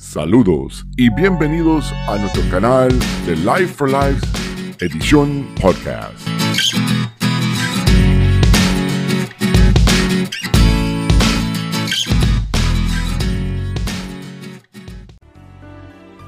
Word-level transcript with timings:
Saludos 0.00 0.86
y 0.96 1.14
bienvenidos 1.14 1.92
a 2.08 2.18
nuestro 2.18 2.42
canal 2.50 2.88
de 3.26 3.36
Life 3.36 3.74
for 3.74 3.86
Life 3.88 4.26
edición 4.80 5.46
podcast. 5.60 6.26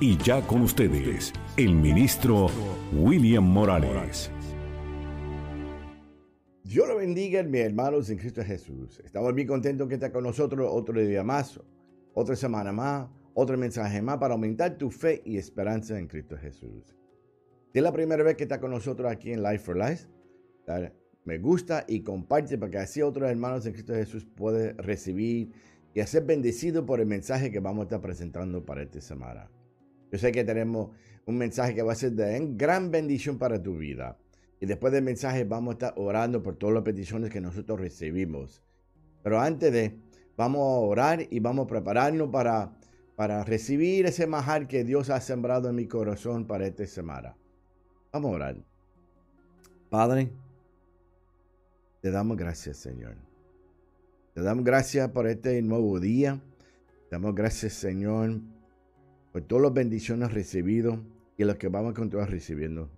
Y 0.01 0.19
ya 0.19 0.47
con 0.47 0.61
ustedes, 0.61 1.33
el 1.57 1.75
ministro 1.75 2.49
William 2.93 3.43
Morales. 3.43 4.31
Dios 6.63 6.87
lo 6.87 6.99
bendiga, 6.99 7.43
mis 7.43 7.63
hermanos 7.63 8.11
en 8.11 8.19
Cristo 8.19 8.45
Jesús. 8.45 9.01
Estamos 9.03 9.33
muy 9.33 9.47
contentos 9.47 9.89
que 9.89 9.95
está 9.95 10.13
con 10.13 10.25
nosotros 10.25 10.69
otro 10.71 11.01
día 11.01 11.25
más, 11.25 11.59
otra 12.15 12.37
semana 12.37 12.71
más 12.71 13.09
otro 13.35 13.57
mensaje 13.57 14.03
más 14.03 14.19
para 14.19 14.35
aumentar 14.35 14.77
tu 14.77 14.91
fe 14.91 15.23
y 15.25 15.37
esperanza 15.37 15.99
en 15.99 16.07
Cristo 16.07 16.37
Jesús. 16.37 16.97
Si 17.73 17.79
es 17.79 17.83
la 17.83 17.93
primera 17.93 18.23
vez 18.23 18.37
que 18.37 18.43
está 18.43 18.61
con 18.61 18.71
nosotros 18.71 19.11
aquí 19.11 19.33
en 19.33 19.43
Life 19.43 19.61
for 19.61 19.77
Life, 19.77 20.07
me 21.25 21.39
gusta 21.39 21.85
y 21.89 22.03
comparte 22.03 22.59
para 22.59 22.71
que 22.71 22.79
así 22.79 23.01
otros 23.01 23.31
hermanos 23.31 23.65
en 23.67 23.73
Cristo 23.73 23.95
Jesús 23.95 24.27
puedan 24.27 24.77
recibir 24.79 25.53
y 25.95 26.03
ser 26.03 26.25
bendecidos 26.25 26.85
por 26.85 27.01
el 27.01 27.07
mensaje 27.07 27.51
que 27.51 27.61
vamos 27.61 27.83
a 27.83 27.85
estar 27.85 28.01
presentando 28.01 28.65
para 28.65 28.83
esta 28.83 29.01
semana. 29.01 29.51
Yo 30.11 30.19
sé 30.19 30.33
que 30.33 30.45
tenemos 30.45 30.91
un 31.27 31.39
mensaje 31.39 31.75
que 31.75 31.83
va 31.83 31.93
a 31.93 31.97
ser 31.97 32.13
de 32.13 32.39
gran 32.57 32.91
bendición 32.91 33.39
para 33.39 33.63
tu 33.63 33.77
vida. 33.77 34.19
Y 34.61 34.67
después 34.67 34.93
del 34.93 35.03
mensaje 35.03 35.45
vamos 35.45 35.73
a 35.73 35.73
estar 35.73 35.95
orando 35.97 36.43
por 36.43 36.57
todas 36.57 36.75
las 36.75 36.85
peticiones 36.85 37.31
que 37.31 37.41
nosotros 37.41 37.81
recibimos. 37.81 38.63
Pero 39.23 39.41
antes 39.41 39.73
de, 39.73 39.99
vamos 40.37 40.61
a 40.61 40.81
orar 40.81 41.27
y 41.31 41.41
vamos 41.41 41.65
a 41.65 41.69
prepararnos 41.69 42.29
para 42.31 42.73
para 43.17 43.45
recibir 43.45 44.07
ese 44.07 44.27
majar 44.27 44.67
que 44.67 44.85
Dios 44.85 45.11
ha 45.11 45.21
sembrado 45.21 45.69
en 45.69 45.77
mi 45.77 45.87
corazón 45.87 46.47
para 46.47 46.67
esta 46.67 46.87
semana. 46.87 47.37
Vamos 48.13 48.33
a 48.33 48.35
orar. 48.35 48.57
Padre, 49.91 50.31
te 52.01 52.11
damos 52.11 52.37
gracias, 52.37 52.79
Señor. 52.79 53.17
Te 54.35 54.43
damos 54.43 54.65
gracias 54.65 55.09
por 55.11 55.27
este 55.27 55.61
nuevo 55.63 56.01
día. 56.01 56.41
Te 57.09 57.17
damos 57.17 57.35
gracias, 57.35 57.75
Señor, 57.75 58.41
por 59.33 59.43
todas 59.43 59.65
las 59.65 59.75
bendiciones 59.75 60.33
recibidas 60.33 60.99
y 61.37 61.45
las 61.45 61.57
que 61.57 61.69
vamos 61.69 61.93
a 61.93 61.95
continuar 61.95 62.31
recibiendo 62.31 62.89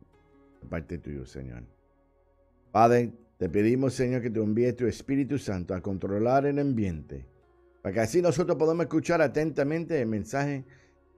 de 0.62 0.68
parte 0.68 0.98
tuyo, 0.98 1.26
Señor. 1.26 1.64
Padre, 2.70 3.12
te 3.38 3.48
pedimos, 3.48 3.94
Señor, 3.94 4.22
que 4.22 4.30
te 4.30 4.40
envíe 4.40 4.72
tu 4.72 4.86
Espíritu 4.86 5.38
Santo 5.38 5.74
a 5.74 5.80
controlar 5.80 6.46
el 6.46 6.58
ambiente 6.60 7.26
para 7.84 7.92
que 7.92 8.00
así 8.00 8.22
nosotros 8.22 8.56
podamos 8.56 8.84
escuchar 8.84 9.20
atentamente 9.20 10.00
el 10.00 10.06
mensaje 10.06 10.64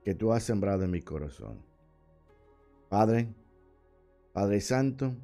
que 0.03 0.13
tú 0.13 0.33
has 0.33 0.43
sembrado 0.43 0.83
en 0.83 0.91
mi 0.91 1.01
corazón. 1.01 1.63
Padre, 2.89 3.29
Padre 4.33 4.59
Santo, 4.59 5.15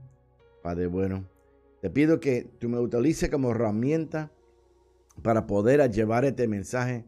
Padre 0.61 0.87
bueno, 0.87 1.27
te 1.81 1.89
pido 1.89 2.21
que 2.21 2.49
tú 2.59 2.69
me 2.69 2.79
utilices 2.79 3.29
como 3.29 3.51
herramienta 3.51 4.31
para 5.21 5.45
poder 5.45 5.91
llevar 5.91 6.23
este 6.23 6.47
mensaje 6.47 7.03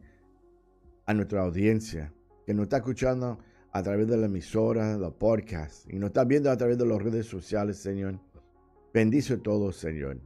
a 1.06 1.14
nuestra 1.14 1.40
audiencia, 1.40 2.12
que 2.44 2.52
nos 2.52 2.64
está 2.64 2.76
escuchando 2.76 3.38
a 3.72 3.82
través 3.82 4.06
de 4.06 4.18
la 4.18 4.26
emisora, 4.26 4.98
los 4.98 5.14
podcasts, 5.14 5.86
y 5.88 5.98
nos 5.98 6.08
está 6.08 6.24
viendo 6.24 6.50
a 6.50 6.58
través 6.58 6.76
de 6.76 6.84
las 6.84 7.02
redes 7.02 7.24
sociales, 7.24 7.78
Señor. 7.78 8.20
Bendice 8.92 9.38
todo, 9.38 9.72
Señor. 9.72 10.20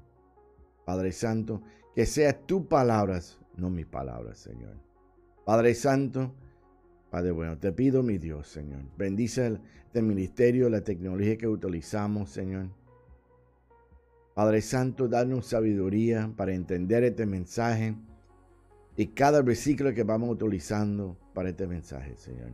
Padre 0.85 1.13
Santo, 1.13 1.63
que 1.95 2.07
sea 2.07 2.37
tus 2.37 2.67
palabras 2.67 3.39
no 3.61 3.71
mis 3.71 3.87
palabras, 3.87 4.39
Señor. 4.39 4.75
Padre 5.45 5.75
Santo, 5.75 6.33
Padre 7.11 7.33
bueno, 7.33 7.59
te 7.59 7.73
pido, 7.73 8.03
mi 8.03 8.19
Dios, 8.19 8.49
Señor, 8.49 8.83
bendice 8.97 9.59
este 9.87 10.01
ministerio, 10.01 10.69
la 10.69 10.83
tecnología 10.83 11.37
que 11.37 11.49
utilizamos, 11.49 12.31
Señor. 12.31 12.69
Padre 14.35 14.63
Santo, 14.63 15.09
danos 15.09 15.47
sabiduría 15.47 16.33
para 16.37 16.55
entender 16.55 17.03
este 17.05 17.27
mensaje 17.27 17.97
y 18.97 19.09
cada 19.09 19.43
versículo 19.43 19.93
que 19.93 20.05
vamos 20.05 20.31
utilizando 20.31 21.17
para 21.35 21.51
este 21.51 21.67
mensaje, 21.67 22.17
Señor. 22.17 22.53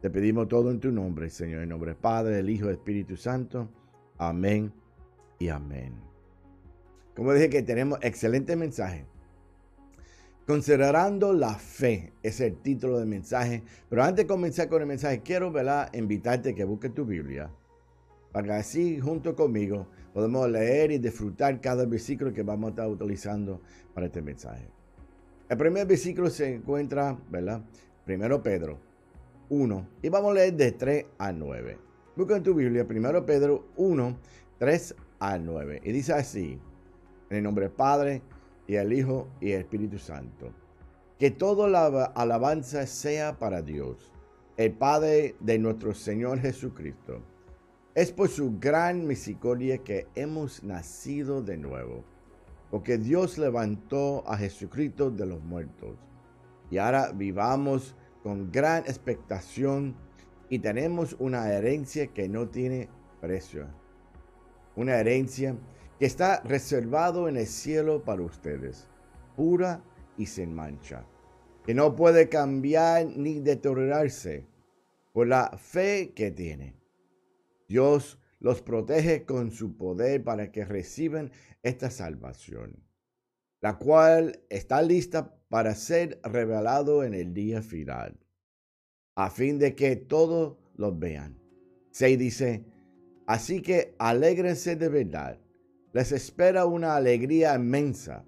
Te 0.00 0.08
pedimos 0.08 0.48
todo 0.48 0.70
en 0.70 0.80
tu 0.80 0.90
nombre, 0.90 1.28
Señor, 1.28 1.62
en 1.62 1.68
nombre 1.68 1.90
del 1.90 2.00
Padre, 2.00 2.36
del 2.36 2.48
Hijo 2.48 2.66
del 2.66 2.76
Espíritu 2.76 3.16
Santo. 3.16 3.68
Amén 4.16 4.72
y 5.38 5.48
amén. 5.48 5.92
Como 7.14 7.34
dije 7.34 7.50
que 7.50 7.62
tenemos 7.62 7.98
excelente 8.02 8.56
mensaje 8.56 9.04
Considerando 10.46 11.32
la 11.32 11.54
fe 11.54 12.12
es 12.22 12.40
el 12.40 12.56
título 12.56 12.98
del 12.98 13.06
mensaje. 13.06 13.62
Pero 13.88 14.02
antes 14.02 14.24
de 14.24 14.26
comenzar 14.26 14.68
con 14.68 14.82
el 14.82 14.88
mensaje, 14.88 15.20
quiero 15.20 15.52
invitarte 15.92 16.50
a 16.50 16.54
que 16.54 16.64
busques 16.64 16.92
tu 16.94 17.04
Biblia. 17.04 17.50
Para 18.32 18.46
que 18.46 18.52
así, 18.54 19.00
junto 19.00 19.34
conmigo, 19.34 19.86
podemos 20.12 20.48
leer 20.50 20.92
y 20.92 20.98
disfrutar 20.98 21.60
cada 21.60 21.84
versículo 21.84 22.32
que 22.32 22.42
vamos 22.42 22.68
a 22.68 22.70
estar 22.70 22.88
utilizando 22.88 23.60
para 23.94 24.06
este 24.06 24.22
mensaje. 24.22 24.68
El 25.48 25.56
primer 25.56 25.86
versículo 25.86 26.30
se 26.30 26.54
encuentra, 26.54 27.18
¿verdad? 27.28 27.62
Primero 28.04 28.42
Pedro 28.42 28.78
1. 29.48 29.88
Y 30.02 30.08
vamos 30.08 30.30
a 30.30 30.34
leer 30.34 30.54
de 30.54 30.72
3 30.72 31.06
a 31.18 31.32
9. 31.32 31.78
Busca 32.16 32.36
en 32.36 32.42
tu 32.42 32.54
Biblia, 32.54 32.86
primero 32.86 33.26
Pedro 33.26 33.68
1, 33.76 34.18
3 34.58 34.94
a 35.18 35.38
9. 35.38 35.80
Y 35.84 35.92
dice 35.92 36.12
así, 36.12 36.58
en 37.30 37.36
el 37.36 37.42
nombre 37.42 37.66
del 37.66 37.74
Padre, 37.74 38.22
y 38.70 38.98
Hijo 38.98 39.26
y 39.40 39.50
el 39.50 39.62
Espíritu 39.62 39.98
Santo. 39.98 40.52
Que 41.18 41.32
toda 41.32 41.68
la 41.68 42.04
alabanza 42.14 42.86
sea 42.86 43.36
para 43.38 43.62
Dios, 43.62 44.12
el 44.56 44.72
Padre 44.72 45.34
de 45.40 45.58
nuestro 45.58 45.92
Señor 45.92 46.38
Jesucristo. 46.38 47.20
Es 47.94 48.12
por 48.12 48.28
su 48.28 48.58
gran 48.60 49.06
misericordia 49.08 49.78
que 49.78 50.06
hemos 50.14 50.62
nacido 50.62 51.42
de 51.42 51.56
nuevo, 51.56 52.04
porque 52.70 52.96
Dios 52.96 53.38
levantó 53.38 54.22
a 54.28 54.36
Jesucristo 54.36 55.10
de 55.10 55.26
los 55.26 55.42
muertos. 55.42 55.96
Y 56.70 56.78
ahora 56.78 57.10
vivamos 57.12 57.96
con 58.22 58.52
gran 58.52 58.84
expectación 58.84 59.96
y 60.48 60.60
tenemos 60.60 61.16
una 61.18 61.52
herencia 61.52 62.06
que 62.06 62.28
no 62.28 62.48
tiene 62.48 62.88
precio. 63.20 63.66
Una 64.76 64.96
herencia 64.96 65.56
que 66.00 66.06
está 66.06 66.40
reservado 66.40 67.28
en 67.28 67.36
el 67.36 67.46
cielo 67.46 68.02
para 68.02 68.22
ustedes, 68.22 68.88
pura 69.36 69.84
y 70.16 70.24
sin 70.24 70.54
mancha, 70.54 71.06
que 71.66 71.74
no 71.74 71.94
puede 71.94 72.30
cambiar 72.30 73.04
ni 73.04 73.38
deteriorarse 73.38 74.46
por 75.12 75.26
la 75.28 75.50
fe 75.58 76.14
que 76.16 76.30
tiene. 76.30 76.74
Dios 77.68 78.18
los 78.38 78.62
protege 78.62 79.26
con 79.26 79.50
su 79.50 79.76
poder 79.76 80.24
para 80.24 80.50
que 80.50 80.64
reciban 80.64 81.32
esta 81.62 81.90
salvación, 81.90 82.82
la 83.60 83.76
cual 83.76 84.40
está 84.48 84.80
lista 84.80 85.36
para 85.50 85.74
ser 85.74 86.18
revelado 86.24 87.04
en 87.04 87.12
el 87.12 87.34
día 87.34 87.60
final, 87.60 88.18
a 89.16 89.28
fin 89.28 89.58
de 89.58 89.74
que 89.74 89.96
todos 89.96 90.56
los 90.76 90.98
vean. 90.98 91.38
Se 91.90 92.16
dice, 92.16 92.64
así 93.26 93.60
que 93.60 93.94
alégrense 93.98 94.76
de 94.76 94.88
verdad 94.88 95.38
les 95.92 96.12
espera 96.12 96.66
una 96.66 96.96
alegría 96.96 97.54
inmensa, 97.54 98.24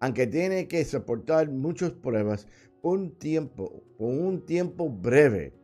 aunque 0.00 0.26
tiene 0.26 0.68
que 0.68 0.84
soportar 0.84 1.50
muchas 1.50 1.92
pruebas 1.92 2.46
por 2.80 2.98
un 2.98 3.18
tiempo, 3.18 3.82
por 3.98 4.08
un 4.08 4.44
tiempo 4.44 4.88
breve. 4.88 5.54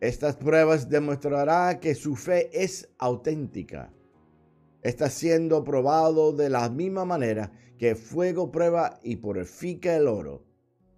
Estas 0.00 0.36
pruebas 0.36 0.88
demostrarán 0.88 1.78
que 1.80 1.94
su 1.94 2.16
fe 2.16 2.50
es 2.52 2.88
auténtica. 2.98 3.92
Está 4.82 5.10
siendo 5.10 5.62
probado 5.62 6.32
de 6.32 6.48
la 6.48 6.70
misma 6.70 7.04
manera 7.04 7.52
que 7.78 7.94
fuego 7.94 8.50
prueba 8.50 8.98
y 9.02 9.16
purifica 9.16 9.94
el 9.94 10.08
oro, 10.08 10.46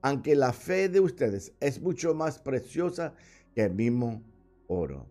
aunque 0.03 0.37
la 0.37 0.53
fe 0.53 0.89
de 0.89 1.01
ustedes 1.01 1.53
es 1.59 1.81
mucho 1.81 2.15
más 2.15 2.39
preciosa 2.39 3.15
que 3.55 3.63
el 3.65 3.75
mismo 3.75 4.23
oro. 4.69 5.09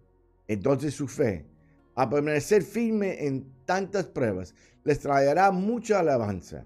Entonces 0.48 0.94
su 0.94 1.07
fe 1.07 1.50
a 1.96 2.10
permanecer 2.10 2.64
firme 2.64 3.26
en 3.26 3.46
tantas 3.66 4.06
pruebas, 4.06 4.56
les 4.84 5.00
traerá 5.00 5.52
mucha 5.52 6.00
alabanza, 6.00 6.66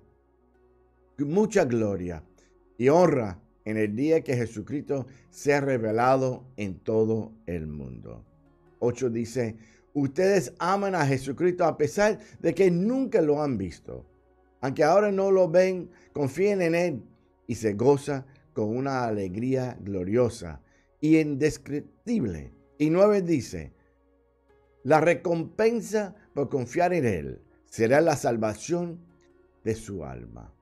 mucha 1.18 1.66
gloria 1.66 2.24
y 2.78 2.90
honra 2.90 3.40
en 3.66 3.78
el 3.78 3.96
día 3.96 4.22
que 4.22 4.36
Jesucristo 4.36 5.08
sea 5.30 5.62
revelado 5.62 6.46
en 6.56 6.80
todo 6.80 7.34
el 7.46 7.68
mundo. 7.68 8.24
8 8.80 9.10
dice, 9.10 9.56
ustedes 9.94 10.54
aman 10.60 10.94
a 10.96 11.06
Jesucristo 11.06 11.66
a 11.66 11.78
pesar 11.78 12.20
de 12.40 12.54
que 12.54 12.70
nunca 12.70 13.22
lo 13.22 13.42
han 13.42 13.58
visto. 13.58 14.06
Aunque 14.62 14.84
ahora 14.84 15.12
no 15.12 15.32
lo 15.32 15.50
ven, 15.50 15.90
confíen 16.14 16.62
en 16.62 16.76
Él 16.76 17.04
y 17.48 17.56
se 17.56 17.74
goza 17.74 18.26
con 18.54 18.76
una 18.76 19.06
alegría 19.06 19.78
gloriosa 19.82 20.62
y 21.02 21.20
indescriptible. 21.20 22.52
Y 22.78 22.90
9 22.90 23.22
dice, 23.22 23.74
la 24.86 25.02
recompensa 25.02 26.16
por 26.34 26.48
confiar 26.48 26.94
en 26.94 27.06
Él 27.06 27.42
será 27.66 28.00
la 28.00 28.16
salvación 28.16 29.02
de 29.66 29.76
su 29.76 30.06
alma. 30.06 30.54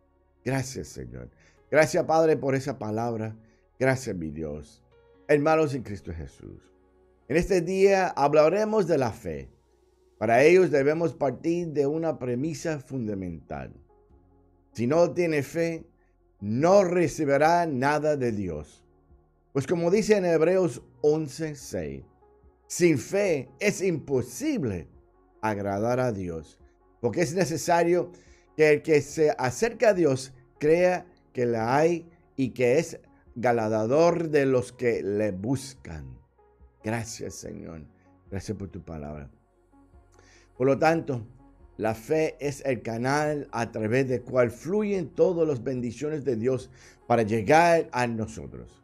Gracias, 0.43 0.87
Señor. 0.87 1.29
Gracias, 1.69 2.03
Padre, 2.05 2.35
por 2.35 2.55
esa 2.55 2.79
palabra 2.79 3.35
Gracias, 3.79 4.15
mi 4.15 4.29
Dios. 4.29 4.81
Hermanos 5.27 5.73
en 5.73 5.83
Cristo 5.83 6.13
Jesús. 6.13 6.71
En 7.27 7.35
este 7.35 7.59
día 7.59 8.07
hablaremos 8.07 8.87
de 8.87 8.97
la 8.97 9.11
fe. 9.11 9.49
Para 10.17 10.43
ellos 10.43 10.71
debemos 10.71 11.13
partir 11.13 11.67
de 11.73 11.85
una 11.85 12.17
premisa 12.17 12.79
fundamental. 12.79 13.73
Si 14.71 14.87
no 14.87 15.11
tiene 15.11 15.43
fe, 15.43 15.85
no 16.39 16.85
recibirá 16.85 17.65
nada 17.65 18.15
de 18.15 18.31
Dios. 18.31 18.85
Pues 19.51 19.67
como 19.67 19.91
dice 19.91 20.15
en 20.15 20.25
Hebreos 20.25 20.81
11:6, 21.01 22.05
sin 22.73 22.97
fe 22.97 23.49
es 23.59 23.83
imposible 23.83 24.87
agradar 25.41 25.99
a 25.99 26.11
Dios, 26.11 26.57
porque 27.01 27.21
es 27.21 27.35
necesario 27.35 28.11
que 28.57 28.71
el 28.71 28.81
que 28.81 28.99
se 29.03 29.29
acerca 29.37 29.89
a 29.89 29.93
Dios 29.93 30.33
crea 30.57 31.05
que 31.33 31.45
la 31.45 31.77
hay 31.77 32.09
y 32.35 32.49
que 32.49 32.79
es 32.79 32.99
galadador 33.35 34.29
de 34.29 34.47
los 34.47 34.71
que 34.71 35.03
le 35.03 35.29
buscan. 35.29 36.17
Gracias 36.83 37.35
Señor, 37.35 37.85
gracias 38.31 38.57
por 38.57 38.69
tu 38.69 38.81
palabra. 38.81 39.29
Por 40.57 40.65
lo 40.65 40.79
tanto, 40.79 41.27
la 41.77 41.93
fe 41.93 42.37
es 42.39 42.65
el 42.65 42.81
canal 42.81 43.47
a 43.51 43.71
través 43.71 44.09
del 44.09 44.23
cual 44.23 44.49
fluyen 44.49 45.09
todas 45.09 45.47
las 45.47 45.63
bendiciones 45.63 46.25
de 46.25 46.37
Dios 46.37 46.71
para 47.05 47.21
llegar 47.21 47.87
a 47.91 48.07
nosotros. 48.07 48.83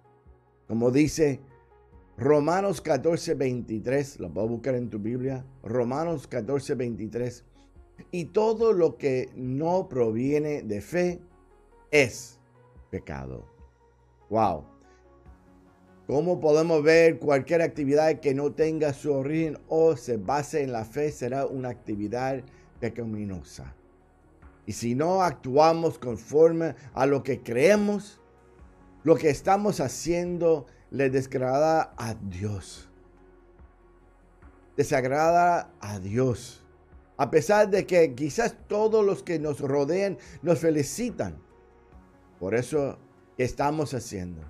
Como 0.68 0.92
dice 0.92 1.40
Romanos 2.20 2.82
14, 2.82 3.36
23, 3.36 4.20
lo 4.20 4.34
puedo 4.34 4.50
buscar 4.50 4.76
en 4.76 4.90
tu 4.90 5.00
Biblia. 5.00 5.46
Romanos 5.64 6.28
14, 6.28 6.76
23. 6.76 7.46
Y 8.12 8.26
todo 8.26 8.74
lo 8.74 8.98
que 8.98 9.30
no 9.38 9.88
proviene 9.88 10.62
de 10.62 10.82
fe 10.82 11.22
es 11.92 12.38
pecado. 12.90 13.46
Wow. 14.30 14.66
¿Cómo 16.08 16.42
podemos 16.42 16.84
ver 16.84 17.20
cualquier 17.20 17.62
actividad 17.62 18.20
que 18.20 18.34
no 18.34 18.52
tenga 18.52 18.92
su 18.92 19.14
origen 19.14 19.58
o 19.70 19.96
se 19.96 20.18
base 20.18 20.62
en 20.62 20.74
la 20.74 20.84
fe 20.84 21.14
será 21.14 21.46
una 21.46 21.70
actividad 21.70 22.44
pecaminosa. 22.82 23.74
Y 24.66 24.74
si 24.74 24.94
no 24.94 25.22
actuamos 25.22 25.98
conforme 25.98 26.76
a 26.94 27.06
lo 27.06 27.24
que 27.24 27.42
creemos, 27.42 28.20
lo 29.04 29.16
que 29.16 29.30
estamos 29.30 29.80
haciendo 29.80 30.66
le 30.92 31.10
desagrada 31.10 31.94
a 31.98 32.16
Dios. 32.16 32.90
Desagrada 34.78 35.72
a 35.80 36.00
Dios. 36.00 36.64
A 37.18 37.30
pesar 37.30 37.70
de 37.70 37.86
que 37.86 38.16
quizás 38.16 38.56
todos 38.68 39.06
los 39.06 39.24
que 39.24 39.40
nos 39.40 39.60
rodean 39.60 40.18
nos 40.42 40.60
felicitan 40.60 41.42
por 42.40 42.56
eso 42.56 42.98
estamos 43.38 43.94
haciendo. 43.94 44.42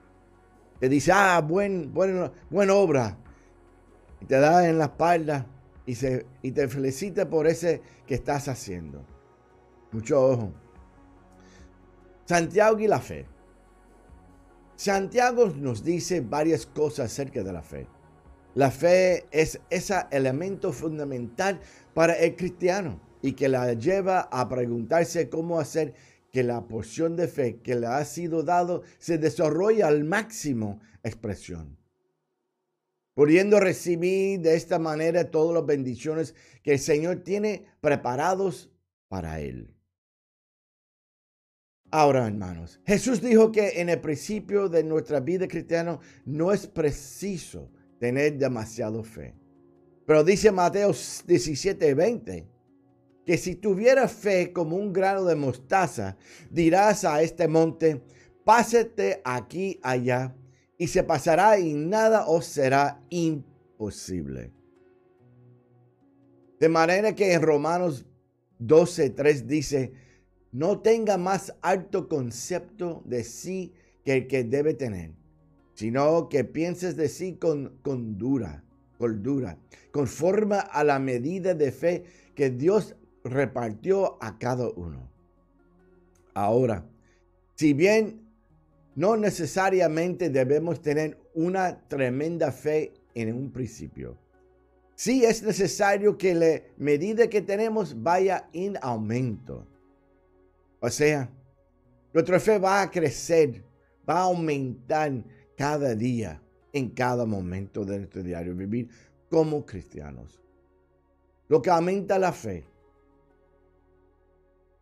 Te 0.80 0.88
dice, 0.88 1.12
ah, 1.12 1.42
buen, 1.42 1.92
buen, 1.94 2.32
buena 2.50 2.74
obra. 2.76 3.18
Y 4.22 4.26
te 4.26 4.40
da 4.40 4.68
en 4.68 4.78
la 4.78 4.86
espalda 4.86 5.48
y, 5.86 5.96
se, 5.96 6.26
y 6.42 6.52
te 6.52 6.68
felicita 6.68 7.28
por 7.28 7.48
ese 7.48 7.82
que 8.06 8.16
estás 8.16 8.48
haciendo. 8.48 9.04
Mucho 9.92 10.24
ojo. 10.24 10.54
Santiago 12.26 12.80
y 12.80 12.88
la 12.88 13.00
fe. 13.00 13.26
Santiago 14.80 15.48
nos 15.48 15.84
dice 15.84 16.22
varias 16.22 16.66
cosas 16.66 17.12
acerca 17.12 17.44
de 17.44 17.52
la 17.52 17.62
fe. 17.62 17.86
La 18.56 18.72
fe 18.72 19.26
es 19.30 19.60
ese 19.70 20.06
elemento 20.10 20.72
fundamental 20.72 21.60
para 21.94 22.14
el 22.14 22.38
cristiano 22.38 23.02
y 23.22 23.34
que 23.34 23.50
la 23.50 23.74
lleva 23.74 24.30
a 24.32 24.48
preguntarse 24.48 25.28
cómo 25.28 25.60
hacer 25.60 25.96
que 26.32 26.44
la 26.44 26.66
porción 26.66 27.18
de 27.18 27.28
fe 27.28 27.60
que 27.62 27.76
le 27.76 27.88
ha 27.88 28.06
sido 28.06 28.42
dado 28.42 28.84
se 29.00 29.18
desarrolle 29.18 29.84
al 29.84 30.06
máximo 30.06 30.80
expresión 31.04 31.78
pudiendo 33.16 33.60
recibir 33.60 34.40
de 34.40 34.56
esta 34.56 34.80
manera 34.80 35.30
todas 35.30 35.54
las 35.54 35.66
bendiciones 35.66 36.36
que 36.64 36.72
el 36.72 36.80
Señor 36.80 37.18
tiene 37.18 37.66
preparados 37.82 38.72
para 39.10 39.42
él. 39.42 39.76
Ahora, 41.92 42.28
hermanos, 42.28 42.80
Jesús 42.86 43.22
dijo 43.22 43.52
que 43.52 43.82
en 43.82 43.90
el 43.90 44.00
principio 44.00 44.70
de 44.70 44.84
nuestra 44.84 45.20
vida 45.20 45.48
cristiana 45.48 46.00
no 46.26 46.52
es 46.52 46.68
preciso 46.68 47.72
tener 48.00 48.38
demasiado 48.38 49.04
fe. 49.04 49.36
Pero 50.06 50.24
dice 50.24 50.52
Mateo 50.52 50.92
17, 50.92 51.94
20, 51.94 52.48
que 53.26 53.38
si 53.38 53.56
tuviera 53.56 54.08
fe 54.08 54.54
como 54.54 54.76
un 54.76 54.94
grano 54.94 55.26
de 55.26 55.36
mostaza, 55.36 56.16
dirás 56.50 57.06
a 57.06 57.22
este 57.22 57.48
monte, 57.48 58.04
pásate 58.44 59.22
aquí 59.24 59.80
allá 59.84 60.36
y 60.78 60.88
se 60.88 61.04
pasará 61.04 61.60
y 61.60 61.74
nada 61.74 62.28
os 62.28 62.46
será 62.46 63.02
imposible. 63.10 64.52
De 66.60 66.70
manera 66.70 67.16
que 67.16 67.34
en 67.34 67.42
Romanos 67.42 68.06
12.3 68.60 69.46
dice, 69.46 69.94
no 70.52 70.80
tenga 70.80 71.18
más 71.18 71.56
alto 71.62 72.08
concepto 72.08 73.02
de 73.06 73.24
sí 73.24 73.74
que 74.04 74.14
el 74.14 74.28
que 74.28 74.44
debe 74.44 74.74
tener, 74.74 75.12
sino 75.74 76.30
que 76.30 76.44
pienses 76.44 76.96
de 76.96 77.10
sí 77.10 77.36
con, 77.36 77.78
con 77.82 78.18
dura, 78.18 78.64
cordura, 78.98 79.58
conforme 79.92 80.58
a 80.72 80.84
la 80.84 81.00
medida 81.00 81.54
de 81.54 81.72
fe 81.72 82.04
que 82.36 82.50
Dios 82.50 82.96
repartió 83.24 84.22
a 84.24 84.38
cada 84.38 84.70
uno. 84.70 85.10
Ahora, 86.34 86.86
si 87.56 87.74
bien 87.74 88.30
no 88.96 89.16
necesariamente 89.16 90.30
debemos 90.30 90.82
tener 90.82 91.18
una 91.34 91.88
tremenda 91.88 92.52
fe 92.52 92.92
en 93.16 93.34
un 93.34 93.52
principio. 93.52 94.18
Sí 94.96 95.24
es 95.24 95.42
necesario 95.42 96.18
que 96.18 96.36
la 96.36 96.62
medida 96.78 97.30
que 97.30 97.42
tenemos 97.42 98.04
vaya 98.04 98.50
en 98.52 98.78
aumento. 98.82 99.66
O 100.80 100.90
sea, 100.90 101.30
nuestra 102.14 102.40
fe 102.40 102.58
va 102.58 102.82
a 102.82 102.92
crecer, 102.92 103.64
va 104.08 104.20
a 104.20 104.24
aumentar 104.24 105.12
cada 105.56 105.94
día, 105.94 106.42
en 106.74 106.90
cada 106.90 107.26
momento 107.26 107.86
de 107.86 107.98
nuestro 107.98 108.24
diario 108.24 108.56
vivir 108.56 108.90
como 109.30 109.66
cristianos. 109.66 110.40
Lo 111.48 111.62
que 111.62 111.70
aumenta 111.70 112.20
la 112.20 112.32
fe. 112.32 112.66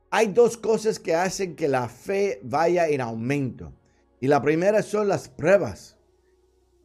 Hay 0.10 0.28
dos 0.28 0.58
cosas 0.58 1.00
que 1.00 1.16
hacen 1.16 1.56
que 1.56 1.68
la 1.68 1.90
fe 1.90 2.40
vaya 2.44 2.88
en 2.88 3.02
aumento. 3.02 3.74
Y 4.20 4.28
la 4.28 4.42
primera 4.42 4.82
son 4.82 5.08
las 5.08 5.30
pruebas. 5.30 5.98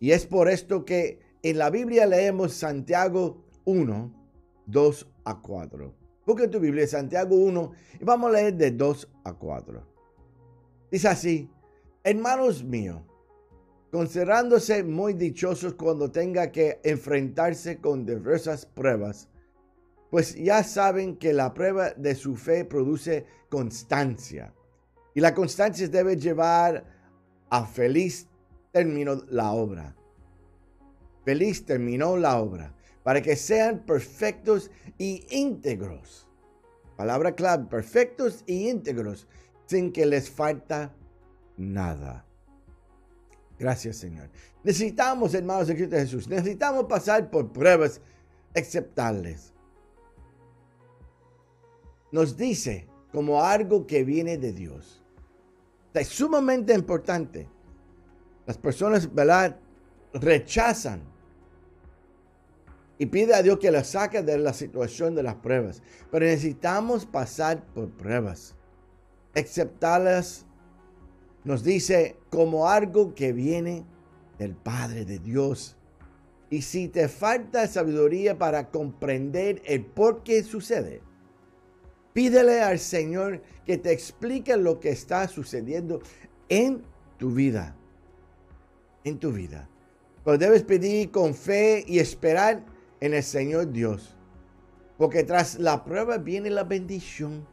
Y 0.01 0.13
es 0.13 0.27
por 0.27 0.49
esto 0.49 0.85
que 0.85 1.21
en 1.43 1.59
la 1.59 1.71
Biblia 1.71 2.07
leemos 2.07 2.53
Santiago 2.55 3.45
1, 3.65 4.13
2 4.67 5.07
a 5.25 5.41
4. 5.41 6.02
Busca 6.25 6.49
tu 6.49 6.61
Biblia, 6.61 6.87
Santiago 6.87 7.35
1, 7.35 7.73
y 8.01 8.05
vamos 8.05 8.31
a 8.31 8.35
leer 8.35 8.55
de 8.55 8.71
2 8.71 9.09
a 9.25 9.33
4. 9.35 9.83
Dice 10.91 11.09
así, 11.09 11.51
hermanos 12.05 12.63
míos, 12.63 13.03
considerándose 13.91 14.85
muy 14.85 15.15
dichosos 15.15 15.75
cuando 15.75 16.13
tenga 16.13 16.53
que 16.53 16.81
enfrentarse 16.85 17.81
con 17.81 18.07
diversas 18.07 18.67
pruebas, 18.67 19.29
pues 20.11 20.37
ya 20.37 20.63
saben 20.63 21.17
que 21.17 21.33
la 21.33 21.53
prueba 21.55 21.91
de 21.91 22.15
su 22.15 22.37
fe 22.37 22.65
produce 22.65 23.27
constancia. 23.49 24.55
Y 25.15 25.21
la 25.21 25.35
constancia 25.35 25.89
debe 25.89 26.17
llevar 26.17 26.85
a 27.51 27.67
feliz 27.67 28.29
terminó 28.71 29.17
la 29.29 29.53
obra. 29.53 29.97
Feliz 31.25 31.65
terminó 31.65 32.17
la 32.17 32.39
obra 32.39 32.75
para 33.03 33.23
que 33.23 33.37
sean 33.37 33.81
perfectos 33.81 34.71
y 34.99 35.27
íntegros. 35.31 36.29
Palabra 36.97 37.35
clave, 37.35 37.67
perfectos 37.67 38.45
y 38.47 38.69
íntegros, 38.69 39.27
sin 39.67 39.93
que 39.93 40.07
les 40.07 40.31
falta 40.31 40.95
nada. 41.57 42.25
Gracias, 43.59 43.97
Señor. 43.97 44.29
Necesitamos, 44.63 45.35
hermanos 45.35 45.69
de 45.69 45.77
Cristo 45.77 45.97
Jesús, 45.97 46.29
necesitamos 46.29 46.85
pasar 46.85 47.31
por 47.31 47.53
pruebas 47.53 48.01
aceptables. 48.55 49.53
Nos 52.11 52.37
dice 52.37 52.87
como 53.11 53.43
algo 53.43 53.87
que 53.87 54.05
viene 54.05 54.37
de 54.37 54.53
Dios 54.53 55.03
es 56.01 56.09
sumamente 56.09 56.75
importante. 56.75 57.49
Las 58.47 58.59
personas, 58.59 59.13
¿verdad? 59.13 59.57
Rechazan 60.15 61.03
y 63.03 63.07
pide 63.07 63.35
a 63.35 63.43
Dios 63.43 63.59
que 63.59 63.73
la 63.73 63.83
saque 63.83 64.23
de 64.23 64.39
la 64.39 64.53
situación 64.53 65.17
de 65.17 65.25
las 65.25 65.35
pruebas. 65.35 65.83
Pero 66.13 66.25
necesitamos 66.25 67.05
pasar 67.05 67.67
por 67.75 67.91
pruebas. 67.91 68.55
Aceptarlas 69.35 70.47
nos 71.43 71.65
dice 71.65 72.15
como 72.31 72.69
algo 72.69 73.13
que 73.13 73.33
viene 73.33 73.85
del 74.39 74.55
Padre 74.55 75.05
de 75.05 75.19
Dios. 75.19 75.77
Y 76.49 76.63
si 76.63 76.87
te 76.87 77.09
falta 77.09 77.67
sabiduría 77.67 78.39
para 78.39 78.71
comprender 78.71 79.61
el 79.65 79.85
por 79.85 80.23
qué 80.23 80.45
sucede, 80.45 81.03
Pídele 82.13 82.61
al 82.61 82.79
Señor 82.79 83.43
que 83.67 83.79
te 83.79 83.91
explique 83.91 84.57
lo 84.57 84.79
que 84.79 84.91
está 84.91 85.27
sucediendo 85.27 86.03
en 86.49 86.85
tu 87.19 87.33
vida. 87.33 87.75
en 89.03 89.19
tu 89.19 89.33
vida. 89.33 89.69
Pero 90.25 90.39
debes 90.39 90.63
pedir 90.63 91.11
con 91.11 91.35
fe 91.35 91.85
y 91.85 91.99
esperar 91.99 92.72
en 93.03 93.15
el 93.15 93.25
Señor 93.25 93.73
Dios. 93.73 94.17
Porque 94.97 95.25
tras 95.25 95.59
la 95.59 95.85
prueba 95.85 96.19
viene 96.19 96.51
la 96.51 96.63
bendición. 96.63 97.45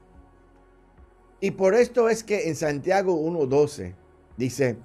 Y 1.42 1.52
por 1.52 1.74
esto 1.74 2.08
es 2.08 2.24
que 2.24 2.50
en 2.50 2.56
Santiago 2.56 3.20
1.12 3.20 3.96
dice, 4.38 4.78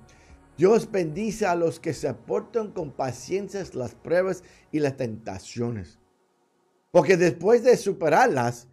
Dios 0.56 0.90
bendice 0.90 1.44
a 1.44 1.54
los 1.54 1.80
que 1.80 1.92
soportan 1.92 2.72
con 2.72 2.92
paciencia 2.92 3.62
las 3.74 3.94
pruebas 3.94 4.42
y 4.72 4.78
las 4.78 4.96
tentaciones. 4.96 5.98
Porque 6.90 7.18
después 7.18 7.62
de 7.62 7.76
superarlas, 7.76 8.68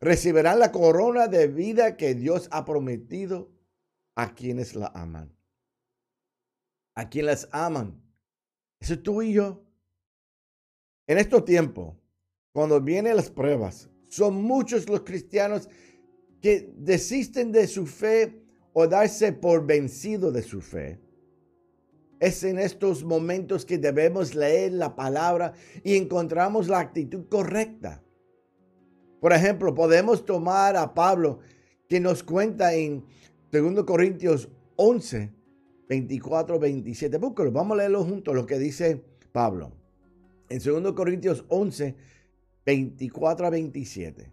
recibirán 0.00 0.58
la 0.58 0.72
corona 0.72 1.28
de 1.28 1.46
vida 1.46 1.96
que 1.96 2.16
Dios 2.16 2.48
ha 2.50 2.64
prometido 2.64 3.48
a 4.16 4.34
quienes 4.34 4.74
la 4.74 4.88
aman. 4.88 5.32
A 6.96 7.08
quienes 7.08 7.42
las 7.42 7.48
aman. 7.52 8.02
Eso 8.80 8.94
es 8.94 9.02
tú 9.04 9.22
y 9.22 9.34
yo. 9.34 9.67
En 11.08 11.16
estos 11.16 11.46
tiempos, 11.46 11.96
cuando 12.52 12.82
vienen 12.82 13.16
las 13.16 13.30
pruebas, 13.30 13.88
son 14.08 14.42
muchos 14.42 14.90
los 14.90 15.00
cristianos 15.00 15.66
que 16.42 16.70
desisten 16.76 17.50
de 17.50 17.66
su 17.66 17.86
fe 17.86 18.42
o 18.74 18.86
darse 18.86 19.32
por 19.32 19.64
vencido 19.64 20.30
de 20.30 20.42
su 20.42 20.60
fe. 20.60 21.00
Es 22.20 22.44
en 22.44 22.58
estos 22.58 23.04
momentos 23.04 23.64
que 23.64 23.78
debemos 23.78 24.34
leer 24.34 24.72
la 24.72 24.94
palabra 24.94 25.54
y 25.82 25.96
encontramos 25.96 26.68
la 26.68 26.80
actitud 26.80 27.26
correcta. 27.30 28.02
Por 29.18 29.32
ejemplo, 29.32 29.74
podemos 29.74 30.26
tomar 30.26 30.76
a 30.76 30.92
Pablo 30.92 31.38
que 31.88 32.00
nos 32.00 32.22
cuenta 32.22 32.74
en 32.74 33.02
2 33.50 33.84
Corintios 33.84 34.50
11, 34.76 35.32
24, 35.88 36.58
27. 36.58 37.16
Búscalo, 37.16 37.50
vamos 37.50 37.76
a 37.76 37.78
leerlo 37.78 38.04
juntos, 38.04 38.34
lo 38.34 38.44
que 38.44 38.58
dice 38.58 39.02
Pablo. 39.32 39.77
En 40.48 40.58
2 40.60 40.92
Corintios 40.94 41.44
11, 41.48 41.94
24 42.64 43.46
a 43.46 43.50
27. 43.50 44.32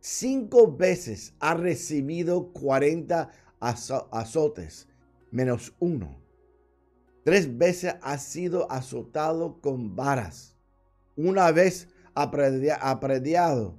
Cinco 0.00 0.74
veces 0.74 1.34
ha 1.40 1.54
recibido 1.54 2.52
40 2.52 3.30
azotes, 3.60 4.88
menos 5.30 5.74
uno. 5.78 6.18
Tres 7.24 7.56
veces 7.56 7.96
ha 8.02 8.18
sido 8.18 8.70
azotado 8.70 9.60
con 9.60 9.96
varas. 9.96 10.56
Una 11.16 11.50
vez 11.52 11.88
aprediado. 12.14 13.78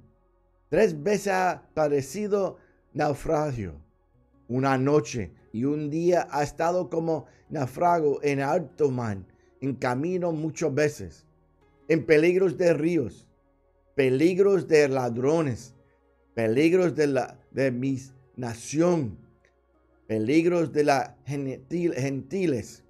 Tres 0.68 1.00
veces 1.00 1.32
ha 1.32 1.68
padecido 1.74 2.58
naufragio. 2.92 3.80
Una 4.48 4.78
noche 4.78 5.32
y 5.52 5.64
un 5.64 5.90
día 5.90 6.28
ha 6.30 6.42
estado 6.42 6.90
como 6.90 7.26
naufrago 7.48 8.20
en 8.22 8.40
alto 8.40 8.90
mar, 8.90 9.18
en 9.60 9.74
camino 9.74 10.32
muchas 10.32 10.74
veces, 10.74 11.25
en 11.88 12.04
peligros 12.04 12.56
de 12.56 12.74
ríos, 12.74 13.26
peligros 13.94 14.68
de 14.68 14.88
ladrones, 14.88 15.74
peligros 16.34 16.94
de, 16.94 17.06
la, 17.06 17.38
de 17.50 17.70
mi 17.70 17.98
nación, 18.36 19.18
peligros 20.06 20.72
de 20.72 20.84
las 20.84 21.10
gentiles, 21.24 22.82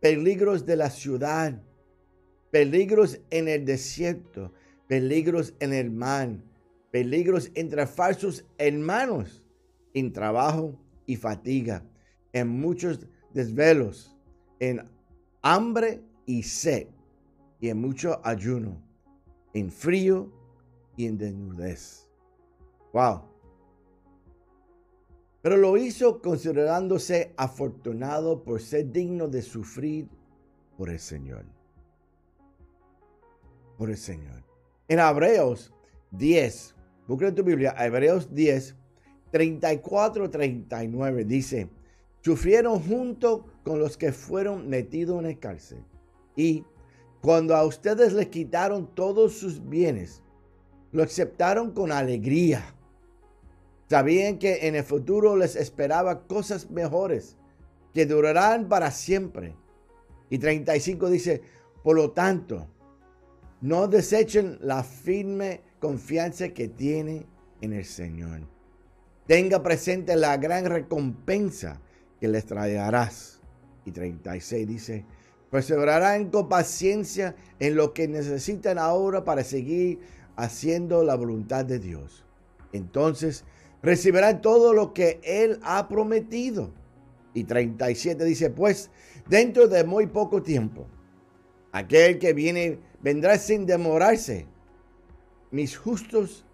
peligros 0.00 0.66
de 0.66 0.76
la 0.76 0.90
ciudad, 0.90 1.60
peligros 2.50 3.20
en 3.30 3.48
el 3.48 3.64
desierto, 3.64 4.52
peligros 4.88 5.54
en 5.60 5.72
el 5.72 5.90
mar, 5.90 6.30
peligros 6.90 7.50
entre 7.54 7.86
falsos 7.86 8.44
hermanos, 8.58 9.42
en 9.94 10.12
trabajo 10.12 10.78
y 11.06 11.16
fatiga, 11.16 11.84
en 12.32 12.48
muchos 12.48 13.06
desvelos, 13.32 14.16
en 14.60 14.88
hambre 15.40 16.00
y 16.26 16.42
sed, 16.42 16.86
y 17.62 17.68
en 17.68 17.80
mucho 17.80 18.20
ayuno, 18.24 18.76
en 19.54 19.70
frío 19.70 20.28
y 20.96 21.06
en 21.06 21.16
desnudez. 21.16 22.08
Wow. 22.92 23.22
Pero 25.42 25.56
lo 25.56 25.76
hizo 25.76 26.20
considerándose 26.20 27.32
afortunado 27.36 28.42
por 28.42 28.60
ser 28.60 28.90
digno 28.90 29.28
de 29.28 29.42
sufrir 29.42 30.08
por 30.76 30.90
el 30.90 30.98
Señor. 30.98 31.44
Por 33.78 33.90
el 33.90 33.96
Señor. 33.96 34.42
En 34.88 34.98
Hebreos 34.98 35.72
10, 36.10 36.74
busca 37.06 37.32
tu 37.32 37.44
Biblia, 37.44 37.76
Hebreos 37.78 38.34
10, 38.34 38.74
34, 39.30 40.28
39, 40.30 41.24
dice, 41.24 41.70
sufrieron 42.22 42.80
junto 42.80 43.46
con 43.62 43.78
los 43.78 43.96
que 43.96 44.10
fueron 44.10 44.68
metidos 44.68 45.20
en 45.20 45.26
el 45.26 45.38
cárcel. 45.38 45.84
Y 46.34 46.64
cuando 47.22 47.56
a 47.56 47.64
ustedes 47.64 48.12
les 48.12 48.26
quitaron 48.26 48.94
todos 48.94 49.32
sus 49.32 49.66
bienes, 49.66 50.22
lo 50.90 51.02
aceptaron 51.02 51.70
con 51.70 51.90
alegría 51.90 52.62
Sabían 53.92 54.38
que 54.38 54.68
en 54.68 54.74
el 54.74 54.84
futuro 54.84 55.36
les 55.36 55.54
esperaba 55.54 56.26
cosas 56.26 56.70
mejores 56.70 57.36
que 57.92 58.06
durarán 58.06 58.70
para 58.70 58.90
siempre. 58.90 59.54
Y 60.30 60.38
35 60.38 61.10
dice, 61.10 61.42
por 61.84 61.96
lo 61.96 62.12
tanto, 62.12 62.68
no 63.60 63.88
desechen 63.88 64.56
la 64.62 64.82
firme 64.82 65.60
confianza 65.78 66.48
que 66.48 66.68
tiene 66.68 67.26
en 67.60 67.74
el 67.74 67.84
Señor. 67.84 68.48
Tenga 69.26 69.62
presente 69.62 70.16
la 70.16 70.38
gran 70.38 70.64
recompensa 70.64 71.78
que 72.18 72.28
les 72.28 72.46
traerás. 72.46 73.42
Y 73.84 73.92
36 73.92 74.66
dice, 74.66 75.04
perseverarán 75.52 76.30
con 76.30 76.48
paciencia 76.48 77.36
en 77.58 77.76
lo 77.76 77.92
que 77.92 78.08
necesitan 78.08 78.78
ahora 78.78 79.22
para 79.22 79.44
seguir 79.44 80.00
haciendo 80.34 81.04
la 81.04 81.14
voluntad 81.14 81.66
de 81.66 81.78
Dios. 81.78 82.24
Entonces 82.72 83.44
recibirán 83.82 84.40
todo 84.40 84.72
lo 84.72 84.94
que 84.94 85.20
Él 85.22 85.60
ha 85.62 85.88
prometido. 85.88 86.70
Y 87.34 87.44
37 87.44 88.24
dice, 88.24 88.48
pues 88.48 88.90
dentro 89.28 89.68
de 89.68 89.84
muy 89.84 90.06
poco 90.06 90.42
tiempo, 90.42 90.86
aquel 91.70 92.18
que 92.18 92.32
viene 92.32 92.78
vendrá 93.02 93.36
sin 93.36 93.66
demorarse. 93.66 94.46
Mis 95.50 95.76
justos 95.76 96.46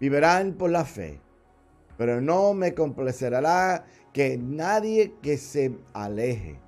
vivirán 0.00 0.54
por 0.54 0.70
la 0.70 0.86
fe, 0.86 1.20
pero 1.98 2.22
no 2.22 2.54
me 2.54 2.72
complacerá 2.72 3.84
que 4.14 4.38
nadie 4.38 5.12
que 5.20 5.36
se 5.36 5.76
aleje. 5.92 6.58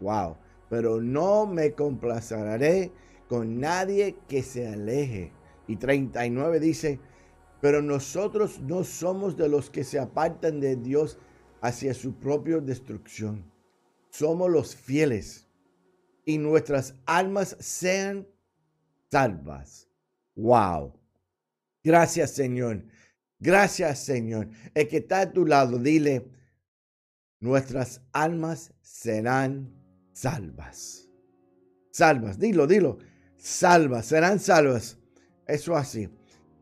Wow, 0.00 0.36
pero 0.68 1.00
no 1.00 1.46
me 1.46 1.72
complaceré 1.72 2.92
con 3.28 3.60
nadie 3.60 4.16
que 4.28 4.42
se 4.42 4.68
aleje. 4.68 5.32
Y 5.68 5.76
39 5.76 6.60
dice, 6.60 7.00
pero 7.60 7.82
nosotros 7.82 8.60
no 8.60 8.84
somos 8.84 9.36
de 9.36 9.48
los 9.48 9.70
que 9.70 9.84
se 9.84 9.98
apartan 9.98 10.60
de 10.60 10.76
Dios 10.76 11.18
hacia 11.60 11.94
su 11.94 12.14
propia 12.14 12.58
destrucción. 12.58 13.50
Somos 14.10 14.50
los 14.50 14.76
fieles 14.76 15.48
y 16.24 16.38
nuestras 16.38 16.94
almas 17.06 17.56
sean 17.60 18.26
salvas. 19.10 19.88
Wow. 20.34 20.98
Gracias 21.82 22.32
Señor. 22.32 22.84
Gracias 23.38 24.04
Señor. 24.04 24.50
El 24.74 24.88
que 24.88 24.98
está 24.98 25.20
a 25.20 25.32
tu 25.32 25.46
lado, 25.46 25.78
dile, 25.78 26.30
nuestras 27.40 28.02
almas 28.12 28.72
serán 28.80 29.74
salvas. 30.16 31.08
Salvas, 31.90 32.38
dilo, 32.38 32.66
dilo. 32.66 32.96
Salvas, 33.36 34.06
serán 34.06 34.40
salvas. 34.40 34.96
Eso 35.46 35.76
así. 35.76 36.08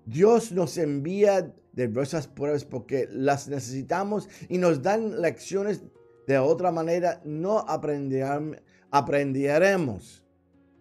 Dios 0.05 0.51
nos 0.51 0.77
envía 0.77 1.55
diversas 1.73 2.27
pruebas 2.27 2.65
porque 2.65 3.07
las 3.11 3.47
necesitamos 3.49 4.29
y 4.49 4.59
nos 4.59 4.83
dan 4.83 5.23
lecciones. 5.23 5.85
De 6.27 6.37
otra 6.39 6.73
manera, 6.73 7.23
no 7.25 7.61
aprenderemos, 7.69 10.25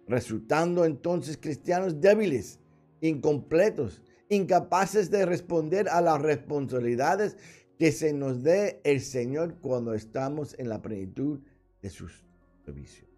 resultando 0.08 0.86
entonces 0.86 1.38
cristianos 1.38 2.02
débiles, 2.02 2.60
incompletos, 3.02 4.02
incapaces 4.30 5.12
de 5.12 5.26
responder 5.26 5.90
a 5.90 6.00
las 6.02 6.22
responsabilidades 6.22 7.36
que 7.78 7.92
se 7.92 8.14
nos 8.14 8.42
dé 8.42 8.80
el 8.86 9.02
Señor 9.02 9.58
cuando 9.60 9.94
estamos 9.94 10.56
en 10.58 10.70
la 10.70 10.82
plenitud 10.82 11.42
de 11.82 11.90
sus 11.90 12.24
servicios. 12.66 13.10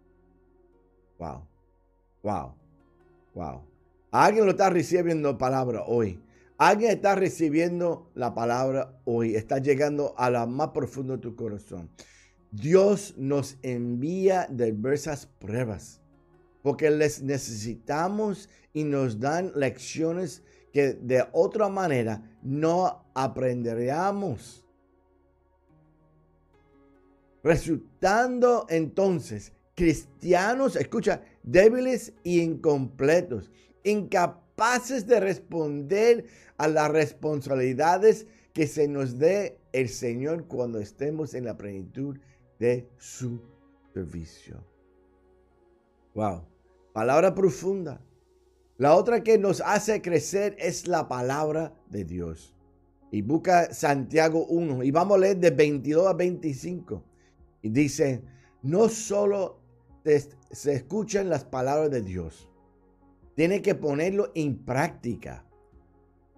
Wow, 1.18 1.46
wow, 2.22 2.54
wow. 3.34 3.62
Alguien 4.10 4.44
lo 4.44 4.52
está 4.52 4.70
recibiendo 4.70 5.36
palabra 5.38 5.82
hoy. 5.86 6.20
Alguien 6.58 6.92
está 6.92 7.14
recibiendo 7.14 8.10
la 8.14 8.34
palabra 8.34 8.98
hoy. 9.04 9.34
Está 9.34 9.58
llegando 9.58 10.14
a 10.16 10.30
la 10.30 10.46
más 10.46 10.70
profundo 10.70 11.14
de 11.14 11.22
tu 11.22 11.36
corazón. 11.36 11.90
Dios 12.50 13.14
nos 13.18 13.58
envía 13.62 14.46
diversas 14.50 15.26
pruebas 15.26 16.00
porque 16.62 16.90
les 16.90 17.22
necesitamos 17.22 18.48
y 18.72 18.82
nos 18.82 19.20
dan 19.20 19.52
lecciones 19.54 20.42
que 20.72 20.94
de 20.94 21.24
otra 21.32 21.68
manera 21.68 22.22
no 22.42 23.04
aprenderíamos. 23.14 24.65
Resultando 27.46 28.66
entonces 28.68 29.52
cristianos, 29.76 30.74
escucha, 30.74 31.22
débiles 31.44 32.12
y 32.24 32.40
incompletos, 32.40 33.52
incapaces 33.84 35.06
de 35.06 35.20
responder 35.20 36.26
a 36.56 36.66
las 36.66 36.90
responsabilidades 36.90 38.26
que 38.52 38.66
se 38.66 38.88
nos 38.88 39.20
dé 39.20 39.60
el 39.72 39.88
Señor 39.88 40.48
cuando 40.48 40.80
estemos 40.80 41.34
en 41.34 41.44
la 41.44 41.56
plenitud 41.56 42.18
de 42.58 42.88
su 42.98 43.40
servicio. 43.94 44.64
Wow, 46.14 46.42
palabra 46.92 47.32
profunda. 47.32 48.00
La 48.76 48.96
otra 48.96 49.22
que 49.22 49.38
nos 49.38 49.60
hace 49.60 50.02
crecer 50.02 50.56
es 50.58 50.88
la 50.88 51.06
palabra 51.06 51.72
de 51.90 52.04
Dios. 52.04 52.56
Y 53.12 53.22
busca 53.22 53.72
Santiago 53.72 54.46
1 54.46 54.82
y 54.82 54.90
vamos 54.90 55.16
a 55.16 55.20
leer 55.20 55.36
de 55.36 55.50
22 55.50 56.08
a 56.08 56.12
25. 56.12 57.04
Y 57.62 57.70
dice, 57.70 58.22
no 58.62 58.88
solo 58.88 59.60
se 60.50 60.72
escuchan 60.72 61.28
las 61.28 61.44
palabras 61.44 61.90
de 61.90 62.02
Dios, 62.02 62.48
tiene 63.34 63.60
que 63.62 63.74
ponerlo 63.74 64.30
en 64.34 64.64
práctica. 64.64 65.44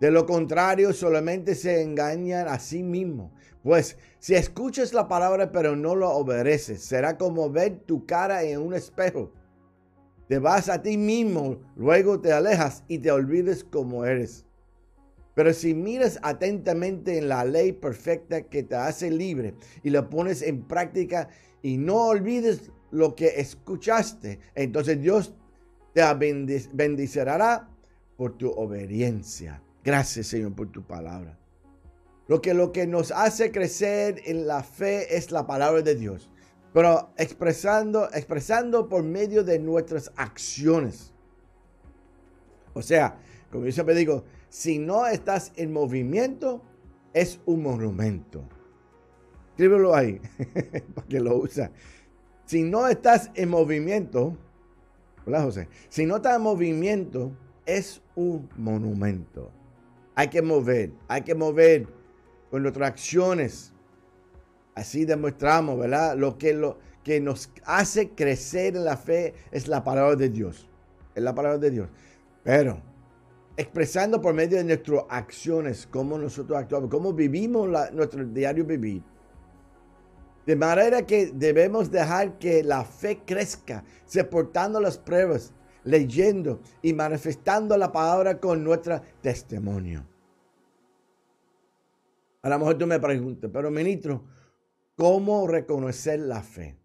De 0.01 0.11
lo 0.11 0.27
contrario, 0.27 0.93
solamente 0.93 1.55
se 1.55 1.83
engañan 1.83 2.49
a 2.49 2.59
sí 2.59 2.83
mismos. 2.83 3.33
Pues 3.63 3.99
si 4.19 4.35
escuchas 4.35 4.93
la 4.93 5.09
palabra 5.09 5.53
pero 5.53 5.77
no 5.77 5.95
lo 5.95 6.11
obedeces, 6.11 6.83
será 6.83 7.19
como 7.19 7.51
ver 7.51 7.81
tu 7.81 8.07
cara 8.07 8.43
en 8.45 8.61
un 8.61 8.75
espejo. 8.75 9.33
Te 10.29 10.39
vas 10.39 10.69
a 10.69 10.83
ti 10.83 10.97
mismo, 10.97 11.61
luego 11.75 12.21
te 12.21 12.33
alejas 12.33 12.85
y 12.87 12.99
te 12.99 13.11
olvides 13.11 13.65
como 13.65 14.05
eres. 14.05 14.48
Pero 15.39 15.55
si 15.55 15.73
miras 15.73 16.19
atentamente 16.25 17.17
en 17.17 17.29
la 17.29 17.45
ley 17.45 17.71
perfecta 17.71 18.43
que 18.43 18.65
te 18.65 18.75
hace 18.75 19.09
libre 19.09 19.55
y 19.85 19.91
lo 19.91 20.11
pones 20.11 20.43
en 20.43 20.65
práctica 20.65 21.29
y 21.63 21.77
no 21.79 22.09
olvides 22.09 22.73
lo 22.91 23.15
que 23.15 23.39
escuchaste, 23.39 24.41
entonces 24.57 25.01
Dios 25.01 25.37
te 25.95 26.03
bendecirá 26.73 27.71
por 28.17 28.37
tu 28.37 28.51
obediencia. 28.51 29.63
Gracias 29.85 30.27
Señor 30.27 30.57
por 30.57 30.73
tu 30.73 30.83
palabra. 30.83 31.39
Lo 32.27 32.41
que, 32.41 32.53
lo 32.53 32.73
que 32.73 32.89
nos 32.89 33.13
hace 33.13 33.53
crecer 33.53 34.21
en 34.25 34.49
la 34.49 34.65
fe 34.65 35.17
es 35.17 35.31
la 35.31 35.47
palabra 35.47 35.83
de 35.83 35.95
Dios, 35.95 36.33
pero 36.73 37.13
expresando, 37.17 38.09
expresando 38.13 38.89
por 38.89 39.05
medio 39.05 39.45
de 39.45 39.61
nuestras 39.61 40.11
acciones. 40.17 41.13
O 42.75 42.83
sea, 42.83 43.21
como 43.53 43.67
yo 43.67 43.71
siempre 43.71 43.95
digo, 43.95 44.25
si 44.49 44.79
no 44.79 45.07
estás 45.07 45.53
en 45.57 45.73
movimiento, 45.73 46.63
es 47.13 47.41
un 47.47 47.63
monumento. 47.63 48.45
Escríbelo 49.51 49.95
ahí, 49.95 50.21
para 50.95 51.07
que 51.09 51.21
lo 51.21 51.37
usa. 51.37 51.71
Si 52.47 52.63
no 52.63 52.89
estás 52.89 53.31
en 53.35 53.51
movimiento, 53.51 54.37
hola 55.27 55.43
José, 55.43 55.69
si 55.89 56.07
no 56.07 56.17
estás 56.17 56.37
en 56.37 56.43
movimiento, 56.43 57.33
es 57.67 58.01
un 58.15 58.49
monumento. 58.57 59.51
Hay 60.15 60.29
que 60.29 60.43
mover, 60.43 60.93
hay 61.09 61.23
que 61.23 61.35
mover 61.35 61.87
con 62.51 62.63
nuestras 62.63 62.89
acciones. 62.89 63.73
Así 64.75 65.05
demostramos, 65.05 65.79
¿verdad? 65.79 66.17
Lo 66.17 66.39
que, 66.39 66.55
lo 66.55 66.79
que 67.05 67.21
nos 67.21 67.51
hace 67.65 68.11
crecer 68.11 68.77
en 68.77 68.85
la 68.85 68.97
fe 68.97 69.35
es 69.51 69.69
la 69.69 69.85
palabra 69.85 70.17
de 70.17 70.29
Dios. 70.29 70.69
Es 71.15 71.23
la 71.23 71.35
palabra 71.35 71.59
de 71.59 71.71
Dios. 71.71 71.89
Pero 72.43 72.81
expresando 73.59 74.23
por 74.23 74.33
medio 74.33 74.57
de 74.57 74.65
nuestras 74.65 75.03
acciones 75.11 75.87
cómo 75.87 76.17
nosotros 76.17 76.59
actuamos, 76.59 76.89
cómo 76.89 77.13
vivimos 77.13 77.69
nuestro 77.93 78.25
diario 78.25 78.65
vivir 78.65 79.03
de 80.49 80.57
manera 80.57 81.05
que 81.05 81.27
debemos 81.27 81.91
dejar 81.91 82.39
que 82.39 82.63
la 82.65 82.83
fe 82.83 83.21
crezca, 83.27 83.85
soportando 84.07 84.81
las 84.81 84.97
pruebas, 84.97 85.53
leyendo 85.85 86.63
y 86.81 86.95
manifestando 86.95 87.77
la 87.77 87.93
palabra 87.93 88.41
con 88.41 88.65
nuestro 88.65 88.99
testimonio. 89.21 90.07
A 92.41 92.49
lo 92.49 92.59
mejor 92.61 92.79
tú 92.79 92.87
me 92.87 92.99
preguntas, 92.99 93.51
pero 93.53 93.71
ministro, 93.71 94.25
¿cómo 94.97 95.47
reconocer 95.47 96.21
la 96.21 96.43
fe? 96.43 96.79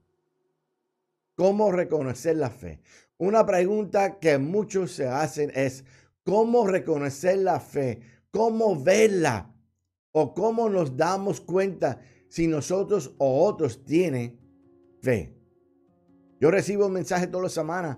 ¿Cómo 1.35 1.71
reconocer 1.71 2.35
la 2.35 2.49
fe? 2.49 2.81
Una 3.17 3.45
pregunta 3.45 4.19
que 4.19 4.37
muchos 4.39 4.91
se 4.91 5.07
hacen 5.07 5.53
es, 5.55 5.85
¿cómo 6.23 6.67
reconocer 6.67 7.39
la 7.39 7.59
fe? 7.59 7.99
¿Cómo 8.31 8.81
verla? 8.81 9.53
¿O 10.11 10.33
cómo 10.33 10.69
nos 10.69 10.95
damos 10.95 11.41
cuenta 11.41 11.99
si 12.33 12.47
nosotros 12.47 13.13
o 13.19 13.45
otros 13.45 13.85
tienen 13.85 14.39
fe. 15.03 15.35
Yo 16.39 16.49
recibo 16.49 16.89
mensajes 16.89 17.29
todas 17.29 17.43
las 17.43 17.53
semanas, 17.53 17.97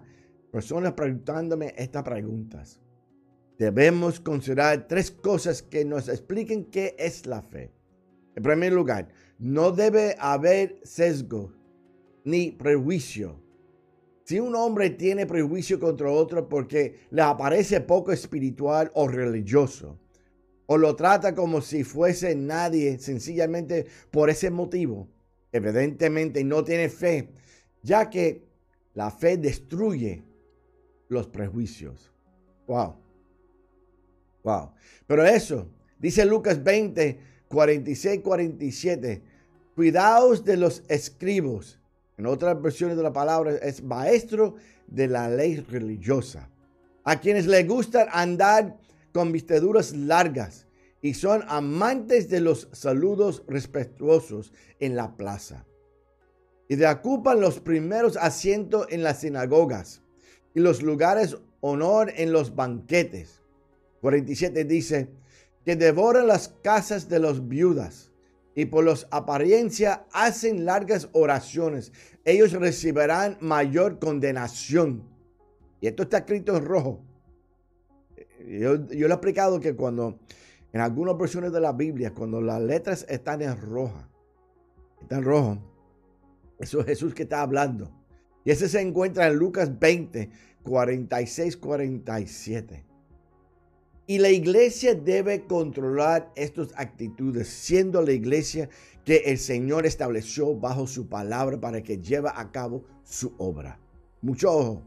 personas 0.52 0.92
preguntándome 0.92 1.74
estas 1.78 2.04
preguntas. 2.04 2.82
Debemos 3.58 4.20
considerar 4.20 4.90
tres 4.90 5.10
cosas 5.10 5.62
que 5.62 5.86
nos 5.86 6.10
expliquen 6.10 6.66
qué 6.66 6.98
es 7.00 7.26
la 7.26 7.42
fe. 7.42 7.72
En 8.36 8.44
primer 8.44 8.74
lugar, 8.74 9.08
no 9.40 9.72
debe 9.72 10.18
haber 10.20 10.82
sesgo 10.84 11.54
ni 12.26 12.52
prejuicio. 12.52 13.42
Si 14.26 14.40
un 14.40 14.56
hombre 14.56 14.90
tiene 14.90 15.28
prejuicio 15.28 15.80
contra 15.80 16.10
otro 16.10 16.50
porque 16.50 16.96
le 17.12 17.22
aparece 17.22 17.80
poco 17.82 18.12
espiritual 18.12 18.90
o 18.96 19.08
religioso, 19.08 20.00
o 20.66 20.78
lo 20.78 20.96
trata 20.96 21.36
como 21.36 21.62
si 21.62 21.84
fuese 21.84 22.36
nadie 22.36 22.98
sencillamente 22.98 23.86
por 24.10 24.32
ese 24.32 24.50
motivo, 24.50 25.08
evidentemente 25.52 26.44
no 26.44 26.64
tiene 26.64 26.90
fe, 26.90 27.30
ya 27.84 28.10
que 28.10 28.44
la 28.96 29.12
fe 29.12 29.38
destruye 29.38 30.24
los 31.08 31.28
prejuicios. 31.28 32.12
Wow. 32.66 32.96
Wow. 34.44 34.72
Pero 35.06 35.24
eso, 35.24 35.70
dice 36.00 36.26
Lucas 36.26 36.64
20, 36.64 37.20
46, 37.48 38.22
47, 38.22 39.22
cuidaos 39.76 40.44
de 40.44 40.58
los 40.58 40.82
escribos. 40.88 41.80
En 42.17 42.25
otras 42.25 42.62
versiones 42.62 42.95
de 42.95 43.04
la 43.04 43.12
palabra 43.12 43.56
es 43.56 43.84
maestro 43.84 44.56
de 44.88 45.08
la 45.08 45.30
ley 45.30 45.58
religiosa. 45.58 46.49
A 47.04 47.19
quienes 47.19 47.45
les 47.45 47.67
gusta 47.67 48.08
andar 48.12 48.78
con 49.13 49.32
vestiduras 49.32 49.93
largas 49.93 50.65
y 51.01 51.13
son 51.13 51.43
amantes 51.47 52.30
de 52.30 52.39
los 52.39 52.67
saludos 52.71 53.43
respetuosos 53.47 54.54
en 54.80 54.95
la 54.95 55.15
plaza. 55.15 55.65
Y 56.67 56.75
de 56.78 56.88
ocupan 56.88 57.39
los 57.39 57.60
primeros 57.60 58.17
asientos 58.17 58.88
en 58.89 59.04
las 59.04 59.21
sinagogas 59.21 60.01
y 60.56 60.62
los 60.62 60.82
lugares 60.82 61.38
honor 61.60 62.12
en 62.15 62.32
los 62.32 62.56
banquetes. 62.56 63.41
47 64.01 64.63
dice 64.65 65.10
que 65.63 65.75
devoran 65.75 66.28
las 66.28 66.49
casas 66.63 67.08
de 67.10 67.19
los 67.19 67.47
viudas 67.47 68.12
y 68.56 68.65
por 68.65 68.86
los 68.86 69.08
apariencia 69.12 70.06
hacen 70.13 70.65
largas 70.65 71.10
oraciones. 71.12 71.91
Ellos 72.24 72.54
recibirán 72.54 73.38
mayor 73.41 74.00
condenación. 74.00 75.04
Y 75.82 75.88
esto 75.88 76.04
está 76.04 76.20
escrito 76.20 76.56
en 76.56 76.65
rojo. 76.65 77.04
Yo, 78.48 78.88
yo 78.88 79.08
le 79.08 79.13
he 79.13 79.18
explicado 79.18 79.60
que 79.60 79.76
cuando 79.76 80.20
en 80.72 80.82
algunas 80.82 81.18
versiones 81.18 81.52
de 81.52 81.60
la 81.60 81.74
Biblia, 81.74 82.13
cuando 82.13 82.41
las 82.41 82.62
letras 82.62 83.06
están 83.10 83.41
en 83.41 83.60
roja, 83.60 84.10
están 85.02 85.24
rojo, 85.24 85.58
eso 86.60 86.80
es 86.80 86.86
Jesús 86.86 87.13
que 87.13 87.24
está 87.24 87.41
hablando. 87.41 87.91
Y 88.46 88.52
ese 88.52 88.70
se 88.70 88.80
encuentra 88.80 89.28
en 89.28 89.36
Lucas 89.36 89.80
20, 89.80 90.30
46, 90.63 91.58
47. 91.58 92.86
Y 94.08 94.20
la 94.20 94.30
iglesia 94.30 94.94
debe 94.94 95.46
controlar 95.46 96.32
estas 96.36 96.74
actitudes, 96.76 97.48
siendo 97.48 98.04
la 98.04 98.12
iglesia 98.12 98.70
que 99.04 99.18
el 99.26 99.39
Señor 99.39 99.86
estableció 99.86 100.56
bajo 100.56 100.86
su 100.86 101.08
palabra 101.08 101.60
para 101.60 101.82
que 101.82 101.98
lleve 101.98 102.30
a 102.34 102.52
cabo 102.52 102.84
su 103.04 103.34
obra. 103.38 103.80
Mucho 104.22 104.52
ojo. 104.52 104.84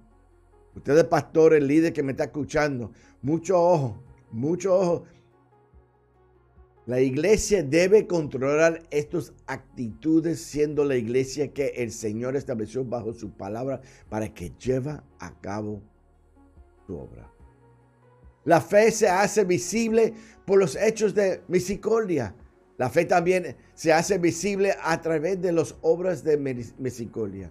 Ustedes 0.77 1.05
pastores, 1.05 1.63
líder 1.63 1.93
que 1.93 2.05
me 2.05 2.13
está 2.13 2.25
escuchando, 2.25 2.93
mucho 3.21 3.61
ojo, 3.61 4.01
mucho 4.31 4.75
ojo. 4.79 5.05
La 6.87 7.01
iglesia 7.01 7.65
debe 7.65 8.07
controlar 8.07 8.83
estas 8.91 9.35
actitudes 9.47 10.41
siendo 10.41 10.85
la 10.85 10.97
iglesia 10.97 11.53
que 11.53 11.69
el 11.77 11.91
Señor 11.91 12.37
estableció 12.37 12.85
bajo 12.85 13.13
su 13.13 13.31
palabra 13.31 13.81
para 14.09 14.33
que 14.33 14.53
lleve 14.59 15.01
a 15.19 15.41
cabo 15.41 15.83
su 16.87 16.97
obra. 16.97 17.38
La 18.49 18.63
fe 18.63 18.91
se 18.91 19.07
hace 19.07 19.45
visible 19.45 20.15
por 20.47 20.59
los 20.59 20.75
hechos 20.75 21.15
de 21.15 21.43
misericordia. 21.49 22.35
La 22.79 22.89
fe 22.89 23.05
también 23.05 23.55
se 23.75 23.93
hace 23.93 24.17
visible 24.17 24.75
a 24.83 25.03
través 25.03 25.39
de 25.43 25.53
las 25.53 25.75
obras 25.83 26.25
de 26.25 26.39
misericordia. 26.79 27.51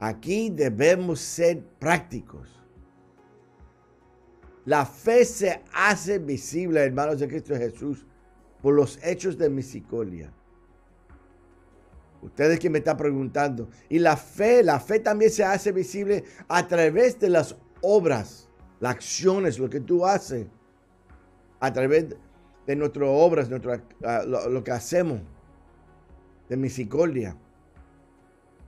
Aquí 0.00 0.48
debemos 0.48 1.20
ser 1.20 1.62
prácticos. 1.78 2.48
La 4.64 4.86
fe 4.86 5.26
se 5.26 5.60
hace 5.74 6.18
visible, 6.18 6.82
hermanos 6.82 7.20
de 7.20 7.28
Cristo 7.28 7.54
Jesús, 7.54 8.06
por 8.62 8.72
los 8.72 8.98
hechos 9.04 9.36
de 9.36 9.50
misericordia. 9.50 10.32
Ustedes 12.22 12.58
que 12.58 12.70
me 12.70 12.78
están 12.78 12.96
preguntando. 12.96 13.68
Y 13.90 13.98
la 13.98 14.16
fe, 14.16 14.62
la 14.62 14.80
fe 14.80 14.98
también 14.98 15.30
se 15.30 15.44
hace 15.44 15.72
visible 15.72 16.24
a 16.48 16.66
través 16.66 17.20
de 17.20 17.28
las 17.28 17.54
obras, 17.82 18.47
las 18.80 18.94
acciones, 18.94 19.58
lo 19.58 19.68
que 19.68 19.80
tú 19.80 20.04
haces. 20.06 20.46
A 21.60 21.72
través 21.72 22.14
de 22.66 22.76
nuestras 22.76 23.08
obras, 23.10 23.48
ah, 24.04 24.22
lo, 24.26 24.62
que 24.62 24.70
hacemos. 24.70 25.20
De 26.48 26.56
misericordia. 26.56 27.36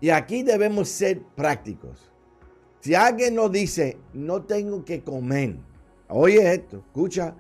Y 0.01 0.11
aquí 0.11 0.43
debemos 0.43 0.89
ser 0.89 1.23
prácticos. 1.37 2.11
Si 2.81 2.95
alguien 2.95 3.35
nos 3.35 3.53
dice, 3.53 3.99
no 4.15 4.43
tengo 4.43 4.85
que 4.85 5.03
comer, 5.03 5.57
oye 6.09 6.55
esto, 6.55 6.79
escucha, 6.79 7.35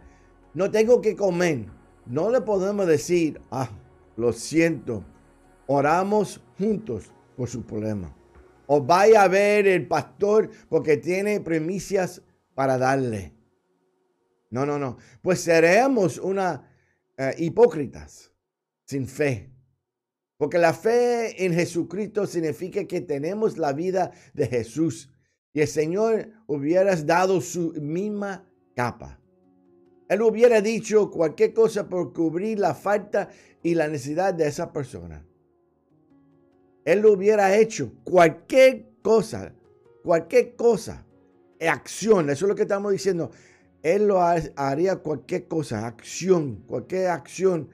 no 0.52 0.70
tengo 0.70 1.00
que 1.00 1.16
comer, 1.16 1.64
no 2.04 2.30
le 2.30 2.42
podemos 2.42 2.87
decir, 2.87 3.40
ah, 3.50 3.70
lo 4.16 4.35
siento, 4.35 5.02
oramos 5.66 6.42
juntos 6.59 7.11
por 7.37 7.48
su 7.48 7.62
problema. 7.62 8.14
O 8.66 8.83
vaya 8.83 9.22
a 9.22 9.28
ver 9.28 9.66
el 9.66 9.87
pastor 9.88 10.50
porque 10.68 10.98
tiene 10.98 11.40
primicias 11.40 12.22
para 12.61 12.77
darle. 12.77 13.35
No, 14.51 14.66
no, 14.66 14.79
no. 14.79 14.99
Pues 15.23 15.40
seremos 15.40 16.18
una 16.18 16.70
eh, 17.16 17.35
hipócritas 17.38 18.35
sin 18.85 19.09
fe. 19.09 19.51
Porque 20.37 20.59
la 20.59 20.75
fe 20.75 21.42
en 21.42 21.55
Jesucristo 21.55 22.27
significa 22.27 22.85
que 22.85 23.01
tenemos 23.01 23.57
la 23.57 23.73
vida 23.73 24.11
de 24.35 24.46
Jesús. 24.46 25.11
Y 25.55 25.62
el 25.62 25.68
Señor 25.68 26.29
hubiera 26.46 26.94
dado 26.96 27.40
su 27.40 27.73
misma 27.81 28.46
capa. 28.77 29.18
Él 30.11 30.20
hubiera 30.20 30.61
dicho 30.61 31.11
cualquier 31.11 31.55
cosa 31.55 31.88
por 31.88 32.12
cubrir 32.12 32.59
la 32.59 32.75
falta 32.75 33.31
y 33.62 33.75
la 33.75 33.88
necesidad 33.88 34.35
de 34.35 34.46
esa 34.46 34.70
persona. 34.70 35.27
Él 36.85 37.07
hubiera 37.07 37.57
hecho 37.57 37.94
cualquier 38.05 38.90
cosa, 39.01 39.55
cualquier 40.05 40.57
cosa, 40.57 41.07
acción, 41.68 42.31
eso 42.31 42.46
es 42.46 42.49
lo 42.49 42.55
que 42.55 42.62
estamos 42.62 42.92
diciendo. 42.92 43.31
Él 43.83 44.07
lo 44.07 44.20
haría 44.20 44.96
cualquier 44.96 45.49
cosa, 45.49 45.87
acción, 45.87 46.64
cualquier 46.66 47.09
acción 47.09 47.68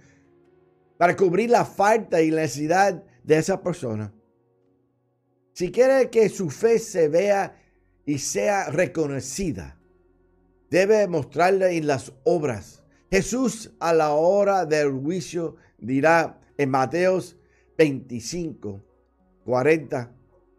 para 0.96 1.16
cubrir 1.16 1.50
la 1.50 1.64
falta 1.64 2.22
y 2.22 2.30
la 2.30 2.42
necesidad 2.42 3.02
de 3.22 3.36
esa 3.36 3.62
persona. 3.62 4.12
Si 5.52 5.70
quiere 5.70 6.10
que 6.10 6.28
su 6.28 6.50
fe 6.50 6.78
se 6.78 7.08
vea 7.08 7.56
y 8.04 8.18
sea 8.18 8.70
reconocida, 8.70 9.78
debe 10.70 11.06
mostrarla 11.08 11.70
en 11.70 11.86
las 11.86 12.12
obras. 12.24 12.82
Jesús 13.10 13.72
a 13.80 13.92
la 13.92 14.10
hora 14.10 14.66
del 14.66 14.92
juicio 14.92 15.56
dirá 15.78 16.40
en 16.58 16.70
Mateos 16.70 17.36
25, 17.78 18.82
40 19.44 20.12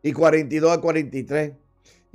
y 0.04 0.13
42 0.13 0.72
a 0.72 0.82
43. 0.82 1.54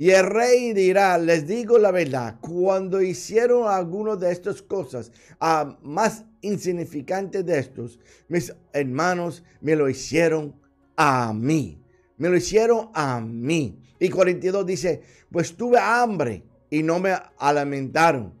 Y 0.03 0.11
el 0.11 0.25
rey 0.25 0.73
dirá, 0.73 1.17
les 1.17 1.47
digo 1.47 1.77
la 1.77 1.89
verdad, 1.89 2.35
cuando 2.41 3.01
hicieron 3.01 3.71
algunos 3.71 4.19
de 4.19 4.33
estas 4.33 4.61
cosas, 4.61 5.13
a 5.39 5.77
más 5.81 6.25
insignificantes 6.41 7.45
de 7.45 7.57
estos, 7.57 7.97
mis 8.27 8.53
hermanos 8.73 9.45
me 9.61 9.77
lo 9.77 9.87
hicieron 9.87 10.55
a 10.97 11.31
mí. 11.31 11.81
Me 12.17 12.27
lo 12.27 12.35
hicieron 12.35 12.89
a 12.93 13.21
mí. 13.21 13.79
Y 13.97 14.09
42 14.09 14.65
dice, 14.65 15.03
pues 15.31 15.55
tuve 15.55 15.79
hambre 15.79 16.43
y 16.69 16.83
no 16.83 16.99
me 16.99 17.15
alimentaron. 17.37 18.33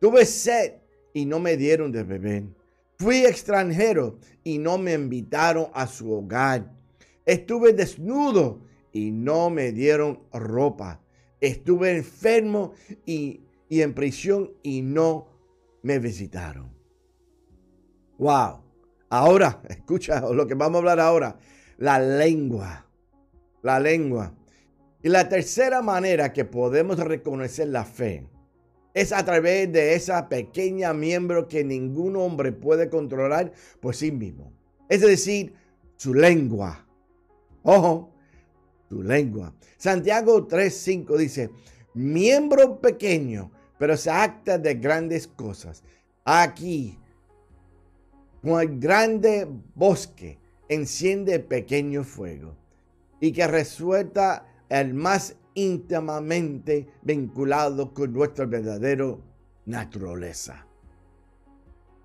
Tuve 0.00 0.26
sed 0.26 0.72
y 1.14 1.24
no 1.24 1.38
me 1.38 1.56
dieron 1.56 1.92
de 1.92 2.02
beber. 2.02 2.42
Fui 2.98 3.24
extranjero 3.24 4.18
y 4.42 4.58
no 4.58 4.76
me 4.76 4.94
invitaron 4.94 5.68
a 5.72 5.86
su 5.86 6.12
hogar. 6.12 6.68
Estuve 7.24 7.72
desnudo 7.74 8.66
y 8.96 9.12
no 9.12 9.50
me 9.50 9.72
dieron 9.72 10.20
ropa. 10.32 11.02
Estuve 11.38 11.94
enfermo 11.94 12.72
y, 13.04 13.42
en 13.68 13.92
prisión 13.92 14.52
y 14.62 14.80
no 14.80 15.28
me 15.82 15.98
visitaron. 15.98 16.72
Wow. 18.16 18.62
Ahora, 19.10 19.60
escucha 19.68 20.20
lo 20.20 20.46
que 20.46 20.54
vamos 20.54 20.76
a 20.76 20.78
hablar 20.78 21.00
ahora. 21.00 21.38
La 21.76 21.98
lengua. 21.98 22.86
La 23.60 23.78
lengua. 23.78 24.34
Y 25.02 25.10
la 25.10 25.28
tercera 25.28 25.82
manera 25.82 26.32
que 26.32 26.46
podemos 26.46 26.98
reconocer 26.98 27.68
la 27.68 27.84
fe 27.84 28.26
es 28.94 29.12
a 29.12 29.22
través 29.26 29.70
de 29.70 29.92
esa 29.92 30.30
pequeña 30.30 30.94
miembro 30.94 31.48
que 31.48 31.64
ningún 31.64 32.16
hombre 32.16 32.50
puede 32.50 32.88
controlar 32.88 33.52
por 33.78 33.94
sí 33.94 34.10
mismo. 34.10 34.54
Es 34.88 35.02
decir, 35.02 35.52
su 35.96 36.14
lengua. 36.14 36.86
Ojo, 37.62 38.15
tu 38.88 39.02
lengua. 39.02 39.52
Santiago 39.76 40.46
3:5 40.46 41.16
dice, 41.16 41.50
miembro 41.94 42.80
pequeño, 42.80 43.50
pero 43.78 43.96
se 43.96 44.10
acta 44.10 44.58
de 44.58 44.74
grandes 44.74 45.26
cosas. 45.26 45.82
Aquí, 46.24 46.98
el 48.42 48.78
grande 48.78 49.46
bosque, 49.74 50.38
enciende 50.68 51.38
pequeño 51.38 52.04
fuego 52.04 52.56
y 53.20 53.32
que 53.32 53.46
resuelta 53.46 54.46
el 54.68 54.94
más 54.94 55.36
íntimamente 55.54 56.86
vinculado 57.02 57.94
con 57.94 58.12
nuestra 58.12 58.46
verdadera 58.46 59.16
naturaleza. 59.64 60.66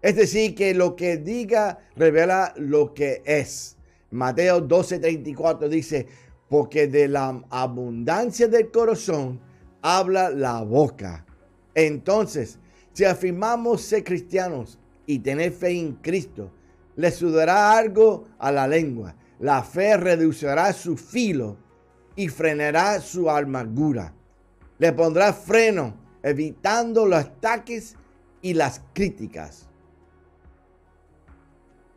Es 0.02 0.16
decir, 0.16 0.56
que 0.56 0.74
lo 0.74 0.96
que 0.96 1.18
diga 1.18 1.80
revela 1.96 2.54
lo 2.58 2.94
que 2.94 3.22
es. 3.26 3.78
Mateo 4.10 4.68
12:34 4.68 5.70
dice, 5.70 6.08
porque 6.52 6.86
de 6.86 7.08
la 7.08 7.42
abundancia 7.50 8.46
del 8.50 8.72
corazón 8.72 9.40
habla 9.82 10.30
la 10.30 10.62
boca. 10.62 11.26
Entonces, 11.74 12.60
si 12.92 13.06
afirmamos 13.06 13.82
ser 13.84 14.04
cristianos 14.04 14.78
y 15.06 15.20
tener 15.20 15.54
fe 15.54 15.80
en 15.80 15.94
Cristo, 15.94 16.52
le 16.98 17.10
sudará 17.10 17.78
algo 17.78 18.28
a 18.38 18.52
la 18.52 18.68
lengua. 18.68 19.16
La 19.40 19.64
fe 19.64 19.96
reducirá 19.96 20.74
su 20.74 20.98
filo 20.98 21.56
y 22.18 22.28
frenará 22.28 23.00
su 23.00 23.30
amargura. 23.30 24.14
Le 24.78 24.92
pondrá 24.92 25.32
freno, 25.32 25.96
evitando 26.22 27.06
los 27.06 27.20
ataques 27.20 27.96
y 28.42 28.56
las 28.56 28.82
críticas. 28.92 29.70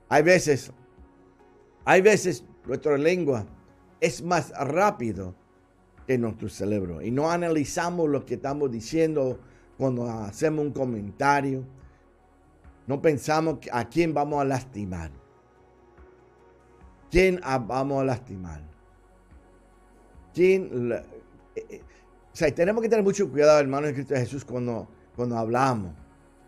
Hay 0.09 0.23
veces 0.23 0.71
hay 1.85 2.01
veces 2.03 2.45
nuestra 2.67 2.97
lengua 2.97 3.45
es 4.01 4.23
más 4.23 4.51
rápido 4.51 5.35
que 6.07 6.19
nuestro 6.19 6.49
cerebro 6.49 7.01
y 7.03 7.11
no 7.11 7.31
analizamos 7.31 8.09
lo 8.09 8.25
que 8.25 8.35
estamos 8.35 8.71
diciendo 8.71 9.39
cuando 9.77 10.09
hacemos 10.09 10.65
un 10.67 10.73
comentario. 10.73 11.65
No 12.87 13.01
pensamos 13.01 13.59
a 13.73 13.89
quién 13.89 14.13
vamos 14.13 14.41
a 14.41 14.45
lastimar. 14.45 15.11
¿Quién 17.11 17.41
vamos 17.67 18.03
a 18.03 18.05
lastimar? 18.05 18.61
¿Quién? 20.35 20.93
Eh, 20.93 21.67
eh, 21.71 21.81
o 22.33 22.37
sea, 22.37 22.53
tenemos 22.53 22.83
que 22.83 22.89
tener 22.89 23.05
mucho 23.05 23.31
cuidado, 23.31 23.61
hermanos 23.61 23.89
de 23.89 23.95
Cristo 23.95 24.17
Jesús, 24.17 24.45
cuando, 24.45 24.89
cuando 25.15 25.39
hablamos. 25.39 25.93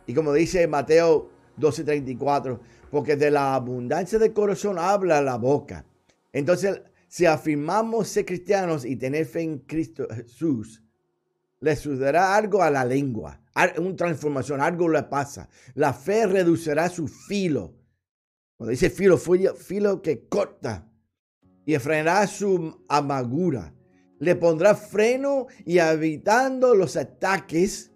Y 0.06 0.14
como 0.14 0.32
dice 0.32 0.66
Mateo 0.66 1.30
12:34, 1.58 2.58
porque 2.90 3.16
de 3.16 3.30
la 3.30 3.54
abundancia 3.54 4.18
del 4.18 4.32
corazón 4.32 4.78
habla 4.78 5.22
la 5.22 5.36
boca. 5.36 5.84
Entonces, 6.32 6.82
si 7.08 7.26
afirmamos 7.26 8.08
ser 8.08 8.24
cristianos 8.24 8.84
y 8.84 8.96
tener 8.96 9.26
fe 9.26 9.42
en 9.42 9.58
Cristo 9.58 10.06
Jesús, 10.10 10.82
le 11.60 11.74
sucederá 11.76 12.34
algo 12.34 12.62
a 12.62 12.70
la 12.70 12.84
lengua, 12.84 13.40
una 13.78 13.96
transformación, 13.96 14.60
algo 14.60 14.88
le 14.88 15.02
pasa. 15.04 15.48
La 15.74 15.92
fe 15.92 16.26
reducirá 16.26 16.88
su 16.88 17.08
filo. 17.08 17.74
Cuando 18.56 18.70
dice 18.70 18.90
filo, 18.90 19.18
filo 19.18 20.02
que 20.02 20.26
corta 20.28 20.90
y 21.64 21.76
frenará 21.78 22.26
su 22.26 22.84
amargura. 22.88 23.72
Le 24.18 24.34
pondrá 24.36 24.74
freno 24.74 25.46
y 25.64 25.78
evitando 25.78 26.74
los 26.74 26.96
ataques 26.96 27.90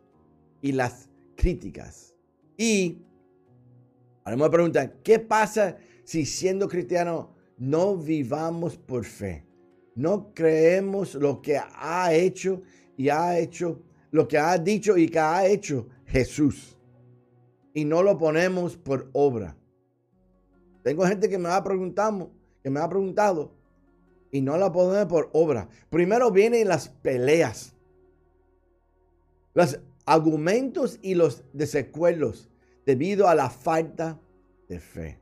y 0.60 0.72
las 0.72 1.08
críticas. 1.36 2.14
Y 2.56 3.04
Ahora 4.24 4.44
me 4.44 4.50
pregunta, 4.50 4.92
¿qué 5.02 5.18
pasa 5.18 5.78
si 6.04 6.26
siendo 6.26 6.68
cristiano 6.68 7.34
no 7.60 7.96
vivamos 7.96 8.76
por 8.76 9.04
fe? 9.04 9.46
No 9.94 10.32
creemos 10.34 11.14
lo 11.14 11.40
que 11.42 11.58
ha 11.58 12.12
hecho 12.12 12.62
y 12.96 13.10
ha 13.10 13.38
hecho, 13.38 13.82
lo 14.10 14.26
que 14.26 14.38
ha 14.38 14.56
dicho 14.58 14.96
y 14.96 15.08
que 15.08 15.18
ha 15.18 15.46
hecho 15.46 15.86
Jesús. 16.06 16.76
Y 17.74 17.84
no 17.84 18.02
lo 18.02 18.18
ponemos 18.18 18.76
por 18.76 19.10
obra. 19.12 19.56
Tengo 20.82 21.04
gente 21.04 21.28
que 21.28 21.38
me 21.38 21.50
ha 21.50 21.62
preguntado, 21.62 22.30
que 22.62 22.70
me 22.70 22.80
ha 22.80 22.88
preguntado 22.88 23.52
y 24.30 24.40
no 24.40 24.56
la 24.56 24.72
ponemos 24.72 25.06
por 25.06 25.28
obra. 25.34 25.68
Primero 25.90 26.30
vienen 26.30 26.66
las 26.66 26.88
peleas, 26.88 27.74
los 29.52 29.78
argumentos 30.06 30.98
y 31.02 31.14
los 31.14 31.44
desacuerdos 31.52 32.48
debido 32.86 33.28
a 33.28 33.34
la 33.34 33.50
falta 33.50 34.18
de 34.66 34.80
fe. 34.80 35.19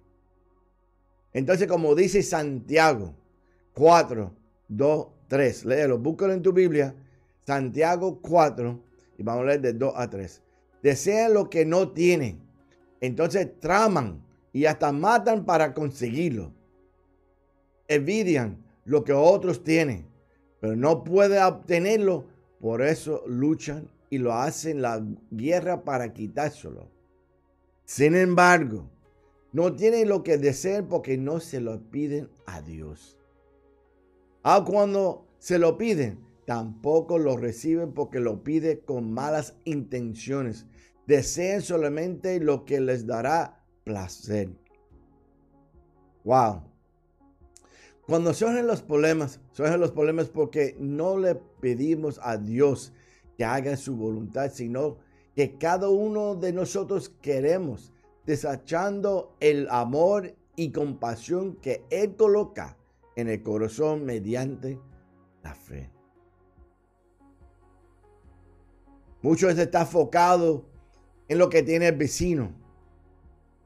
Entonces, 1.39 1.69
como 1.69 1.95
dice 1.95 2.21
Santiago 2.25 3.15
4, 3.75 4.35
2, 4.67 5.07
3, 5.29 5.65
léelo, 5.67 5.97
búscalo 5.97 6.33
en 6.33 6.43
tu 6.43 6.53
Biblia, 6.53 6.97
Santiago 7.47 8.21
4, 8.21 8.83
y 9.19 9.23
vamos 9.23 9.45
a 9.45 9.47
leer 9.47 9.61
de 9.61 9.73
2 9.73 9.93
a 9.95 10.11
3. 10.11 10.43
Desean 10.83 11.35
lo 11.35 11.49
que 11.49 11.65
no 11.65 11.93
tienen, 11.93 12.41
entonces 13.01 13.61
traman 13.61 14.21
y 14.53 14.65
hasta 14.65 14.91
matan 14.91 15.45
para 15.45 15.75
conseguirlo. 15.75 16.53
Envidian 17.87 18.65
lo 18.85 19.05
que 19.05 19.13
otros 19.13 19.63
tienen, 19.63 20.09
pero 20.59 20.75
no 20.75 21.05
pueden 21.05 21.41
obtenerlo, 21.41 22.27
por 22.61 22.83
eso 22.83 23.23
luchan 23.29 23.89
y 24.11 24.19
lo 24.19 24.33
hacen 24.33 24.83
la 24.83 25.01
guerra 25.31 25.85
para 25.85 26.13
quitárselo. 26.13 26.89
Sin 27.85 28.17
embargo, 28.17 28.91
no 29.53 29.75
tienen 29.75 30.09
lo 30.09 30.23
que 30.23 30.39
desean 30.39 30.89
porque 30.89 31.17
no 31.17 31.41
se 31.41 31.61
lo 31.61 31.81
piden 31.91 32.29
a 32.47 32.61
Dios. 32.61 33.19
A 34.43 34.65
cuando 34.65 35.27
se 35.39 35.59
lo 35.59 35.79
piden, 35.79 36.21
tampoco 36.47 37.19
lo 37.19 37.37
reciben 37.37 37.93
porque 37.93 38.21
lo 38.21 38.43
piden 38.43 38.81
con 38.85 39.13
malas 39.13 39.55
intenciones. 39.65 40.67
Desean 41.07 41.63
solamente 41.63 42.41
lo 42.41 42.65
que 42.65 42.81
les 42.81 43.07
dará 43.07 43.65
placer. 43.85 44.51
Wow. 46.25 46.63
Cuando 48.07 48.33
surgen 48.33 48.67
los 48.67 48.83
problemas, 48.83 49.41
surgen 49.53 49.81
los 49.81 49.93
problemas 49.93 50.29
porque 50.29 50.77
no 50.79 51.19
le 51.19 51.35
pedimos 51.35 52.19
a 52.23 52.39
Dios 52.39 52.93
que 53.37 53.45
haga 53.45 53.77
su 53.77 53.97
voluntad, 53.97 54.51
sino 54.53 54.99
que 55.35 55.59
cada 55.59 55.89
uno 55.89 56.35
de 56.35 56.53
nosotros 56.53 57.11
queremos, 57.21 57.93
desachando 58.29 59.35
el 59.41 59.67
amor 59.71 60.35
y 60.55 60.71
compasión 60.71 61.57
que 61.63 61.87
Él 61.89 62.15
coloca 62.15 62.77
en 63.17 63.31
el 63.31 63.43
corazón 63.43 64.05
mediante 64.05 64.79
la 65.43 65.55
fe. 65.55 65.91
Muchos 69.23 69.59
están 69.59 69.83
enfocados 69.83 70.61
en 71.27 71.39
lo 71.39 71.49
que 71.49 71.63
tiene 71.63 71.89
el 71.89 71.97
vecino, 71.97 72.53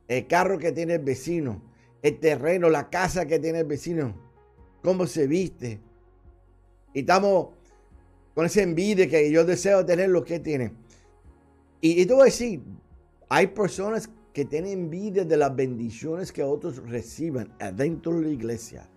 el 0.07 0.29
carro 0.29 0.59
que 0.59 0.71
tiene 0.71 0.95
el 0.95 1.03
vecino, 1.03 1.61
el 2.01 2.21
terreno, 2.21 2.71
la 2.71 2.89
casa 2.89 3.27
que 3.27 3.41
tiene 3.41 3.59
el 3.59 3.67
vecino 3.67 4.15
cómo 4.81 5.09
se 5.09 5.27
viste. 5.27 5.81
Y 6.95 7.01
estamos 7.01 7.49
con 8.33 8.47
esa 8.47 8.63
envidia 8.63 9.09
que 9.09 9.29
yo 9.29 9.45
deseo 9.45 9.85
tener 9.85 10.09
lo 10.09 10.23
que 10.23 10.39
tiene. 10.39 10.73
Y, 11.81 12.01
y 12.01 12.07
te 12.07 12.13
voy 12.13 12.23
a 12.23 12.27
decir, 12.27 12.63
hay 13.29 13.49
personas 13.49 14.09
que 14.33 14.45
tienen 14.45 14.73
envidia 14.73 15.25
de 15.25 15.37
las 15.37 15.55
bendiciones 15.55 16.33
que 16.33 16.43
otros 16.43 16.79
reciban 16.89 17.53
adentro 17.61 18.19
de 18.19 18.23
la 18.23 18.31
iglesia. 18.31 18.89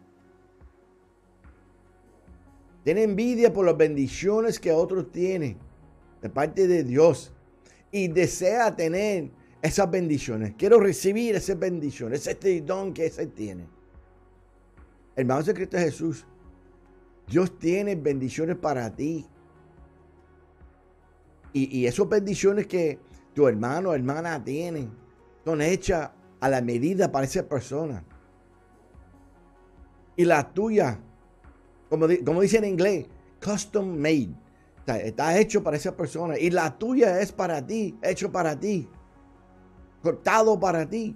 Tienen 2.84 3.12
envidia 3.12 3.52
por 3.52 3.66
las 3.66 3.76
bendiciones 3.76 4.60
que 4.60 4.72
otros 4.72 5.12
tienen 5.12 5.58
de 6.22 6.30
parte 6.30 6.68
de 6.68 6.84
Dios. 6.84 7.34
Y 7.92 8.08
desea 8.08 8.76
tener 8.76 9.32
esas 9.62 9.90
bendiciones. 9.90 10.54
Quiero 10.58 10.80
recibir 10.80 11.36
esas 11.36 11.58
bendiciones, 11.58 12.28
ese 12.28 12.62
don 12.62 12.94
que 12.94 13.08
ese 13.08 13.28
tiene. 13.28 13.68
Hermanos 15.16 15.48
de 15.48 15.54
Cristo 15.54 15.78
Jesús, 15.78 16.26
Dios 17.28 17.58
tiene 17.58 17.96
bendiciones 17.96 18.58
para 18.58 18.94
ti. 18.94 19.26
Y, 21.54 21.80
y 21.80 21.88
esas 21.88 22.08
bendiciones 22.08 22.68
que 22.68 23.00
tu 23.34 23.48
hermano 23.48 23.90
o 23.90 23.94
hermana 23.94 24.44
tienen 24.44 25.05
son 25.46 25.62
hechas 25.62 26.10
a 26.42 26.50
la 26.50 26.62
medida 26.62 27.12
para 27.12 27.26
esa 27.26 27.48
persona. 27.48 28.04
Y 30.18 30.26
la 30.26 30.52
tuya, 30.52 31.00
como, 31.90 32.08
como 32.26 32.42
dice 32.42 32.58
en 32.58 32.66
inglés, 32.66 33.06
custom 33.44 33.96
made. 33.96 34.34
está 34.88 35.38
hecho 35.38 35.64
para 35.64 35.78
esa 35.78 35.96
persona. 35.96 36.38
Y 36.38 36.50
la 36.50 36.78
tuya 36.78 37.22
es 37.22 37.32
para 37.32 37.66
ti, 37.66 37.98
hecho 38.02 38.32
para 38.32 38.60
ti. 38.60 38.90
Cortado 40.02 40.60
para 40.60 40.90
ti. 40.90 41.16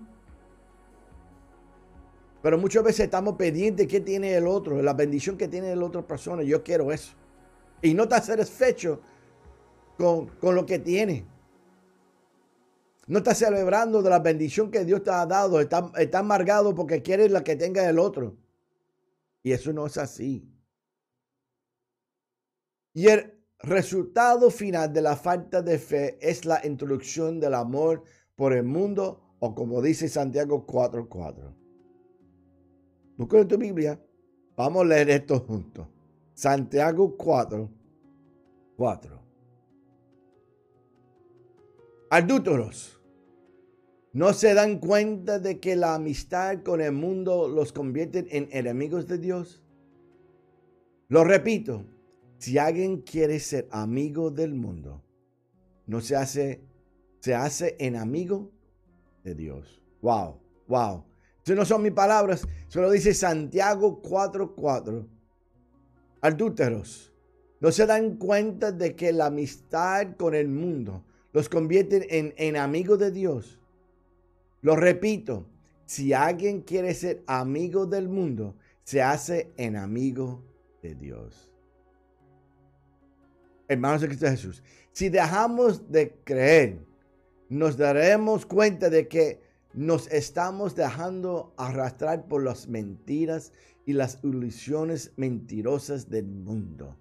Pero 2.41 2.57
muchas 2.57 2.83
veces 2.83 3.01
estamos 3.01 3.35
pendientes 3.35 3.85
de 3.85 3.91
qué 3.91 3.99
tiene 3.99 4.33
el 4.33 4.47
otro, 4.47 4.81
la 4.81 4.93
bendición 4.93 5.37
que 5.37 5.47
tiene 5.47 5.75
la 5.75 5.85
otra 5.85 6.01
persona. 6.01 6.43
Yo 6.43 6.63
quiero 6.63 6.91
eso. 6.91 7.13
Y 7.81 7.93
no 7.93 8.03
estás 8.03 8.27
satisfecho 8.27 9.01
con, 9.97 10.27
con 10.27 10.55
lo 10.55 10.65
que 10.65 10.79
tiene. 10.79 11.25
No 13.09 13.17
estás 13.17 13.39
celebrando 13.39 14.03
de 14.03 14.09
la 14.11 14.19
bendición 14.19 14.69
que 14.69 14.85
Dios 14.85 15.01
te 15.01 15.09
ha 15.09 15.25
dado. 15.25 15.59
Está, 15.59 15.91
está 15.97 16.19
amargado 16.19 16.75
porque 16.75 17.01
quieres 17.01 17.31
la 17.31 17.43
que 17.43 17.55
tenga 17.55 17.89
el 17.89 17.97
otro. 17.97 18.37
Y 19.41 19.51
eso 19.51 19.73
no 19.73 19.87
es 19.87 19.97
así. 19.97 20.47
Y 22.93 23.07
el 23.07 23.33
resultado 23.57 24.51
final 24.51 24.93
de 24.93 25.01
la 25.01 25.15
falta 25.15 25.63
de 25.63 25.79
fe 25.79 26.19
es 26.21 26.45
la 26.45 26.63
introducción 26.63 27.39
del 27.39 27.55
amor 27.55 28.03
por 28.35 28.53
el 28.53 28.63
mundo 28.63 29.35
o 29.39 29.55
como 29.55 29.81
dice 29.81 30.07
Santiago 30.07 30.67
4.4. 30.67 31.55
Busca 33.17 33.39
en 33.39 33.47
tu 33.47 33.57
Biblia. 33.57 33.99
Vamos 34.55 34.83
a 34.83 34.85
leer 34.85 35.09
esto 35.09 35.39
juntos. 35.39 35.87
Santiago 36.35 37.17
4, 37.17 37.69
4. 38.77 39.19
Adúlteros, 42.11 42.98
¿no 44.13 44.33
se 44.33 44.53
dan 44.53 44.79
cuenta 44.79 45.39
de 45.39 45.59
que 45.59 45.75
la 45.75 45.95
amistad 45.95 46.63
con 46.63 46.81
el 46.81 46.91
mundo 46.91 47.47
los 47.47 47.73
convierte 47.73 48.25
en 48.37 48.49
enemigos 48.51 49.07
de 49.07 49.17
Dios? 49.17 49.63
Lo 51.07 51.23
repito, 51.23 51.85
si 52.37 52.57
alguien 52.57 53.01
quiere 53.01 53.39
ser 53.39 53.67
amigo 53.71 54.31
del 54.31 54.53
mundo, 54.53 55.03
no 55.87 56.01
se 56.01 56.15
hace, 56.15 56.61
se 57.19 57.33
hace 57.33 57.75
enemigo 57.79 58.51
de 59.23 59.35
Dios. 59.35 59.81
Wow, 60.01 60.39
wow 60.67 61.09
no 61.55 61.65
son 61.65 61.81
mis 61.81 61.91
palabras, 61.91 62.47
solo 62.67 62.91
dice 62.91 63.13
Santiago 63.13 64.01
4:4. 64.01 65.07
Adúlteros, 66.21 67.13
no 67.59 67.71
se 67.71 67.85
dan 67.85 68.17
cuenta 68.17 68.71
de 68.71 68.95
que 68.95 69.13
la 69.13 69.27
amistad 69.27 70.15
con 70.17 70.35
el 70.35 70.47
mundo 70.49 71.03
los 71.31 71.47
convierte 71.47 72.19
en, 72.19 72.33
en 72.37 72.57
amigos 72.57 72.99
de 72.99 73.11
Dios. 73.11 73.58
Lo 74.61 74.75
repito, 74.75 75.47
si 75.85 76.13
alguien 76.13 76.61
quiere 76.61 76.93
ser 76.93 77.23
amigo 77.27 77.85
del 77.85 78.09
mundo, 78.09 78.55
se 78.83 79.01
hace 79.01 79.51
en 79.57 79.75
amigo 79.75 80.43
de 80.81 80.95
Dios. 80.95 81.53
Hermanos 83.67 84.01
de 84.01 84.07
Cristo 84.07 84.27
Jesús, 84.27 84.63
si 84.91 85.09
dejamos 85.09 85.91
de 85.91 86.19
creer, 86.23 86.79
nos 87.49 87.77
daremos 87.77 88.45
cuenta 88.45 88.89
de 88.89 89.07
que 89.07 89.41
nos 89.73 90.07
estamos 90.11 90.75
dejando 90.75 91.53
arrastrar 91.57 92.27
por 92.27 92.43
las 92.43 92.67
mentiras 92.67 93.53
y 93.85 93.93
las 93.93 94.19
ilusiones 94.23 95.13
mentirosas 95.15 96.09
del 96.09 96.25
mundo. 96.25 96.97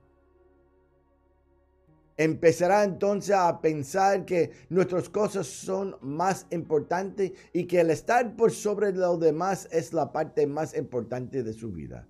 Empezará 2.19 2.83
entonces 2.83 3.33
a 3.33 3.61
pensar 3.61 4.25
que 4.25 4.51
nuestras 4.71 5.09
cosas 5.09 5.47
son 5.47 5.97
más 6.01 6.49
importantes 6.51 7.31
y 7.53 7.67
que 7.67 7.79
el 7.79 7.91
estar 7.91 8.35
por 8.35 8.51
sobre 8.51 8.93
lo 8.93 9.17
demás 9.17 9.69
es 9.71 9.93
la 9.93 10.13
parte 10.13 10.49
más 10.49 10.77
importante 10.77 11.45
de 11.45 11.53
su 11.53 11.71
vida. 11.71 12.09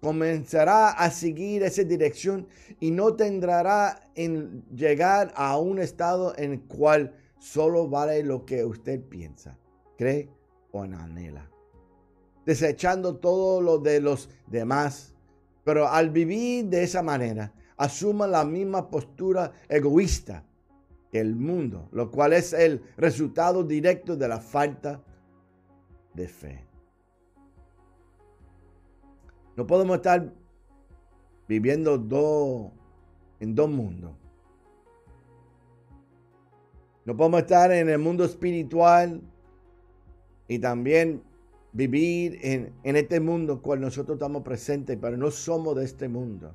Comenzará 0.00 0.88
a 0.88 1.10
seguir 1.10 1.62
esa 1.64 1.84
dirección 1.84 2.48
y 2.80 2.92
no 2.92 3.14
tendrá 3.14 4.10
en 4.14 4.64
llegar 4.74 5.34
a 5.36 5.58
un 5.58 5.78
estado 5.78 6.34
en 6.38 6.52
el 6.52 6.62
cual 6.62 7.14
solo 7.38 7.88
vale 7.88 8.22
lo 8.22 8.46
que 8.46 8.64
usted 8.64 9.02
piensa, 9.02 9.58
cree 9.98 10.30
o 10.70 10.80
anhela. 10.80 11.50
Desechando 12.46 13.16
todo 13.16 13.60
lo 13.60 13.78
de 13.78 14.00
los 14.00 14.30
demás. 14.46 15.14
Pero 15.62 15.86
al 15.86 16.10
vivir 16.10 16.64
de 16.64 16.82
esa 16.82 17.02
manera, 17.02 17.52
asuma 17.82 18.28
la 18.28 18.44
misma 18.44 18.88
postura 18.88 19.52
egoísta 19.68 20.44
que 21.10 21.18
el 21.18 21.34
mundo, 21.34 21.88
lo 21.90 22.12
cual 22.12 22.32
es 22.32 22.52
el 22.52 22.80
resultado 22.96 23.64
directo 23.64 24.16
de 24.16 24.28
la 24.28 24.38
falta 24.38 25.02
de 26.14 26.28
fe. 26.28 26.64
No 29.56 29.66
podemos 29.66 29.96
estar 29.96 30.32
viviendo 31.48 31.94
en 33.40 33.54
dos 33.54 33.68
mundos. 33.68 34.12
No 37.04 37.16
podemos 37.16 37.40
estar 37.40 37.72
en 37.72 37.88
el 37.88 37.98
mundo 37.98 38.24
espiritual 38.24 39.20
y 40.46 40.60
también 40.60 41.20
vivir 41.72 42.38
en, 42.42 42.96
este 42.96 43.18
mundo 43.18 43.60
cual 43.60 43.80
nosotros 43.80 44.16
estamos 44.16 44.44
presentes, 44.44 44.96
pero 45.00 45.16
no 45.16 45.32
somos 45.32 45.74
de 45.74 45.84
este 45.84 46.08
mundo. 46.08 46.54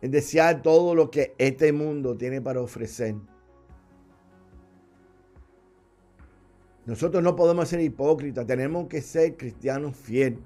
En 0.00 0.10
desear 0.10 0.62
todo 0.62 0.94
lo 0.94 1.10
que 1.10 1.34
este 1.38 1.72
mundo 1.72 2.16
tiene 2.16 2.40
para 2.40 2.60
ofrecer. 2.60 3.16
Nosotros 6.86 7.22
no 7.22 7.36
podemos 7.36 7.68
ser 7.68 7.80
hipócritas, 7.80 8.46
tenemos 8.46 8.88
que 8.88 9.02
ser 9.02 9.36
cristianos 9.36 9.94
fieles. 9.96 10.38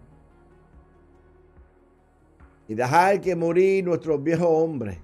Y 2.67 2.75
dejar 2.75 3.21
que 3.21 3.37
morir 3.37 3.85
nuestro 3.85 4.19
viejo 4.19 4.49
hombre. 4.49 5.01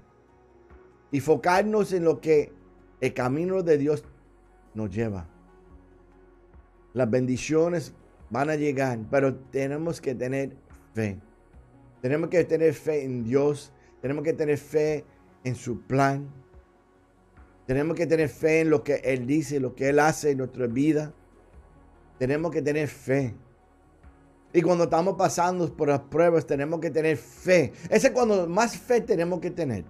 Y 1.11 1.19
focarnos 1.19 1.93
en 1.93 2.03
lo 2.03 2.19
que 2.19 2.51
el 2.99 3.13
camino 3.13 3.63
de 3.63 3.77
Dios 3.77 4.03
nos 4.73 4.89
lleva. 4.93 5.27
Las 6.93 7.09
bendiciones 7.09 7.93
van 8.29 8.49
a 8.49 8.55
llegar, 8.55 8.99
pero 9.09 9.35
tenemos 9.35 10.01
que 10.01 10.15
tener 10.15 10.55
fe. 10.93 11.19
Tenemos 12.01 12.29
que 12.29 12.43
tener 12.43 12.73
fe 12.73 13.03
en 13.03 13.23
Dios. 13.23 13.71
Tenemos 14.01 14.23
que 14.23 14.33
tener 14.33 14.57
fe 14.57 15.05
en 15.43 15.55
su 15.55 15.81
plan. 15.81 16.29
Tenemos 17.65 17.95
que 17.95 18.07
tener 18.07 18.29
fe 18.29 18.61
en 18.61 18.69
lo 18.69 18.83
que 18.83 18.95
Él 18.95 19.27
dice, 19.27 19.59
lo 19.59 19.75
que 19.75 19.89
Él 19.89 19.99
hace 19.99 20.31
en 20.31 20.39
nuestra 20.39 20.67
vida. 20.67 21.13
Tenemos 22.17 22.51
que 22.51 22.61
tener 22.61 22.87
fe. 22.87 23.35
Y 24.51 24.61
cuando 24.61 24.85
estamos 24.85 25.15
pasando 25.15 25.71
por 25.75 25.89
las 25.89 25.99
pruebas, 25.99 26.45
tenemos 26.45 26.79
que 26.79 26.89
tener 26.89 27.17
fe. 27.17 27.71
Ese 27.89 28.07
es 28.07 28.13
cuando 28.13 28.47
más 28.47 28.75
fe 28.75 29.01
tenemos 29.01 29.39
que 29.39 29.51
tener. 29.51 29.85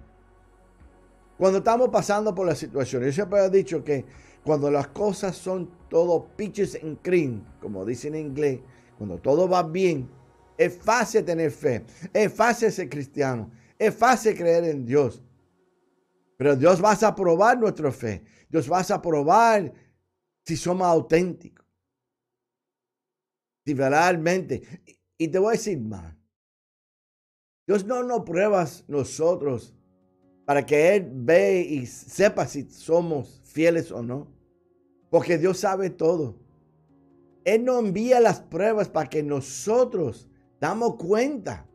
Cuando 1.37 1.59
estamos 1.59 1.87
pasando 1.89 2.35
por 2.35 2.45
las 2.45 2.57
situaciones. 2.57 3.15
Yo 3.15 3.23
siempre 3.23 3.39
he 3.39 3.49
dicho 3.49 3.83
que 3.83 4.05
cuando 4.43 4.69
las 4.69 4.87
cosas 4.87 5.37
son 5.37 5.69
todo 5.89 6.27
pitches 6.35 6.75
en 6.75 6.97
cream, 6.97 7.45
como 7.61 7.85
dicen 7.85 8.15
en 8.15 8.27
inglés, 8.27 8.59
cuando 8.97 9.17
todo 9.17 9.47
va 9.47 9.63
bien, 9.63 10.09
es 10.57 10.77
fácil 10.77 11.23
tener 11.23 11.51
fe. 11.51 11.85
Es 12.11 12.33
fácil 12.33 12.69
ser 12.71 12.89
cristiano. 12.89 13.49
Es 13.79 13.95
fácil 13.95 14.35
creer 14.35 14.65
en 14.65 14.85
Dios. 14.85 15.23
Pero 16.37 16.55
Dios 16.57 16.83
va 16.83 16.91
a 16.91 17.15
probar 17.15 17.57
nuestra 17.57 17.91
fe. 17.91 18.23
Dios 18.49 18.69
va 18.69 18.81
a 18.81 19.01
probar 19.01 19.73
si 20.45 20.57
somos 20.57 20.85
auténticos. 20.85 21.65
Si 23.65 23.73
realmente. 23.73 24.61
Y 25.17 25.29
te 25.29 25.39
voy 25.39 25.49
a 25.49 25.57
decir 25.57 25.79
más. 25.79 26.13
Dios 27.65 27.85
no 27.85 28.03
nos 28.03 28.23
prueba 28.23 28.67
nosotros 28.87 29.75
para 30.45 30.65
que 30.65 30.95
Él 30.95 31.09
ve 31.13 31.61
y 31.61 31.85
sepa 31.85 32.47
si 32.47 32.69
somos 32.69 33.41
fieles 33.45 33.91
o 33.91 34.01
no. 34.01 34.27
Porque 35.09 35.37
Dios 35.37 35.59
sabe 35.59 35.89
todo. 35.89 36.37
Él 37.45 37.63
no 37.63 37.79
envía 37.79 38.19
las 38.19 38.41
pruebas 38.41 38.89
para 38.89 39.09
que 39.09 39.23
nosotros 39.23 40.27
damos 40.59 40.95
cuenta 40.95 41.68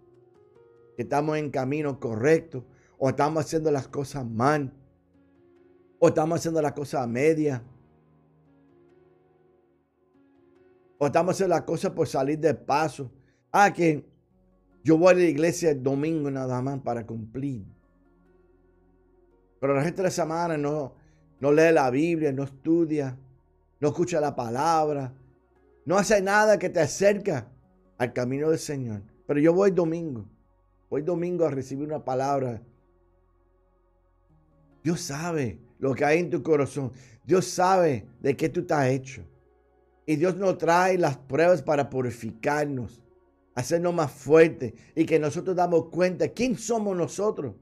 que 0.97 1.03
estamos 1.03 1.37
en 1.37 1.51
camino 1.51 1.99
correcto 1.99 2.65
o 2.99 3.09
estamos 3.09 3.45
haciendo 3.45 3.71
las 3.71 3.89
cosas 3.89 4.25
mal, 4.25 4.73
o 5.99 6.09
estamos 6.09 6.39
haciendo 6.39 6.63
las 6.63 6.73
cosas 6.73 7.03
a 7.03 7.07
media, 7.07 7.63
o 10.99 11.07
estamos 11.07 11.35
haciendo 11.35 11.55
las 11.55 11.65
cosas 11.65 11.91
por 11.93 12.07
salir 12.07 12.39
de 12.39 12.55
paso. 12.55 13.11
Ah, 13.51 13.73
que 13.73 14.05
yo 14.83 14.97
voy 14.97 15.13
a 15.13 15.17
la 15.17 15.25
iglesia 15.25 15.71
el 15.71 15.83
domingo 15.83 16.31
nada 16.31 16.61
más 16.63 16.81
para 16.81 17.07
cumplir. 17.07 17.65
Pero 19.61 19.75
la 19.75 19.83
gente 19.83 19.99
de 19.99 20.05
la 20.05 20.11
semana 20.11 20.57
no, 20.57 20.95
no 21.41 21.53
lee 21.53 21.73
la 21.73 21.91
Biblia, 21.91 22.33
no 22.33 22.45
estudia, 22.45 23.19
no 23.81 23.89
escucha 23.89 24.21
la 24.21 24.35
palabra, 24.35 25.13
no 25.85 25.97
hace 25.97 26.21
nada 26.23 26.59
que 26.59 26.69
te 26.69 26.81
acerca 26.81 27.49
al 27.99 28.13
camino 28.13 28.51
del 28.51 28.59
Señor. 28.59 29.03
Pero 29.27 29.41
yo 29.41 29.53
voy 29.53 29.71
domingo, 29.71 30.27
voy 30.90 31.03
domingo 31.03 31.44
a 31.44 31.51
recibir 31.51 31.87
una 31.87 32.05
palabra 32.05 32.61
Dios 34.85 35.01
sabe 35.01 35.59
lo 35.79 35.94
que 35.94 36.05
hay 36.05 36.18
en 36.20 36.31
tu 36.31 36.42
corazón. 36.42 36.92
Dios 37.25 37.47
sabe 37.47 38.07
de 38.20 38.37
qué 38.37 38.51
tú 38.51 38.61
estás 38.61 38.87
hecho. 38.88 39.25
Y 40.07 40.16
Dios 40.16 40.37
nos 40.37 40.59
trae 40.59 40.99
las 40.99 41.16
pruebas 41.16 41.62
para 41.62 41.88
purificarnos, 41.88 43.03
hacernos 43.55 43.94
más 43.94 44.12
fuertes 44.12 44.75
y 44.94 45.07
que 45.07 45.18
nosotros 45.18 45.57
damos 45.57 45.87
cuenta 45.87 46.29
quién 46.29 46.59
somos 46.59 46.94
nosotros. 46.94 47.55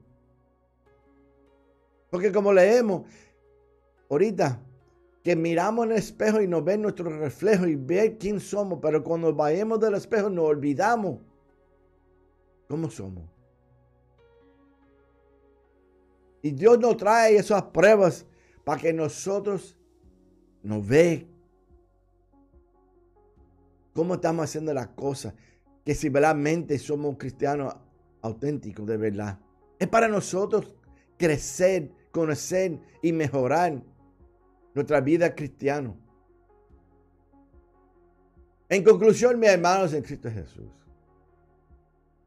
Porque 2.09 2.33
como 2.33 2.51
leemos 2.51 3.03
ahorita, 4.09 4.61
que 5.23 5.37
miramos 5.37 5.85
en 5.85 5.93
el 5.93 5.97
espejo 5.99 6.41
y 6.41 6.47
nos 6.49 6.65
ven 6.65 6.81
nuestro 6.81 7.09
reflejo 7.09 7.65
y 7.65 7.75
ver 7.77 8.17
quién 8.17 8.41
somos, 8.41 8.79
pero 8.81 9.01
cuando 9.01 9.33
vayamos 9.33 9.79
del 9.79 9.95
espejo 9.95 10.29
nos 10.29 10.43
olvidamos 10.43 11.19
cómo 12.73 12.89
somos. 12.89 13.23
Y 16.41 16.49
Dios 16.49 16.79
nos 16.79 16.97
trae 16.97 17.35
esas 17.35 17.61
pruebas 17.65 18.25
para 18.63 18.81
que 18.81 18.91
nosotros 18.91 19.77
nos 20.63 20.87
ve 20.87 21.27
cómo 23.93 24.15
estamos 24.15 24.45
haciendo 24.45 24.73
las 24.73 24.87
cosas. 24.87 25.35
Que 25.85 25.93
si 25.93 26.09
realmente 26.09 26.79
somos 26.79 27.15
cristianos 27.19 27.75
auténticos 28.23 28.87
de 28.87 28.97
verdad. 28.97 29.39
Es 29.77 29.87
para 29.87 30.07
nosotros 30.07 30.75
crecer, 31.15 31.91
conocer 32.09 32.79
y 33.03 33.11
mejorar 33.11 33.83
nuestra 34.73 34.99
vida 34.99 35.35
cristiana. 35.35 35.93
En 38.67 38.83
conclusión, 38.83 39.39
mis 39.39 39.49
hermanos 39.49 39.93
en 39.93 40.01
Cristo 40.01 40.31
Jesús. 40.31 40.82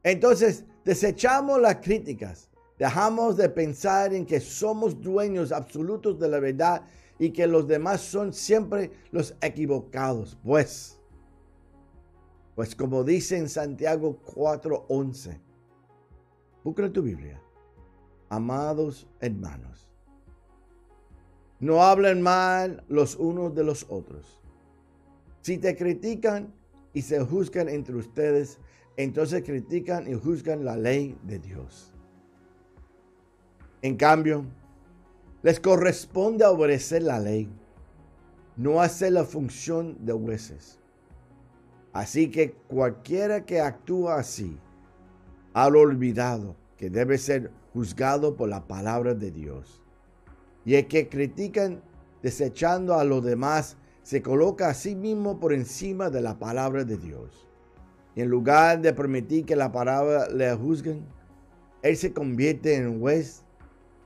Entonces, 0.09 0.65
desechamos 0.85 1.61
las 1.61 1.77
críticas 1.77 2.47
Dejamos 2.77 3.37
de 3.37 3.49
pensar 3.49 4.13
en 4.13 4.25
que 4.25 4.39
somos 4.39 5.01
dueños 5.01 5.51
absolutos 5.51 6.19
de 6.19 6.29
la 6.29 6.39
verdad 6.39 6.83
y 7.17 7.31
que 7.31 7.47
los 7.47 7.67
demás 7.67 8.01
son 8.01 8.33
siempre 8.33 8.91
los 9.11 9.35
equivocados. 9.41 10.37
Pues, 10.43 10.99
pues 12.55 12.75
como 12.75 13.03
dice 13.03 13.37
en 13.37 13.49
Santiago 13.49 14.19
4:11, 14.23 15.39
busca 16.63 16.91
tu 16.91 17.01
Biblia. 17.01 17.41
Amados 18.29 19.07
hermanos, 19.21 19.91
no 21.59 21.81
hablen 21.81 22.21
mal 22.21 22.83
los 22.89 23.15
unos 23.15 23.55
de 23.55 23.63
los 23.63 23.87
otros. 23.89 24.39
Si 25.41 25.57
te 25.57 25.75
critican 25.75 26.53
y 26.93 27.01
se 27.01 27.19
juzgan 27.21 27.69
entre 27.69 27.95
ustedes, 27.95 28.59
entonces 28.97 29.43
critican 29.43 30.11
y 30.11 30.15
juzgan 30.15 30.65
la 30.65 30.75
ley 30.75 31.17
de 31.23 31.39
Dios. 31.39 31.93
En 33.81 33.95
cambio, 33.95 34.43
les 35.43 35.59
corresponde 35.59 36.45
obedecer 36.45 37.03
la 37.03 37.19
ley, 37.19 37.49
no 38.55 38.81
hacer 38.81 39.13
la 39.13 39.23
función 39.23 40.03
de 40.03 40.13
jueces. 40.13 40.79
Así 41.93 42.29
que 42.29 42.51
cualquiera 42.67 43.45
que 43.45 43.61
actúa 43.61 44.19
así, 44.19 44.57
ha 45.53 45.67
olvidado 45.67 46.55
que 46.75 46.89
debe 46.89 47.17
ser 47.17 47.51
juzgado 47.73 48.35
por 48.35 48.49
la 48.49 48.67
palabra 48.67 49.13
de 49.13 49.31
Dios. 49.31 49.81
Y 50.65 50.75
el 50.75 50.87
que 50.87 51.07
critican 51.07 51.81
desechando 52.21 52.95
a 52.95 53.03
los 53.03 53.23
demás, 53.23 53.77
se 54.03 54.21
coloca 54.21 54.69
a 54.69 54.73
sí 54.73 54.95
mismo 54.95 55.39
por 55.39 55.53
encima 55.53 56.09
de 56.09 56.21
la 56.21 56.39
palabra 56.39 56.83
de 56.83 56.97
Dios. 56.97 57.46
Y 58.17 58.21
en 58.21 58.31
lugar 58.31 58.81
de 58.81 58.93
permitir 58.93 59.45
que 59.45 59.55
la 59.55 59.71
palabra 59.71 60.27
le 60.27 60.51
juzguen, 60.55 61.05
él 61.83 61.95
se 61.95 62.11
convierte 62.11 62.73
en 62.73 62.99
juez 62.99 63.43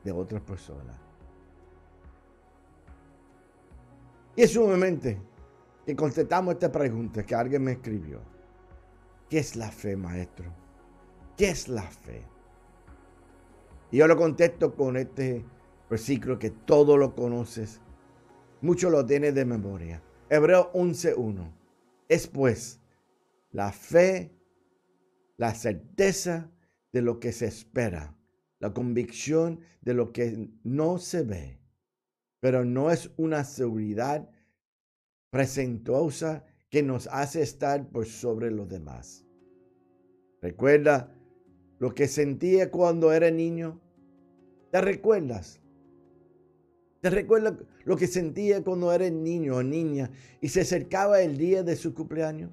de 0.04 0.12
otras 0.12 0.42
personas. 0.42 0.98
Y 4.36 4.42
es 4.42 4.52
sumamente 4.52 5.18
que 5.86 5.96
contestamos 5.96 6.56
esta 6.56 6.70
pregunta 6.70 7.26
que 7.26 7.34
alguien 7.34 7.64
me 7.64 7.72
escribió. 7.72 8.20
¿Qué 9.30 9.40
es 9.40 9.56
la 9.56 9.72
fe, 9.72 9.96
maestro? 9.96 10.54
¿Qué 11.38 11.48
es 11.48 11.70
la 11.70 11.84
fe? 11.84 12.26
Y 13.92 14.00
yo 14.00 14.08
lo 14.08 14.18
contesto 14.18 14.76
con 14.76 14.98
este 14.98 15.46
versículo 15.90 16.38
que 16.38 16.50
todo 16.50 16.98
lo 16.98 17.16
conoces. 17.16 17.80
Mucho 18.60 18.90
lo 18.90 19.06
tienes 19.06 19.34
de 19.36 19.46
memoria. 19.46 20.04
Hebreo 20.28 20.70
11.1. 20.74 21.50
Es 22.10 22.28
pues 22.28 22.81
la 23.52 23.72
fe, 23.72 24.32
la 25.38 25.54
certeza 25.54 26.52
de 26.92 27.02
lo 27.02 27.20
que 27.20 27.32
se 27.32 27.48
espera 27.48 28.18
la 28.62 28.74
convicción 28.74 29.60
de 29.82 29.96
lo 29.96 30.14
que 30.14 30.50
no 30.64 31.00
se 31.00 31.24
ve, 31.24 31.60
pero 32.40 32.64
no 32.64 32.92
es 32.92 33.10
una 33.18 33.44
seguridad 33.44 34.30
presentuosa 35.32 36.46
que 36.70 36.84
nos 36.84 37.08
hace 37.08 37.42
estar 37.42 37.90
por 37.90 38.06
sobre 38.06 38.52
los 38.52 38.70
demás. 38.70 39.26
¿Recuerda 40.42 41.12
lo 41.80 41.94
que 41.96 42.08
sentía 42.08 42.70
cuando 42.70 43.12
era 43.12 43.32
niño? 43.32 43.82
¿Te 44.72 44.80
recuerdas? 44.80 45.60
¿Te 47.02 47.10
recuerdas 47.10 47.56
lo 47.84 47.98
que 47.98 48.06
sentía 48.06 48.64
cuando 48.64 48.94
era 48.94 49.10
niño 49.10 49.56
o 49.56 49.64
niña 49.64 50.12
y 50.40 50.50
se 50.50 50.62
acercaba 50.62 51.22
el 51.22 51.36
día 51.36 51.64
de 51.64 51.76
su 51.76 51.96
cumpleaños? 51.96 52.52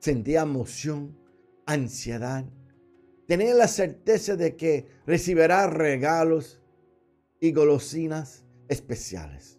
Sentía 0.00 0.42
emoción, 0.42 1.16
ansiedad, 1.66 2.44
Tenía 3.30 3.54
la 3.54 3.68
certeza 3.68 4.34
de 4.34 4.56
que 4.56 4.88
recibirá 5.06 5.68
regalos 5.68 6.60
y 7.38 7.52
golosinas 7.52 8.44
especiales. 8.68 9.56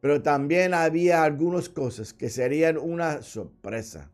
pero 0.00 0.22
también 0.22 0.72
había 0.72 1.22
algunas 1.22 1.68
cosas 1.68 2.14
que 2.14 2.30
serían 2.30 2.78
una 2.78 3.20
sorpresa. 3.20 4.10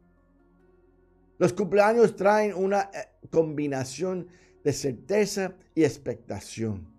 Los 1.39 1.53
cumpleaños 1.53 2.17
traen 2.17 2.53
una 2.55 2.91
eh, 2.93 3.29
combinación 3.31 4.27
de 4.65 4.73
certeza 4.73 5.55
y 5.77 5.85
expectación. 5.85 6.93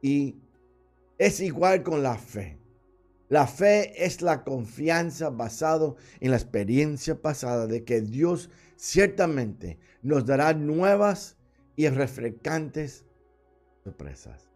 Y 0.00 0.36
es 1.18 1.40
igual 1.40 1.82
con 1.82 2.04
la 2.04 2.16
fe. 2.16 2.56
La 3.28 3.46
fe 3.46 4.04
es 4.04 4.22
la 4.22 4.44
confianza 4.44 5.30
basada 5.30 5.94
en 6.20 6.30
la 6.30 6.36
experiencia 6.36 7.20
pasada 7.20 7.66
de 7.66 7.84
que 7.84 8.00
Dios 8.00 8.50
ciertamente 8.76 9.78
nos 10.02 10.24
dará 10.24 10.52
nuevas 10.54 11.36
y 11.74 11.88
refrescantes 11.88 13.04
sorpresas. 13.82 14.48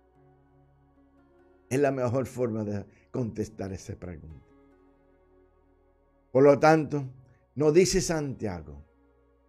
Es 1.69 1.81
la 1.81 1.91
mejor 1.91 2.27
forma 2.27 2.65
de 2.65 2.85
contestar 3.11 3.73
esa 3.73 3.95
pregunta. 3.97 4.47
Por 6.33 6.45
lo 6.45 6.59
tanto, 6.59 7.05
nos 7.57 7.75
dice 7.75 8.01
Santiago 8.01 8.85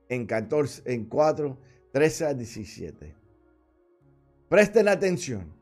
en, 0.09 0.25
14, 0.25 0.81
en 0.91 1.05
4, 1.05 1.57
13 1.91 2.25
a 2.25 2.33
17. 2.33 3.15
Presten 4.49 4.87
atención. 4.87 5.53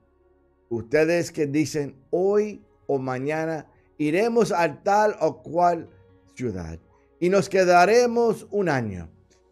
Ustedes 0.69 1.31
que 1.31 1.45
dicen 1.45 1.95
hoy 2.09 2.63
o 2.89 2.97
mañana 2.97 3.67
iremos 3.99 4.51
a 4.51 4.81
tal 4.81 5.15
o 5.21 5.43
cual 5.43 5.87
ciudad 6.33 6.79
y 7.19 7.29
nos 7.29 7.47
quedaremos 7.47 8.47
un 8.49 8.67
año. 8.67 9.11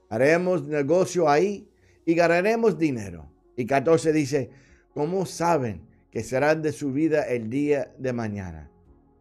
Haremos 0.09 0.63
negocio 0.63 1.29
ahí 1.29 1.69
y 2.03 2.15
ganaremos 2.15 2.79
dinero. 2.79 3.29
Y 3.55 3.67
14 3.67 4.11
dice, 4.11 4.49
¿cómo 4.91 5.27
saben 5.27 5.87
que 6.09 6.23
serán 6.23 6.63
de 6.63 6.71
su 6.71 6.91
vida 6.91 7.27
el 7.27 7.51
día 7.51 7.93
de 7.99 8.11
mañana? 8.11 8.71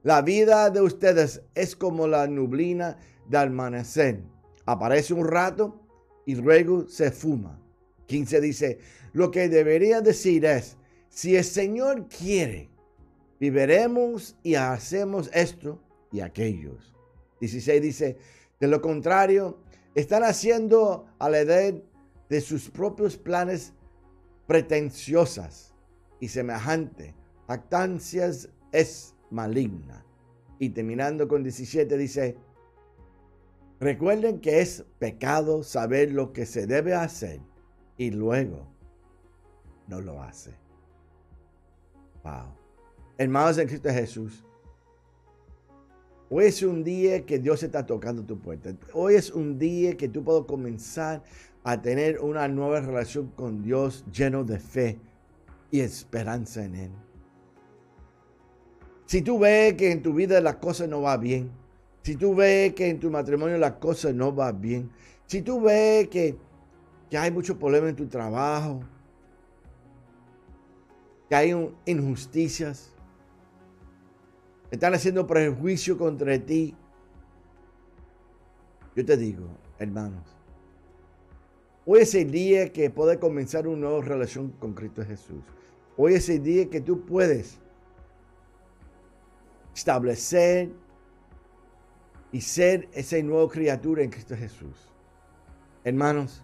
La 0.03 0.23
vida 0.23 0.71
de 0.71 0.81
ustedes 0.81 1.43
es 1.55 1.77
como 1.77 2.07
la 2.07 2.27
nublina 2.27 2.97
de 3.29 3.37
amanecer. 3.37 4.23
Aparece 4.65 5.13
un 5.13 5.27
rato 5.27 5.79
y 6.25 6.37
luego 6.37 6.89
se 6.89 7.11
fuma. 7.11 7.61
15 8.07 8.41
dice, 8.41 8.79
lo 9.13 9.31
que 9.31 9.51
debería 9.51 10.01
decir 10.01 10.47
es, 10.47 10.79
si 11.11 11.37
el 11.37 11.45
Señor 11.45 12.09
quiere, 12.09 12.71
viviremos 13.39 14.37
y 14.43 14.55
hacemos 14.55 15.31
esto 15.33 15.81
y 16.13 16.21
aquellos. 16.21 16.95
16 17.41 17.83
dice, 17.83 18.19
de 18.61 18.69
lo 18.69 18.81
contrario, 18.81 19.59
están 19.95 20.25
haciendo 20.25 21.07
a 21.19 21.29
la 21.29 21.41
edad 21.41 21.75
de 22.29 22.41
sus 22.41 22.71
propios 22.71 23.17
planes 23.17 23.73
pretenciosas 24.47 25.75
y 26.21 26.29
semejante. 26.29 27.15
Actancias 27.47 28.49
es 28.73 29.15
maligna. 29.31 30.05
Y 30.59 30.71
terminando 30.71 31.29
con 31.29 31.43
17 31.43 31.97
dice, 31.99 32.37
recuerden 33.79 34.41
que 34.41 34.61
es 34.61 34.85
pecado 34.99 35.63
saber 35.63 36.13
lo 36.13 36.33
que 36.33 36.47
se 36.47 36.67
debe 36.67 36.95
hacer 36.95 37.41
y 37.99 38.11
luego 38.11 38.67
no 39.87 40.01
lo 40.01 40.23
hace. 40.23 40.55
Wow. 42.25 42.66
Hermanos 43.19 43.57
en 43.59 43.69
Cristo 43.69 43.89
Jesús, 43.91 44.45
Hoy 46.29 46.47
es 46.47 46.61
un 46.65 46.83
día 46.83 47.25
que 47.25 47.39
Dios 47.39 47.63
está 47.63 47.87
tocando 47.87 48.25
tu 48.25 48.37
puerta. 48.37 48.75
Hoy 48.93 49.15
es 49.15 49.31
un 49.31 49.61
día 49.61 49.97
que 49.97 50.09
tú 50.09 50.25
puedes 50.25 50.45
comenzar 50.45 51.23
a 51.63 51.81
tener 51.81 52.19
una 52.19 52.49
nueva 52.49 52.81
relación 52.81 53.29
con 53.29 53.63
Dios 53.63 54.05
lleno 54.13 54.43
de 54.43 54.59
fe 54.59 54.99
y 55.71 55.81
esperanza 55.81 56.65
en 56.65 56.75
Él. 56.75 56.91
Si 59.05 59.23
tú 59.23 59.39
ves 59.39 59.75
que 59.75 59.93
en 59.93 60.03
tu 60.03 60.15
vida 60.15 60.41
las 60.41 60.57
cosas 60.57 60.89
no 60.89 61.01
va 61.01 61.17
bien, 61.17 61.53
si 62.03 62.17
tú 62.17 62.35
ves 62.35 62.75
que 62.75 62.89
en 62.89 62.99
tu 62.99 63.09
matrimonio 63.09 63.57
las 63.57 63.75
cosas 63.75 64.13
no 64.13 64.33
van 64.33 64.61
bien, 64.61 64.91
si 65.27 65.43
tú 65.43 65.61
ves 65.61 66.09
que, 66.09 66.37
que 67.09 67.17
hay 67.17 67.31
muchos 67.31 67.57
problemas 67.57 67.91
en 67.91 67.97
tu 67.97 68.09
trabajo, 68.09 68.81
que 71.29 71.37
hay 71.37 71.73
injusticias, 71.85 72.96
están 74.71 74.95
haciendo 74.95 75.27
prejuicio 75.27 75.97
contra 75.97 76.39
ti. 76.39 76.75
Yo 78.95 79.05
te 79.05 79.17
digo, 79.17 79.47
hermanos, 79.79 80.25
hoy 81.85 82.01
es 82.01 82.15
el 82.15 82.31
día 82.31 82.73
que 82.73 82.91
puedes 82.91 83.19
comenzar 83.19 83.67
una 83.67 83.89
nueva 83.89 84.05
relación 84.05 84.51
con 84.53 84.75
Cristo 84.75 85.05
Jesús. 85.05 85.43
Hoy 85.97 86.15
es 86.15 86.29
el 86.29 86.43
día 86.43 86.69
que 86.69 86.81
tú 86.81 87.05
puedes 87.05 87.59
establecer 89.75 90.71
y 92.33 92.41
ser 92.41 92.89
esa 92.93 93.19
nueva 93.23 93.49
criatura 93.51 94.03
en 94.03 94.11
Cristo 94.11 94.37
Jesús. 94.37 94.93
Hermanos, 95.85 96.43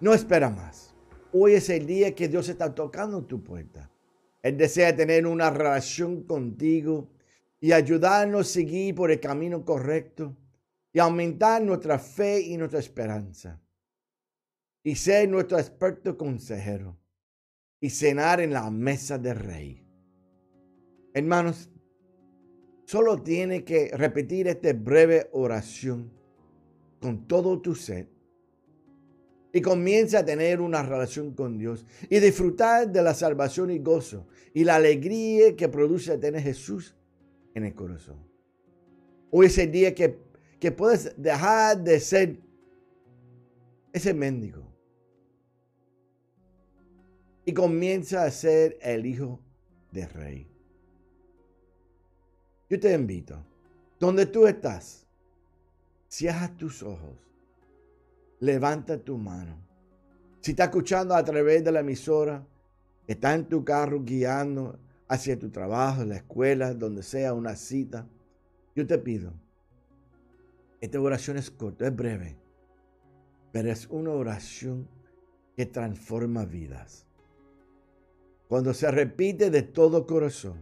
no 0.00 0.14
espera 0.14 0.48
más. 0.48 0.94
Hoy 1.32 1.54
es 1.54 1.68
el 1.68 1.86
día 1.86 2.14
que 2.14 2.28
Dios 2.28 2.48
está 2.48 2.74
tocando 2.74 3.22
tu 3.22 3.42
puerta. 3.42 3.90
Él 4.46 4.56
desea 4.56 4.94
tener 4.94 5.26
una 5.26 5.50
relación 5.50 6.22
contigo 6.22 7.10
y 7.58 7.72
ayudarnos 7.72 8.48
a 8.48 8.52
seguir 8.52 8.94
por 8.94 9.10
el 9.10 9.18
camino 9.18 9.64
correcto 9.64 10.36
y 10.92 11.00
aumentar 11.00 11.60
nuestra 11.62 11.98
fe 11.98 12.42
y 12.42 12.56
nuestra 12.56 12.78
esperanza. 12.78 13.60
Y 14.84 14.94
ser 14.94 15.28
nuestro 15.28 15.58
experto 15.58 16.16
consejero 16.16 16.96
y 17.80 17.90
cenar 17.90 18.40
en 18.40 18.52
la 18.52 18.70
mesa 18.70 19.18
del 19.18 19.34
rey. 19.34 19.84
Hermanos, 21.12 21.68
solo 22.84 23.20
tiene 23.20 23.64
que 23.64 23.90
repetir 23.96 24.46
esta 24.46 24.72
breve 24.74 25.28
oración 25.32 26.12
con 27.00 27.26
todo 27.26 27.60
tu 27.60 27.74
ser 27.74 28.15
y 29.56 29.62
comienza 29.62 30.18
a 30.18 30.24
tener 30.26 30.60
una 30.60 30.82
relación 30.82 31.32
con 31.32 31.56
Dios 31.56 31.86
y 32.10 32.18
disfrutar 32.18 32.92
de 32.92 33.00
la 33.00 33.14
salvación 33.14 33.70
y 33.70 33.78
gozo 33.78 34.26
y 34.52 34.64
la 34.64 34.74
alegría 34.74 35.56
que 35.56 35.66
produce 35.66 36.18
tener 36.18 36.42
Jesús 36.42 36.94
en 37.54 37.64
el 37.64 37.74
corazón. 37.74 38.18
Hoy 39.30 39.46
es 39.46 39.56
el 39.56 39.72
día 39.72 39.94
que, 39.94 40.18
que 40.60 40.72
puedes 40.72 41.14
dejar 41.16 41.82
de 41.82 41.98
ser 42.00 42.36
ese 43.94 44.12
mendigo 44.12 44.62
y 47.46 47.54
comienza 47.54 48.24
a 48.24 48.30
ser 48.30 48.76
el 48.82 49.06
hijo 49.06 49.40
del 49.90 50.10
rey. 50.10 50.46
Yo 52.68 52.78
te 52.78 52.92
invito, 52.92 53.42
donde 53.98 54.26
tú 54.26 54.46
estás, 54.46 55.06
cierra 56.08 56.54
tus 56.58 56.82
ojos 56.82 57.25
levanta 58.40 58.98
tu 58.98 59.18
mano. 59.18 59.56
Si 60.40 60.52
está 60.52 60.64
escuchando 60.64 61.14
a 61.14 61.24
través 61.24 61.64
de 61.64 61.72
la 61.72 61.80
emisora, 61.80 62.46
está 63.06 63.34
en 63.34 63.46
tu 63.46 63.64
carro 63.64 64.02
guiando 64.02 64.78
hacia 65.08 65.38
tu 65.38 65.50
trabajo, 65.50 66.04
la 66.04 66.16
escuela, 66.16 66.74
donde 66.74 67.02
sea, 67.02 67.34
una 67.34 67.56
cita, 67.56 68.06
yo 68.74 68.86
te 68.86 68.98
pido, 68.98 69.32
esta 70.80 71.00
oración 71.00 71.38
es 71.38 71.50
corta, 71.50 71.86
es 71.86 71.96
breve, 71.96 72.36
pero 73.52 73.70
es 73.70 73.86
una 73.86 74.10
oración 74.10 74.88
que 75.56 75.66
transforma 75.66 76.44
vidas. 76.44 77.06
Cuando 78.48 78.74
se 78.74 78.90
repite 78.90 79.50
de 79.50 79.62
todo 79.62 80.06
corazón, 80.06 80.58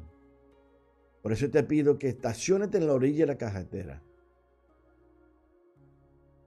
por 1.23 1.33
eso 1.33 1.51
te 1.51 1.63
pido 1.63 1.99
que 1.99 2.09
estaciones 2.09 2.73
en 2.75 2.87
la 2.87 2.93
orilla 2.95 3.21
de 3.21 3.33
la 3.33 3.39
carretera. 3.39 4.03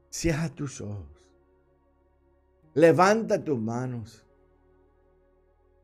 Cierra 0.09 0.49
tus 0.49 0.81
ojos. 0.81 1.16
Levanta 2.77 3.43
tus 3.43 3.59
manos 3.59 4.23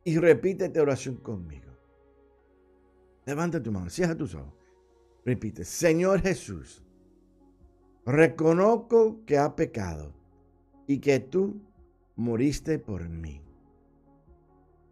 y 0.03 0.15
repite 0.19 0.65
esta 0.65 0.79
oración 0.79 1.15
conmigo. 1.15 1.71
Levanta 3.25 3.63
tu 3.63 3.71
mano, 3.71 3.89
cierra 3.89 4.15
tus 4.15 4.35
ojos. 4.35 4.53
Repite, 5.25 5.65
Señor 5.65 6.21
Jesús, 6.21 6.83
reconozco 8.05 9.25
que 9.25 9.39
ha 9.39 9.55
pecado 9.55 10.13
y 10.85 10.99
que 10.99 11.19
tú 11.19 11.63
moriste 12.15 12.77
por 12.77 13.09
mí. 13.09 13.41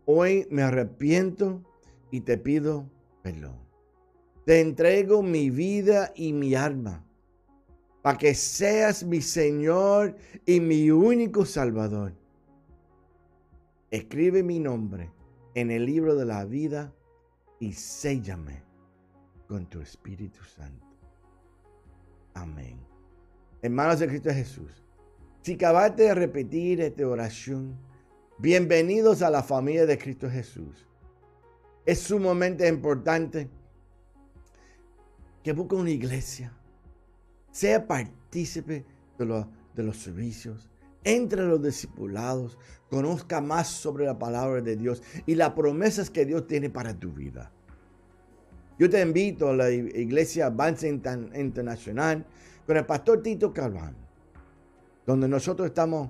Hoy 0.06 0.48
me 0.50 0.64
arrepiento 0.64 1.62
y 2.10 2.22
te 2.22 2.40
pido 2.40 2.90
perdón. 3.22 3.60
Te 4.48 4.60
entrego 4.60 5.22
mi 5.22 5.52
vida 5.52 6.14
y 6.16 6.34
mi 6.34 6.56
alma 6.56 7.06
para 8.02 8.18
que 8.18 8.34
seas 8.34 9.04
mi 9.04 9.22
Señor 9.22 10.16
y 10.46 10.60
mi 10.60 10.90
único 10.90 11.46
Salvador. 11.46 12.14
Escribe 13.92 14.42
mi 14.42 14.60
nombre 14.60 15.12
en 15.54 15.70
el 15.70 15.86
libro 15.86 16.16
de 16.16 16.26
la 16.26 16.46
vida 16.46 16.94
y 17.60 17.74
séllame 17.74 18.64
con 19.48 19.66
tu 19.68 19.82
Espíritu 19.82 20.44
Santo. 20.44 20.88
Amén. 22.34 22.80
Hermanos 23.62 24.00
de 24.00 24.08
Cristo 24.08 24.32
Jesús, 24.32 24.84
si 25.42 25.54
acabaste 25.54 26.04
de 26.04 26.16
repetir 26.16 26.82
esta 26.82 27.08
oración, 27.08 27.78
bienvenidos 28.40 29.22
a 29.22 29.30
la 29.30 29.44
familia 29.44 29.86
de 29.86 29.98
Cristo 29.98 30.30
Jesús. 30.30 30.88
Es 31.86 32.00
sumamente 32.00 32.68
importante 32.68 33.50
que 35.44 35.52
busque 35.54 35.76
una 35.76 35.90
iglesia, 35.90 36.54
sea 37.52 37.88
partícipe 37.88 38.86
de 39.18 39.26
los, 39.26 39.46
de 39.76 39.84
los 39.84 39.98
servicios, 39.98 40.70
entre 41.04 41.44
los 41.44 41.62
discipulados, 41.62 42.58
conozca 42.90 43.42
más 43.42 43.68
sobre 43.68 44.06
la 44.06 44.20
palabra 44.20 44.62
de 44.62 44.76
Dios 44.76 45.02
y 45.26 45.36
las 45.36 45.52
promesas 45.52 46.10
que 46.10 46.26
Dios 46.26 46.48
tiene 46.48 46.70
para 46.70 46.94
tu 46.94 47.12
vida. 47.12 47.52
Yo 48.78 48.90
te 48.90 49.02
invito 49.02 49.50
a 49.50 49.56
la 49.56 49.70
iglesia 49.70 50.48
Avance 50.48 50.88
Internacional 50.88 52.26
con 52.66 52.78
el 52.78 52.86
pastor 52.86 53.22
Tito 53.22 53.54
Calván, 53.54 53.96
donde 55.06 55.28
nosotros 55.28 55.68
estamos 55.68 56.10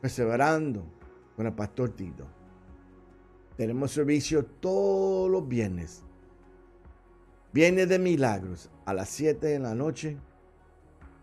perseverando 0.00 0.84
con 1.36 1.46
el 1.46 1.52
pastor 1.52 1.90
Tito. 1.90 2.26
Tenemos 3.56 3.92
servicio 3.92 4.44
todos 4.44 5.30
los 5.30 5.46
viernes. 5.48 6.02
Viernes 7.52 7.88
de 7.88 7.98
milagros 7.98 8.70
a 8.84 8.94
las 8.94 9.08
7 9.10 9.46
de 9.46 9.58
la 9.60 9.74
noche, 9.74 10.16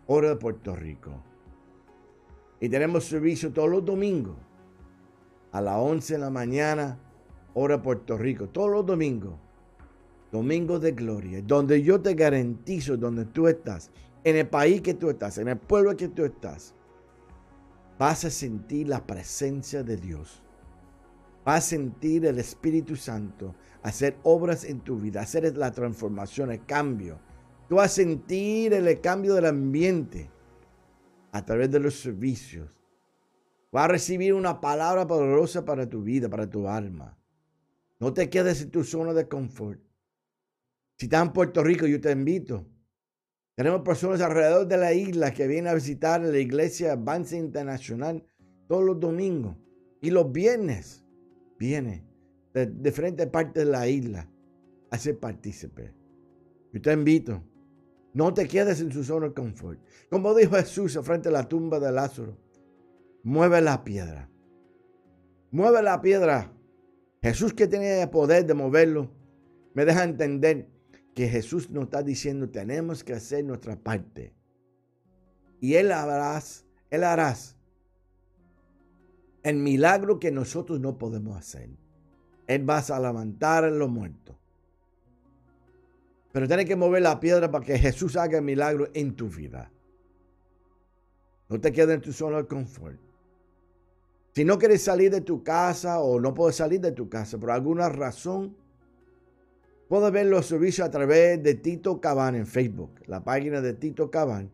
hora 0.06 0.30
de 0.30 0.36
Puerto 0.36 0.74
Rico. 0.74 1.12
Y 2.60 2.68
tenemos 2.68 3.04
servicio 3.04 3.52
todos 3.52 3.68
los 3.68 3.84
domingos 3.84 4.36
a 5.52 5.60
las 5.60 5.76
11 5.76 6.14
de 6.14 6.18
la 6.18 6.30
mañana, 6.30 6.98
hora 7.54 7.76
de 7.76 7.82
Puerto 7.82 8.16
Rico. 8.16 8.48
Todos 8.48 8.70
los 8.70 8.86
domingos. 8.86 9.34
Domingos 10.30 10.80
de 10.80 10.92
gloria. 10.92 11.42
Donde 11.42 11.82
yo 11.82 12.00
te 12.00 12.14
garantizo, 12.14 12.96
donde 12.96 13.26
tú 13.26 13.48
estás, 13.48 13.90
en 14.24 14.36
el 14.36 14.48
país 14.48 14.80
que 14.80 14.94
tú 14.94 15.10
estás, 15.10 15.38
en 15.38 15.48
el 15.48 15.58
pueblo 15.58 15.96
que 15.96 16.08
tú 16.08 16.24
estás, 16.24 16.74
vas 17.98 18.24
a 18.24 18.30
sentir 18.30 18.88
la 18.88 19.06
presencia 19.06 19.82
de 19.82 19.96
Dios. 19.96 20.42
Vas 21.44 21.64
a 21.64 21.68
sentir 21.68 22.24
el 22.26 22.38
Espíritu 22.38 22.96
Santo 22.96 23.54
hacer 23.82 24.16
obras 24.22 24.64
en 24.64 24.80
tu 24.80 24.96
vida, 24.96 25.20
hacer 25.20 25.56
la 25.56 25.72
transformación, 25.72 26.52
el 26.52 26.64
cambio. 26.64 27.18
Tú 27.72 27.76
vas 27.76 27.90
a 27.90 27.94
sentir 27.94 28.74
el 28.74 29.00
cambio 29.00 29.32
del 29.32 29.46
ambiente 29.46 30.30
a 31.32 31.42
través 31.42 31.70
de 31.70 31.80
los 31.80 31.98
servicios. 31.98 32.68
Vas 33.72 33.86
a 33.86 33.88
recibir 33.88 34.34
una 34.34 34.60
palabra 34.60 35.06
poderosa 35.06 35.64
para 35.64 35.88
tu 35.88 36.02
vida, 36.02 36.28
para 36.28 36.50
tu 36.50 36.68
alma. 36.68 37.18
No 37.98 38.12
te 38.12 38.28
quedes 38.28 38.60
en 38.60 38.70
tu 38.70 38.84
zona 38.84 39.14
de 39.14 39.26
confort. 39.26 39.80
Si 40.98 41.06
estás 41.06 41.24
en 41.24 41.32
Puerto 41.32 41.64
Rico, 41.64 41.86
yo 41.86 41.98
te 41.98 42.12
invito. 42.12 42.66
Tenemos 43.54 43.80
personas 43.80 44.20
alrededor 44.20 44.68
de 44.68 44.76
la 44.76 44.92
isla 44.92 45.32
que 45.32 45.46
vienen 45.46 45.68
a 45.68 45.74
visitar 45.74 46.20
la 46.20 46.38
iglesia 46.38 46.92
Avance 46.92 47.38
Internacional 47.38 48.22
todos 48.68 48.84
los 48.84 49.00
domingos. 49.00 49.56
Y 50.02 50.10
los 50.10 50.30
viernes 50.30 51.06
viene 51.58 52.04
de 52.52 52.66
diferentes 52.66 53.28
partes 53.28 53.64
de 53.64 53.70
la 53.70 53.88
isla 53.88 54.28
a 54.90 54.98
ser 54.98 55.18
partícipe. 55.18 55.94
Yo 56.70 56.82
te 56.82 56.92
invito. 56.92 57.42
No 58.14 58.34
te 58.34 58.46
quedes 58.46 58.80
en 58.80 58.92
su 58.92 59.04
zona 59.04 59.28
de 59.28 59.34
confort. 59.34 59.80
Como 60.10 60.34
dijo 60.34 60.56
Jesús 60.56 60.98
frente 61.02 61.28
a 61.28 61.32
la 61.32 61.48
tumba 61.48 61.80
de 61.80 61.90
Lázaro, 61.90 62.36
mueve 63.22 63.60
la 63.60 63.84
piedra. 63.84 64.28
Mueve 65.50 65.82
la 65.82 66.00
piedra. 66.00 66.52
Jesús 67.22 67.54
que 67.54 67.66
tenía 67.66 68.02
el 68.02 68.10
poder 68.10 68.46
de 68.46 68.54
moverlo, 68.54 69.10
me 69.74 69.84
deja 69.84 70.04
entender 70.04 70.68
que 71.14 71.28
Jesús 71.28 71.70
nos 71.70 71.84
está 71.84 72.02
diciendo, 72.02 72.50
tenemos 72.50 73.04
que 73.04 73.14
hacer 73.14 73.44
nuestra 73.44 73.76
parte. 73.76 74.34
Y 75.60 75.74
Él 75.74 75.92
harás, 75.92 76.66
Él 76.90 77.04
harás 77.04 77.56
el 79.42 79.56
milagro 79.56 80.18
que 80.18 80.30
nosotros 80.30 80.80
no 80.80 80.98
podemos 80.98 81.36
hacer. 81.36 81.70
Él 82.46 82.68
va 82.68 82.78
a 82.78 83.00
levantar 83.00 83.64
a 83.64 83.70
los 83.70 83.90
muertos. 83.90 84.36
Pero 86.32 86.48
tienes 86.48 86.66
que 86.66 86.76
mover 86.76 87.02
la 87.02 87.20
piedra 87.20 87.50
para 87.50 87.64
que 87.64 87.78
Jesús 87.78 88.16
haga 88.16 88.38
el 88.38 88.44
milagro 88.44 88.88
en 88.94 89.14
tu 89.14 89.28
vida. 89.28 89.70
No 91.48 91.60
te 91.60 91.70
quedes 91.70 91.94
en 91.96 92.00
tu 92.00 92.12
zona 92.12 92.38
de 92.38 92.46
confort. 92.46 92.98
Si 94.34 94.42
no 94.46 94.58
quieres 94.58 94.82
salir 94.82 95.10
de 95.10 95.20
tu 95.20 95.42
casa 95.44 96.00
o 96.00 96.18
no 96.18 96.32
puedes 96.32 96.56
salir 96.56 96.80
de 96.80 96.92
tu 96.92 97.10
casa 97.10 97.38
por 97.38 97.50
alguna 97.50 97.90
razón, 97.90 98.56
puedes 99.88 100.10
ver 100.10 100.24
los 100.24 100.46
servicios 100.46 100.88
a 100.88 100.90
través 100.90 101.42
de 101.42 101.54
Tito 101.54 102.00
Cabán 102.00 102.34
en 102.34 102.46
Facebook, 102.46 102.92
la 103.06 103.22
página 103.22 103.60
de 103.60 103.74
Tito 103.74 104.10
Cabán, 104.10 104.50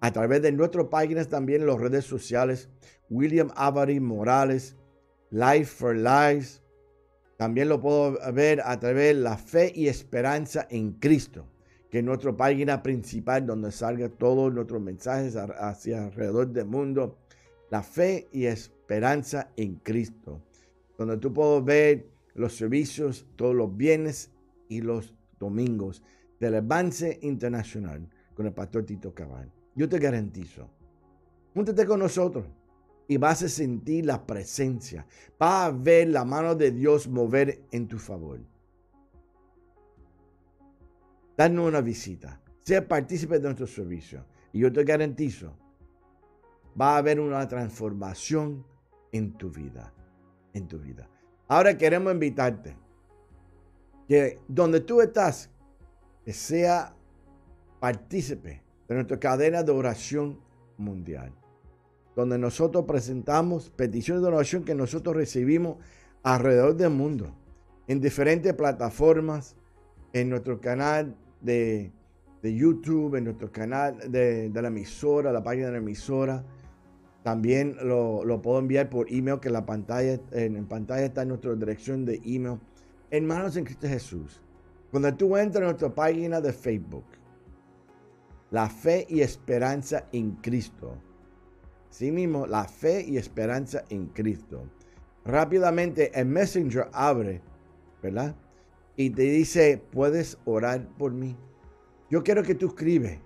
a 0.00 0.12
través 0.12 0.42
de 0.42 0.52
nuestras 0.52 0.88
páginas 0.88 1.30
también 1.30 1.62
en 1.62 1.68
las 1.68 1.80
redes 1.80 2.04
sociales, 2.04 2.68
William 3.08 3.50
Avary 3.56 3.98
Morales, 3.98 4.76
Life 5.30 5.64
for 5.64 5.96
Lives, 5.96 6.62
también 7.44 7.68
lo 7.68 7.78
puedo 7.78 8.16
ver 8.32 8.62
a 8.64 8.80
través 8.80 9.14
de 9.14 9.20
la 9.22 9.36
fe 9.36 9.70
y 9.76 9.88
esperanza 9.88 10.66
en 10.70 10.92
Cristo, 10.92 11.46
que 11.90 11.98
es 11.98 12.04
nuestra 12.04 12.34
página 12.34 12.82
principal 12.82 13.44
donde 13.44 13.70
salga 13.70 14.08
todos 14.08 14.50
nuestros 14.50 14.80
mensajes 14.80 15.36
hacia 15.36 16.06
alrededor 16.06 16.48
del 16.48 16.64
mundo. 16.64 17.18
La 17.68 17.82
fe 17.82 18.28
y 18.32 18.46
esperanza 18.46 19.50
en 19.58 19.74
Cristo, 19.74 20.40
donde 20.96 21.18
tú 21.18 21.34
puedes 21.34 21.62
ver 21.66 22.06
los 22.32 22.56
servicios 22.56 23.26
todos 23.36 23.54
los 23.54 23.76
viernes 23.76 24.30
y 24.70 24.80
los 24.80 25.12
domingos 25.38 26.02
del 26.40 26.54
avance 26.54 27.18
internacional 27.20 28.08
con 28.32 28.46
el 28.46 28.54
pastor 28.54 28.86
Tito 28.86 29.12
Cabal. 29.12 29.52
Yo 29.74 29.86
te 29.86 29.98
garantizo, 29.98 30.70
júntate 31.52 31.84
con 31.84 32.00
nosotros 32.00 32.46
y 33.06 33.16
vas 33.16 33.42
a 33.42 33.48
sentir 33.48 34.06
la 34.06 34.26
presencia. 34.26 35.06
Vas 35.38 35.68
a 35.68 35.70
ver 35.70 36.08
la 36.08 36.24
mano 36.24 36.54
de 36.54 36.70
Dios 36.70 37.08
mover 37.08 37.62
en 37.70 37.86
tu 37.86 37.98
favor. 37.98 38.40
Danos 41.36 41.68
una 41.68 41.80
visita. 41.80 42.40
Sea 42.62 42.86
partícipe 42.86 43.38
de 43.38 43.44
nuestro 43.44 43.66
servicio. 43.66 44.24
Y 44.52 44.60
yo 44.60 44.72
te 44.72 44.84
garantizo, 44.84 45.56
va 46.80 46.94
a 46.94 46.98
haber 46.98 47.20
una 47.20 47.46
transformación 47.48 48.64
en 49.12 49.36
tu 49.36 49.50
vida. 49.50 49.92
En 50.54 50.68
tu 50.68 50.78
vida. 50.78 51.08
Ahora 51.48 51.76
queremos 51.76 52.12
invitarte 52.12 52.76
que 54.08 54.38
donde 54.48 54.80
tú 54.80 55.02
estás, 55.02 55.50
que 56.24 56.32
sea 56.32 56.94
partícipe 57.80 58.62
de 58.88 58.94
nuestra 58.94 59.18
cadena 59.18 59.62
de 59.62 59.72
oración 59.72 60.40
mundial 60.78 61.34
donde 62.16 62.38
nosotros 62.38 62.84
presentamos 62.86 63.70
peticiones 63.70 64.22
de 64.22 64.30
donación 64.30 64.64
que 64.64 64.74
nosotros 64.74 65.16
recibimos 65.16 65.78
alrededor 66.22 66.76
del 66.76 66.90
mundo, 66.90 67.34
en 67.86 68.00
diferentes 68.00 68.52
plataformas, 68.54 69.56
en 70.12 70.30
nuestro 70.30 70.60
canal 70.60 71.16
de, 71.40 71.92
YouTube, 72.42 73.16
en 73.16 73.24
nuestro 73.24 73.50
canal 73.50 74.10
de, 74.10 74.50
la 74.54 74.68
emisora, 74.68 75.32
la 75.32 75.42
página 75.42 75.66
de 75.66 75.72
la 75.72 75.78
emisora. 75.78 76.44
También 77.22 77.76
lo, 77.82 78.40
puedo 78.42 78.58
enviar 78.58 78.90
por 78.90 79.10
email, 79.10 79.40
que 79.40 79.50
la 79.50 79.66
pantalla, 79.66 80.20
en, 80.32 80.66
pantalla 80.66 81.06
está 81.06 81.24
nuestra 81.24 81.54
dirección 81.54 82.04
de 82.04 82.20
email. 82.24 82.58
Hermanos 83.10 83.56
en 83.56 83.64
Cristo 83.64 83.88
Jesús, 83.88 84.40
cuando 84.90 85.14
tú 85.14 85.36
entras 85.36 85.62
a 85.62 85.64
nuestra 85.66 85.94
página 85.94 86.40
de 86.40 86.52
Facebook, 86.52 87.04
la 88.50 88.68
fe 88.68 89.06
y 89.08 89.20
esperanza 89.20 90.06
en 90.12 90.32
Cristo, 90.36 90.96
Sí 91.94 92.10
mismo, 92.10 92.44
la 92.48 92.64
fe 92.64 93.04
y 93.06 93.18
esperanza 93.18 93.84
en 93.88 94.06
Cristo. 94.06 94.64
Rápidamente 95.24 96.10
el 96.18 96.26
Messenger 96.26 96.88
abre, 96.92 97.40
¿verdad? 98.02 98.34
Y 98.96 99.10
te 99.10 99.22
dice, 99.22 99.80
puedes 99.92 100.36
orar 100.44 100.88
por 100.98 101.12
mí. 101.12 101.36
Yo 102.10 102.24
quiero 102.24 102.42
que 102.42 102.56
tú 102.56 102.66
escribes 102.66 103.20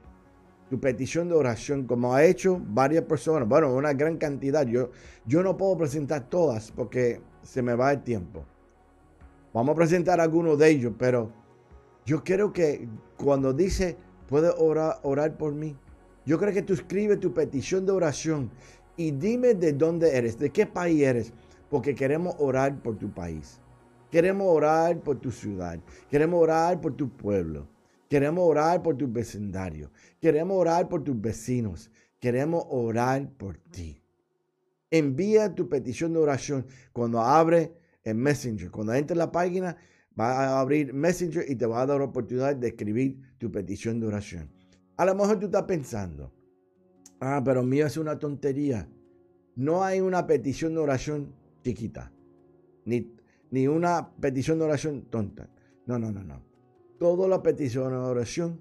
tu 0.68 0.78
petición 0.78 1.30
de 1.30 1.34
oración, 1.34 1.86
como 1.86 2.12
ha 2.12 2.24
hecho 2.24 2.60
varias 2.62 3.04
personas, 3.04 3.48
bueno, 3.48 3.72
una 3.72 3.94
gran 3.94 4.18
cantidad. 4.18 4.66
Yo, 4.66 4.90
yo 5.24 5.42
no 5.42 5.56
puedo 5.56 5.78
presentar 5.78 6.28
todas 6.28 6.70
porque 6.70 7.22
se 7.42 7.62
me 7.62 7.74
va 7.74 7.92
el 7.92 8.02
tiempo. 8.02 8.44
Vamos 9.54 9.72
a 9.72 9.76
presentar 9.76 10.20
algunos 10.20 10.58
de 10.58 10.68
ellos, 10.68 10.92
pero 10.98 11.32
yo 12.04 12.22
quiero 12.22 12.52
que 12.52 12.86
cuando 13.16 13.54
dice, 13.54 13.96
puede 14.28 14.50
orar, 14.50 14.98
orar 15.04 15.38
por 15.38 15.54
mí, 15.54 15.74
yo 16.28 16.38
creo 16.38 16.52
que 16.52 16.60
tú 16.60 16.74
escribes 16.74 17.20
tu 17.20 17.32
petición 17.32 17.86
de 17.86 17.92
oración 17.92 18.50
y 18.98 19.12
dime 19.12 19.54
de 19.54 19.72
dónde 19.72 20.14
eres, 20.14 20.38
de 20.38 20.50
qué 20.50 20.66
país 20.66 21.00
eres, 21.00 21.32
porque 21.70 21.94
queremos 21.94 22.34
orar 22.38 22.82
por 22.82 22.98
tu 22.98 23.10
país. 23.10 23.58
Queremos 24.10 24.46
orar 24.46 25.00
por 25.00 25.18
tu 25.18 25.30
ciudad. 25.30 25.80
Queremos 26.10 26.42
orar 26.42 26.82
por 26.82 26.94
tu 26.94 27.08
pueblo. 27.08 27.66
Queremos 28.10 28.46
orar 28.46 28.82
por 28.82 28.98
tu 28.98 29.10
vecindario. 29.10 29.90
Queremos 30.20 30.58
orar 30.58 30.86
por 30.90 31.02
tus 31.02 31.18
vecinos. 31.18 31.90
Queremos 32.20 32.62
orar 32.68 33.30
por 33.30 33.56
ti. 33.56 34.02
Envía 34.90 35.54
tu 35.54 35.66
petición 35.70 36.12
de 36.12 36.18
oración 36.18 36.66
cuando 36.92 37.22
abre 37.22 37.72
el 38.04 38.16
Messenger. 38.16 38.70
Cuando 38.70 38.92
entre 38.92 39.16
la 39.16 39.32
página, 39.32 39.78
va 40.20 40.32
a 40.32 40.60
abrir 40.60 40.92
Messenger 40.92 41.46
y 41.48 41.56
te 41.56 41.64
va 41.64 41.80
a 41.80 41.86
dar 41.86 42.00
la 42.00 42.04
oportunidad 42.04 42.54
de 42.54 42.68
escribir 42.68 43.18
tu 43.38 43.50
petición 43.50 43.98
de 43.98 44.08
oración. 44.08 44.57
A 44.98 45.04
lo 45.04 45.14
mejor 45.14 45.38
tú 45.38 45.46
estás 45.46 45.62
pensando, 45.62 46.32
ah, 47.20 47.40
pero 47.44 47.62
mío 47.62 47.86
es 47.86 47.96
una 47.96 48.18
tontería. 48.18 48.88
No 49.54 49.84
hay 49.84 50.00
una 50.00 50.26
petición 50.26 50.74
de 50.74 50.80
oración 50.80 51.32
chiquita, 51.62 52.12
ni, 52.84 53.14
ni 53.52 53.68
una 53.68 54.10
petición 54.20 54.58
de 54.58 54.64
oración 54.64 55.02
tonta. 55.02 55.48
No, 55.86 56.00
no, 56.00 56.10
no, 56.10 56.24
no. 56.24 56.42
Toda 56.98 57.28
la 57.28 57.40
petición 57.42 57.92
de 57.92 57.96
oración, 57.96 58.58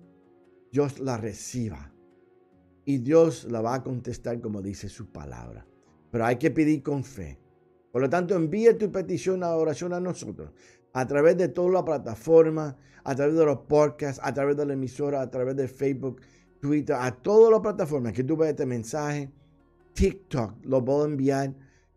Dios 0.72 1.00
la 1.00 1.18
reciba. 1.18 1.92
Y 2.86 3.00
Dios 3.00 3.46
la 3.46 3.62
va 3.62 3.74
a 3.74 3.84
contestar 3.84 4.40
como 4.40 4.62
dice 4.62 4.90
su 4.90 5.08
palabra. 5.08 5.66
Pero 6.12 6.24
hay 6.24 6.38
que 6.38 6.52
pedir 6.52 6.84
con 6.84 7.04
fe. 7.04 7.40
Por 7.92 8.04
lo 8.04 8.10
tanto, 8.10 8.36
envía 8.36 8.78
tu 8.78 8.92
petición 8.92 9.40
de 9.40 9.48
oración 9.48 9.92
a 9.92 10.00
nosotros 10.00 10.52
a 10.98 11.06
través 11.06 11.38
de 11.38 11.48
toda 11.50 11.70
la 11.70 11.86
plataforma, 11.86 12.76
a 13.04 13.16
través 13.16 13.36
de 13.36 13.46
los 13.46 13.60
podcasts, 13.68 14.20
a 14.24 14.34
través 14.34 14.58
de 14.58 14.66
la 14.66 14.74
emisora, 14.74 15.22
a 15.22 15.30
través 15.30 15.56
de 15.56 15.68
Facebook, 15.68 16.22
Twitter, 16.60 16.96
a 17.00 17.12
todas 17.12 17.52
las 17.52 17.60
plataformas 17.60 18.14
que 18.14 18.24
tú 18.24 18.36
veas 18.36 18.50
este 18.50 18.66
mensaje. 18.66 19.30
TikTok 19.94 20.66
lo 20.66 20.84
puedo 20.84 21.06
enviar, 21.06 21.54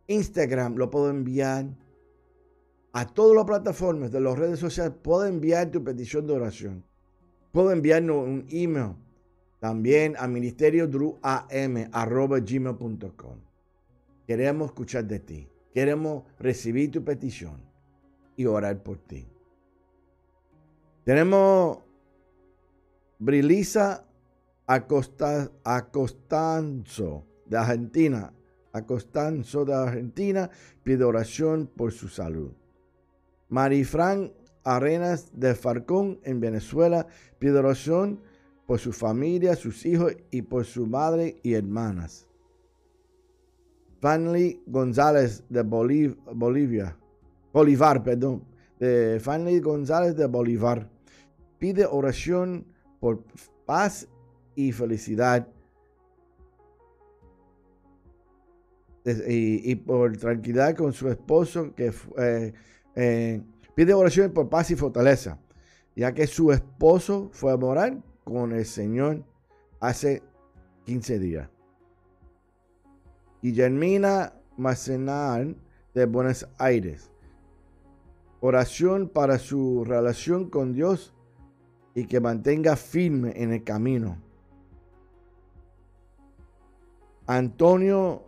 Instagram 0.07 0.77
lo 0.77 0.91
puedo 0.91 1.09
enviar, 1.09 1.75
a 2.93 3.07
todas 3.07 3.35
las 3.37 3.47
plataformas 3.47 4.13
de 4.13 4.21
las 4.21 4.39
redes 4.39 4.59
sociales 4.59 4.93
puedo 5.01 5.25
enviar 5.25 5.71
tu 5.71 5.83
petición 5.83 6.27
de 6.27 6.35
oración. 6.35 6.85
Puedo 7.53 7.73
enviarnos 7.73 8.19
un 8.19 8.45
email 8.51 8.97
también 9.61 10.15
a 10.19 10.29
ministerio 10.29 10.91
gmail.com. 10.91 11.79
Queremos 14.27 14.67
escuchar 14.67 15.07
de 15.07 15.21
ti. 15.21 15.49
Queremos 15.73 16.25
recibir 16.39 16.91
tu 16.91 17.03
petición 17.03 17.70
y 18.41 18.47
orar 18.47 18.83
por 18.83 18.97
ti. 18.97 19.29
Tenemos 21.05 21.81
Brilisa 23.19 24.07
Acosta, 24.67 25.51
Acostanzo 25.63 27.27
de 27.45 27.59
Argentina. 27.59 28.33
Acostanzo 28.73 29.67
de 29.67 29.75
Argentina 29.75 30.49
pide 30.83 31.05
oración 31.05 31.67
por 31.67 31.93
su 31.93 32.09
salud. 32.09 32.53
Marifran 33.51 34.33
Arenas 34.65 35.31
de 35.35 35.55
Farcón 35.55 36.19
en 36.23 36.41
Venezuela 36.41 37.07
pide 37.39 37.59
oración 37.59 38.23
por 38.65 38.79
su 38.79 38.95
familia, 38.95 39.55
sus 39.55 39.85
hijos 39.85 40.17
y 40.31 40.41
por 40.41 40.65
su 40.65 40.87
madre 40.87 41.41
y 41.43 41.53
hermanas. 41.53 42.27
Fanny 44.01 44.63
González 44.67 45.45
de 45.51 45.61
Bolivia 45.61 46.97
Bolívar, 47.53 48.03
perdón, 48.03 48.45
de 48.79 49.19
Fanny 49.21 49.61
González 49.61 50.17
de 50.17 50.27
Bolívar. 50.27 50.89
Pide 51.59 51.85
oración 51.85 52.65
por 53.01 53.25
paz 53.67 54.09
y 54.55 54.73
felicidad. 54.73 55.49
Y, 59.05 59.75
por 59.77 60.17
tranquilidad 60.19 60.77
con 60.77 60.93
su 60.93 61.09
esposo, 61.09 61.75
que 61.75 61.93
eh, 62.19 62.53
eh, 62.95 63.43
pide 63.75 63.95
oración 63.95 64.31
por 64.31 64.49
paz 64.49 64.71
y 64.71 64.77
fortaleza, 64.77 65.39
ya 65.97 66.13
que 66.13 66.27
su 66.27 66.53
esposo 66.53 67.31
fue 67.33 67.53
a 67.53 67.57
morar 67.57 67.99
con 68.25 68.53
el 68.53 68.67
Señor 68.67 69.25
hace 69.81 70.23
15 70.85 71.19
días. 71.19 71.49
Guillermina 73.43 74.35
Macenal 74.59 75.57
de 75.95 76.05
Buenos 76.05 76.47
Aires 76.59 77.11
oración 78.41 79.09
para 79.09 79.39
su 79.39 79.85
relación 79.85 80.49
con 80.49 80.73
Dios 80.73 81.15
y 81.95 82.07
que 82.07 82.21
mantenga 82.21 82.77
firme 82.77 83.33
en 83.37 83.53
el 83.53 83.65
camino. 83.65 84.19
Antonio 87.27 88.25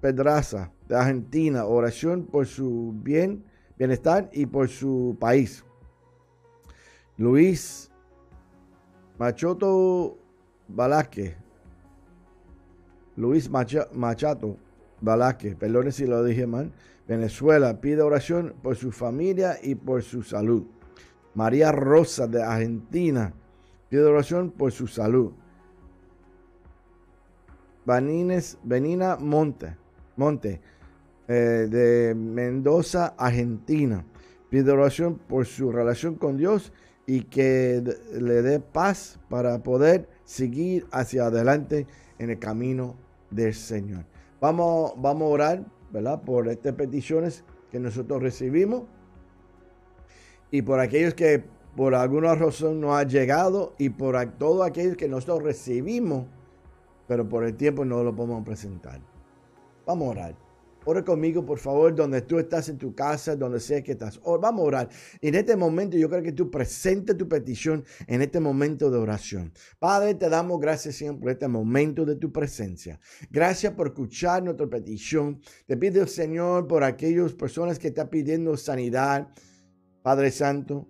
Pedraza 0.00 0.72
de 0.88 0.96
Argentina, 0.96 1.66
oración 1.66 2.24
por 2.24 2.46
su 2.46 2.94
bien, 2.96 3.44
bienestar 3.76 4.30
y 4.32 4.46
por 4.46 4.68
su 4.68 5.16
país. 5.20 5.64
Luis 7.18 7.90
Machoto 9.18 10.16
Balázquez, 10.68 11.36
Luis 13.16 13.50
Machato 13.50 14.56
Balázquez, 15.02 15.54
perdone 15.56 15.92
si 15.92 16.06
lo 16.06 16.24
dije 16.24 16.46
mal, 16.46 16.72
Venezuela 17.10 17.80
pide 17.80 18.02
oración 18.02 18.54
por 18.62 18.76
su 18.76 18.92
familia 18.92 19.56
y 19.60 19.74
por 19.74 20.04
su 20.04 20.22
salud. 20.22 20.62
María 21.34 21.72
Rosa 21.72 22.28
de 22.28 22.40
Argentina 22.40 23.34
pide 23.88 24.04
oración 24.04 24.52
por 24.52 24.70
su 24.70 24.86
salud. 24.86 25.32
Benina 27.84 29.16
Monte, 29.16 29.76
Monte 30.14 30.60
eh, 31.26 31.66
de 31.68 32.14
Mendoza, 32.14 33.14
Argentina, 33.18 34.04
pide 34.48 34.70
oración 34.70 35.18
por 35.18 35.46
su 35.46 35.72
relación 35.72 36.14
con 36.14 36.36
Dios 36.36 36.72
y 37.06 37.22
que 37.22 37.82
le 38.12 38.42
dé 38.42 38.60
paz 38.60 39.18
para 39.28 39.60
poder 39.64 40.08
seguir 40.22 40.86
hacia 40.92 41.26
adelante 41.26 41.88
en 42.20 42.30
el 42.30 42.38
camino 42.38 42.94
del 43.32 43.52
Señor. 43.52 44.04
Vamos, 44.40 44.92
vamos 44.96 45.22
a 45.22 45.34
orar 45.34 45.79
Por 46.24 46.48
estas 46.48 46.74
peticiones 46.74 47.44
que 47.70 47.80
nosotros 47.80 48.22
recibimos 48.22 48.84
y 50.50 50.62
por 50.62 50.80
aquellos 50.80 51.14
que 51.14 51.44
por 51.76 51.94
alguna 51.94 52.34
razón 52.34 52.80
no 52.80 52.96
ha 52.96 53.04
llegado 53.04 53.74
y 53.78 53.90
por 53.90 54.16
todos 54.32 54.66
aquellos 54.66 54.96
que 54.96 55.08
nosotros 55.08 55.42
recibimos, 55.42 56.26
pero 57.06 57.28
por 57.28 57.44
el 57.44 57.56
tiempo 57.56 57.84
no 57.84 58.02
lo 58.02 58.14
podemos 58.14 58.44
presentar. 58.44 59.00
Vamos 59.86 60.08
a 60.08 60.10
orar. 60.10 60.49
Ora 60.84 61.04
conmigo, 61.04 61.44
por 61.44 61.58
favor, 61.58 61.94
donde 61.94 62.22
tú 62.22 62.38
estás 62.38 62.68
en 62.68 62.78
tu 62.78 62.94
casa, 62.94 63.36
donde 63.36 63.60
sea 63.60 63.82
que 63.82 63.92
estás. 63.92 64.20
vamos 64.22 64.60
a 64.60 64.64
orar. 64.64 64.88
Y 65.20 65.28
en 65.28 65.34
este 65.34 65.56
momento 65.56 65.96
yo 65.96 66.08
creo 66.08 66.22
que 66.22 66.32
tú 66.32 66.50
presentes 66.50 67.16
tu 67.16 67.28
petición 67.28 67.84
en 68.06 68.22
este 68.22 68.40
momento 68.40 68.90
de 68.90 68.98
oración. 68.98 69.52
Padre, 69.78 70.14
te 70.14 70.28
damos 70.28 70.58
gracias 70.58 70.96
siempre 70.96 71.20
por 71.20 71.30
este 71.32 71.48
momento 71.48 72.04
de 72.04 72.16
tu 72.16 72.32
presencia. 72.32 72.98
Gracias 73.30 73.74
por 73.74 73.88
escuchar 73.88 74.42
nuestra 74.42 74.66
petición. 74.68 75.40
Te 75.66 75.76
pido, 75.76 76.06
Señor, 76.06 76.66
por 76.66 76.82
aquellas 76.82 77.34
personas 77.34 77.78
que 77.78 77.88
están 77.88 78.08
pidiendo 78.08 78.56
sanidad. 78.56 79.28
Padre 80.02 80.30
Santo, 80.30 80.88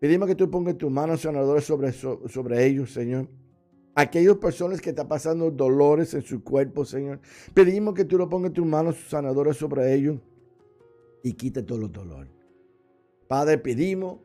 pedimos 0.00 0.26
que 0.26 0.34
tú 0.34 0.50
pongas 0.50 0.78
tu 0.78 0.88
mano 0.88 1.16
sanadora 1.18 1.60
sobre, 1.60 1.92
sobre 1.92 2.66
ellos, 2.66 2.92
Señor 2.92 3.37
aquellas 3.98 4.36
personas 4.36 4.80
que 4.80 4.90
están 4.90 5.08
pasando 5.08 5.50
dolores 5.50 6.14
en 6.14 6.22
su 6.22 6.44
cuerpo, 6.44 6.84
Señor. 6.84 7.18
Pedimos 7.52 7.94
que 7.94 8.04
tú 8.04 8.16
lo 8.16 8.28
pongas 8.28 8.52
tus 8.52 8.64
manos 8.64 8.96
sanadoras 9.08 9.56
sobre 9.56 9.92
ellos 9.92 10.20
y 11.24 11.32
quite 11.32 11.64
todos 11.64 11.80
los 11.80 11.92
dolores. 11.92 12.32
Padre, 13.26 13.58
pedimos 13.58 14.20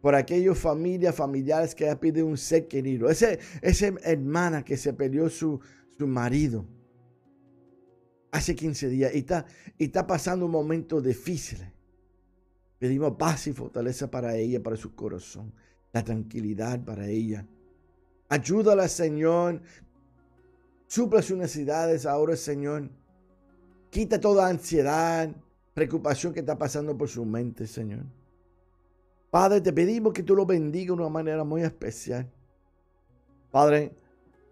por 0.00 0.14
aquellas 0.14 0.56
familias, 0.56 1.16
familiares 1.16 1.74
que 1.74 1.90
ha 1.90 1.98
pedido 1.98 2.26
un 2.26 2.36
ser 2.36 2.68
querido. 2.68 3.10
Ese, 3.10 3.40
esa 3.60 3.88
hermana 4.04 4.64
que 4.64 4.76
se 4.76 4.92
perdió 4.92 5.28
su, 5.28 5.58
su 5.98 6.06
marido 6.06 6.64
hace 8.30 8.54
15 8.54 8.88
días 8.88 9.12
y 9.16 9.18
está, 9.18 9.46
y 9.78 9.86
está 9.86 10.06
pasando 10.06 10.46
un 10.46 10.52
momento 10.52 11.00
difícil. 11.00 11.58
Pedimos 12.78 13.16
paz 13.18 13.48
y 13.48 13.52
fortaleza 13.52 14.08
para 14.08 14.36
ella, 14.36 14.62
para 14.62 14.76
su 14.76 14.94
corazón, 14.94 15.52
la 15.92 16.04
tranquilidad 16.04 16.84
para 16.84 17.08
ella. 17.08 17.48
Ayúdala, 18.28 18.88
Señor. 18.88 19.62
Supla 20.86 21.22
sus 21.22 21.36
necesidades 21.36 22.06
ahora, 22.06 22.36
Señor. 22.36 22.90
Quita 23.90 24.20
toda 24.20 24.48
ansiedad, 24.48 25.30
preocupación 25.74 26.32
que 26.32 26.40
está 26.40 26.56
pasando 26.58 26.96
por 26.96 27.08
su 27.08 27.24
mente, 27.24 27.66
Señor. 27.66 28.04
Padre, 29.30 29.60
te 29.60 29.72
pedimos 29.72 30.12
que 30.12 30.22
tú 30.22 30.34
lo 30.34 30.46
bendiga 30.46 30.94
de 30.94 31.00
una 31.00 31.08
manera 31.08 31.44
muy 31.44 31.62
especial. 31.62 32.30
Padre, 33.50 33.92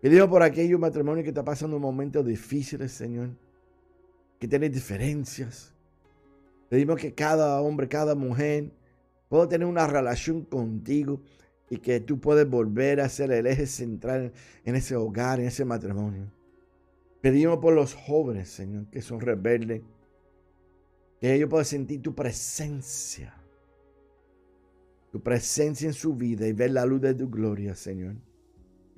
pedimos 0.00 0.28
por 0.28 0.42
aquellos 0.42 0.80
matrimonios 0.80 1.24
que 1.24 1.30
están 1.30 1.44
pasando 1.44 1.78
momentos 1.78 2.24
difíciles, 2.24 2.92
Señor. 2.92 3.30
Que 4.38 4.48
tienen 4.48 4.72
diferencias. 4.72 5.72
Pedimos 6.68 6.96
que 6.96 7.14
cada 7.14 7.60
hombre, 7.60 7.88
cada 7.88 8.14
mujer 8.14 8.70
pueda 9.28 9.48
tener 9.48 9.66
una 9.66 9.86
relación 9.86 10.42
contigo 10.42 11.20
y 11.68 11.78
que 11.78 12.00
tú 12.00 12.20
puedes 12.20 12.48
volver 12.48 13.00
a 13.00 13.08
ser 13.08 13.30
el 13.32 13.46
eje 13.46 13.66
central 13.66 14.32
en 14.64 14.76
ese 14.76 14.96
hogar, 14.96 15.40
en 15.40 15.46
ese 15.46 15.64
matrimonio. 15.64 16.30
Pedimos 17.20 17.58
por 17.58 17.74
los 17.74 17.94
jóvenes, 17.94 18.48
Señor, 18.48 18.88
que 18.90 19.02
son 19.02 19.20
rebeldes, 19.20 19.82
que 21.20 21.34
ellos 21.34 21.48
puedan 21.48 21.64
sentir 21.64 22.02
tu 22.02 22.14
presencia, 22.14 23.34
tu 25.10 25.20
presencia 25.20 25.88
en 25.88 25.94
su 25.94 26.14
vida 26.14 26.46
y 26.46 26.52
ver 26.52 26.70
la 26.70 26.86
luz 26.86 27.00
de 27.00 27.14
tu 27.14 27.28
gloria, 27.28 27.74
Señor. 27.74 28.16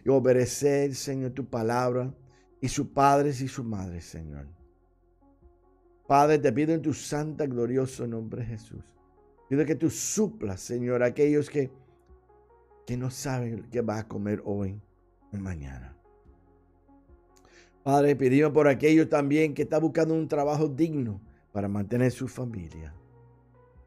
Y 0.05 0.09
obedecer, 0.11 0.95
Señor, 0.95 1.31
tu 1.31 1.47
palabra 1.47 2.15
y 2.61 2.69
sus 2.69 2.89
padres 2.89 3.41
y 3.41 3.49
sus 3.49 3.65
madres, 3.65 4.05
Señor. 4.05 4.47
Padre, 6.07 6.39
te 6.39 6.53
pido 6.53 6.75
en 6.75 6.83
tu 6.83 6.93
santa, 6.93 7.47
glorioso 7.47 8.07
nombre, 8.07 8.45
Jesús. 8.45 8.83
Pido 9.49 9.65
que 9.65 9.75
tú 9.75 9.89
suplas, 9.89 10.61
Señor, 10.61 11.03
aquellos 11.03 11.49
que 11.49 11.71
que 12.89 12.97
no 12.97 13.11
saben 13.11 13.67
qué 13.71 13.83
va 13.83 13.99
a 13.99 14.09
comer 14.09 14.41
hoy 14.47 14.81
o 15.31 15.37
mañana. 15.37 15.95
Padre, 17.83 18.17
pedimos 18.17 18.51
por 18.51 18.67
aquellos 18.67 19.11
también 19.11 19.53
que 19.53 19.65
están 19.65 19.83
buscando 19.83 20.15
un 20.15 20.27
trabajo 20.27 20.69
digno 20.69 21.21
para 21.53 21.69
mantener 21.69 22.11
su 22.11 22.27
familia. 22.29 22.95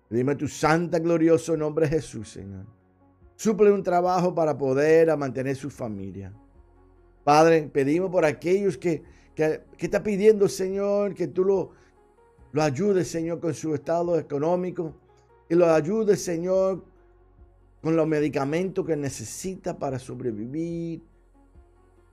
Dime 0.08 0.36
tu 0.36 0.48
santa, 0.48 1.00
glorioso 1.00 1.58
nombre 1.58 1.88
Jesús, 1.88 2.30
Señor. 2.30 2.68
Suple 3.36 3.72
un 3.72 3.82
trabajo 3.82 4.36
para 4.36 4.56
poder 4.56 5.18
mantener 5.18 5.56
su 5.56 5.72
familia. 5.72 6.32
Padre, 7.24 7.72
pedimos 7.74 8.12
por 8.12 8.24
aquellos 8.24 8.78
que, 8.78 9.02
que, 9.34 9.64
está 9.80 10.04
pidiendo, 10.04 10.48
Señor, 10.48 11.16
que 11.16 11.26
tú 11.26 11.44
lo, 11.44 11.72
lo 12.52 12.62
ayudes, 12.62 13.08
Señor, 13.08 13.40
con 13.40 13.56
su 13.56 13.74
estado 13.74 14.20
económico. 14.20 14.94
Y 15.50 15.56
lo 15.56 15.66
ayudes, 15.74 16.24
Señor, 16.24 16.91
con 17.82 17.96
los 17.96 18.08
medicamentos 18.08 18.86
que 18.86 18.96
necesita 18.96 19.78
para 19.78 19.98
sobrevivir 19.98 21.02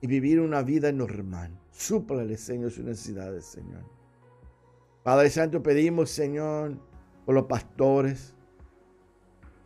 y 0.01 0.07
vivir 0.07 0.39
una 0.39 0.63
vida 0.63 0.91
normal. 0.91 1.51
Súplale, 1.71 2.37
Señor, 2.37 2.71
sus 2.71 2.83
necesidades, 2.83 3.45
Señor. 3.45 3.83
Padre 5.03 5.29
Santo, 5.29 5.61
pedimos, 5.61 6.09
Señor, 6.09 6.77
por 7.25 7.35
los 7.35 7.45
pastores, 7.45 8.33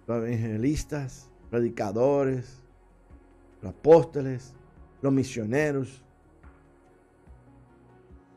los 0.08 0.18
evangelistas, 0.18 1.30
predicadores, 1.50 2.64
los 3.62 3.72
apóstoles, 3.72 4.54
los 5.02 5.14
misioneros, 5.14 6.04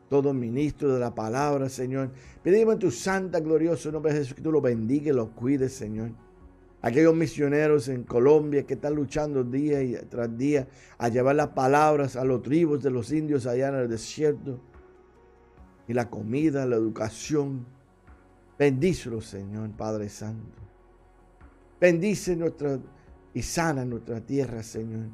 todo 0.09 0.33
ministro 0.33 0.93
de 0.93 0.99
la 0.99 1.13
palabra, 1.13 1.67
Señor. 1.67 2.11
Pedimos 2.43 2.75
en 2.75 2.79
tu 2.79 2.91
santa, 2.91 3.39
glorioso 3.41 3.91
nombre 3.91 4.13
de 4.13 4.19
Jesús 4.19 4.35
que 4.35 4.41
tú 4.41 4.51
los 4.51 4.61
bendiga 4.61 5.11
y 5.11 5.15
los 5.15 5.29
cuides, 5.29 5.73
Señor. 5.73 6.11
Aquellos 6.87 7.13
misioneros 7.13 7.89
en 7.89 8.03
Colombia 8.03 8.65
que 8.65 8.75
están 8.75 8.95
luchando 8.95 9.43
día 9.43 9.79
tras 10.07 10.37
día 10.37 10.69
a 10.97 11.09
llevar 11.09 11.35
las 11.35 11.49
palabras 11.49 12.15
a 12.15 12.23
los 12.23 12.41
tribus 12.41 12.81
de 12.81 12.89
los 12.89 13.11
indios 13.11 13.45
allá 13.45 13.67
en 13.67 13.75
el 13.75 13.89
desierto. 13.89 14.61
Y 15.85 15.93
la 15.93 16.09
comida, 16.09 16.65
la 16.65 16.77
educación. 16.77 17.65
Bendícelo, 18.57 19.19
Señor, 19.19 19.69
Padre 19.71 20.07
Santo. 20.07 20.61
Bendice 21.77 22.37
nuestra 22.37 22.79
y 23.33 23.41
sana 23.41 23.83
nuestra 23.83 24.21
tierra, 24.21 24.63
Señor. 24.63 25.07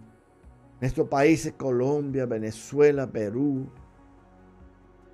En 0.80 0.88
estos 0.88 1.10
países, 1.10 1.54
Colombia, 1.54 2.28
Venezuela, 2.28 3.12
Perú, 3.12 3.68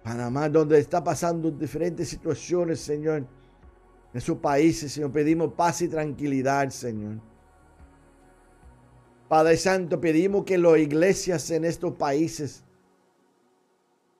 Panamá, 0.03 0.49
donde 0.49 0.78
está 0.78 1.01
pasando 1.01 1.51
diferentes 1.51 2.10
situaciones, 2.10 2.82
Señor. 2.82 3.26
En 4.14 4.22
sus 4.22 4.38
países, 4.38 4.91
Señor, 4.91 5.12
pedimos 5.12 5.53
paz 5.53 5.82
y 5.82 5.88
tranquilidad, 5.88 6.70
Señor. 6.70 7.22
Padre 9.28 9.57
Santo, 9.57 10.01
pedimos 10.01 10.43
que 10.45 10.57
las 10.57 10.78
iglesias 10.80 11.51
en 11.51 11.66
estos 11.66 11.93
países 11.93 12.64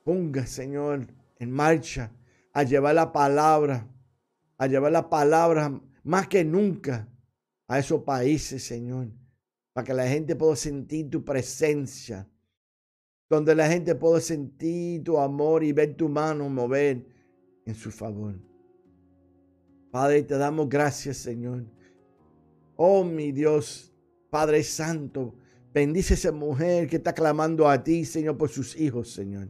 ponga, 0.04 0.46
Señor, 0.46 1.08
en 1.40 1.52
marcha 1.52 2.12
a 2.54 2.64
llevar 2.64 2.94
la 2.94 3.12
palabra, 3.12 3.88
a 4.58 4.68
llevar 4.68 4.92
la 4.92 5.10
palabra 5.10 5.82
más 6.04 6.28
que 6.28 6.44
nunca 6.44 7.08
a 7.68 7.80
esos 7.80 8.04
países, 8.04 8.64
Señor, 8.64 9.08
para 9.74 9.86
que 9.86 9.94
la 9.94 10.08
gente 10.08 10.36
pueda 10.36 10.56
sentir 10.56 11.10
tu 11.10 11.26
presencia 11.26 12.28
donde 13.30 13.54
la 13.54 13.68
gente 13.68 13.94
pueda 13.94 14.20
sentir 14.20 15.04
tu 15.04 15.20
amor 15.20 15.64
y 15.64 15.72
ver 15.72 15.96
tu 15.96 16.10
mano 16.10 16.50
mover 16.50 17.06
en 17.66 17.76
su 17.76 17.92
favor. 17.92 18.49
Padre, 19.92 20.24
te 20.24 20.38
damos 20.38 20.70
gracias, 20.70 21.18
Señor. 21.18 21.66
Oh, 22.76 23.04
mi 23.04 23.32
Dios, 23.32 23.92
Padre 24.30 24.64
Santo, 24.64 25.36
bendice 25.74 26.14
a 26.14 26.18
esa 26.18 26.32
mujer 26.32 26.88
que 26.88 26.98
está 26.98 27.14
clamando 27.14 27.68
a 27.68 27.84
ti, 27.84 28.06
Señor, 28.06 28.38
por 28.38 28.50
sus 28.50 28.80
hijos, 28.80 29.12
Señor. 29.12 29.50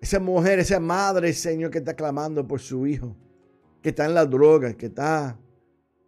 Esa 0.00 0.18
mujer, 0.18 0.58
esa 0.58 0.80
madre, 0.80 1.32
Señor, 1.34 1.70
que 1.70 1.78
está 1.78 1.94
clamando 1.94 2.46
por 2.46 2.60
su 2.60 2.86
hijo, 2.86 3.14
que 3.82 3.90
está 3.90 4.06
en 4.06 4.14
la 4.14 4.24
droga, 4.24 4.74
que 4.74 4.86
está 4.86 5.38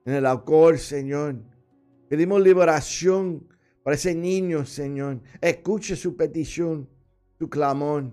en 0.06 0.14
el 0.14 0.24
alcohol, 0.24 0.78
Señor. 0.78 1.36
Pedimos 2.08 2.40
liberación 2.40 3.46
para 3.82 3.96
ese 3.96 4.14
niño, 4.14 4.64
Señor. 4.64 5.20
Escuche 5.42 5.94
su 5.94 6.16
petición, 6.16 6.88
su 7.38 7.50
clamor. 7.50 8.10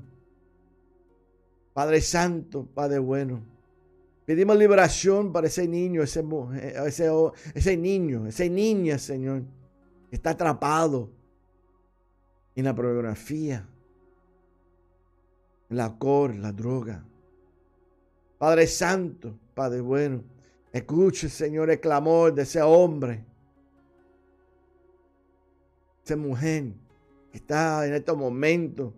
Padre 1.74 2.02
Santo, 2.02 2.66
Padre 2.66 3.00
bueno. 3.00 3.59
Pedimos 4.30 4.58
liberación 4.58 5.34
para 5.34 5.48
ese 5.48 5.68
niño, 5.68 6.04
ese, 6.04 6.24
ese, 6.86 7.10
ese 7.56 7.76
niño, 7.76 8.28
esa 8.28 8.46
niña, 8.46 9.00
Señor, 9.00 9.42
que 10.08 10.18
está 10.18 10.30
atrapado 10.30 11.10
en 12.56 12.66
la 12.66 12.76
pornografía, 12.76 13.68
en 15.68 15.78
la 15.78 15.98
cor, 15.98 16.36
la 16.36 16.52
droga. 16.52 17.04
Padre 18.38 18.68
Santo, 18.68 19.36
Padre 19.56 19.82
bueno, 19.82 20.24
escuche, 20.72 21.28
Señor, 21.28 21.72
el 21.72 21.80
clamor 21.80 22.32
de 22.32 22.44
ese 22.44 22.62
hombre 22.62 23.26
esa 26.06 26.16
mujer 26.16 26.66
que 27.32 27.40
está 27.40 27.84
en 27.88 27.96
estos 27.96 28.16
momentos 28.16 28.94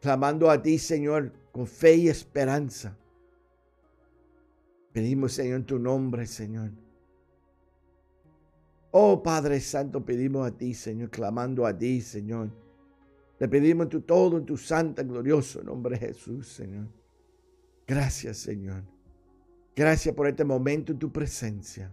clamando 0.00 0.48
a 0.48 0.62
ti, 0.62 0.78
Señor, 0.78 1.32
con 1.50 1.66
fe 1.66 1.96
y 1.96 2.08
esperanza. 2.08 2.96
Pedimos, 4.92 5.32
Señor, 5.32 5.60
en 5.60 5.66
tu 5.66 5.78
nombre, 5.78 6.26
Señor. 6.26 6.70
Oh 8.92 9.22
Padre 9.22 9.60
Santo, 9.60 10.04
pedimos 10.04 10.46
a 10.46 10.56
ti, 10.56 10.74
Señor, 10.74 11.10
clamando 11.10 11.64
a 11.64 11.76
ti, 11.76 12.00
Señor. 12.00 12.50
Le 13.38 13.48
pedimos 13.48 13.88
tu 13.88 14.00
todo 14.00 14.38
en 14.38 14.44
tu 14.44 14.56
santa, 14.56 15.02
glorioso 15.02 15.62
nombre 15.62 15.96
Jesús, 15.96 16.48
Señor. 16.48 16.88
Gracias, 17.86 18.38
Señor. 18.38 18.82
Gracias 19.74 20.14
por 20.14 20.26
este 20.26 20.44
momento 20.44 20.92
en 20.92 20.98
tu 20.98 21.10
presencia. 21.10 21.92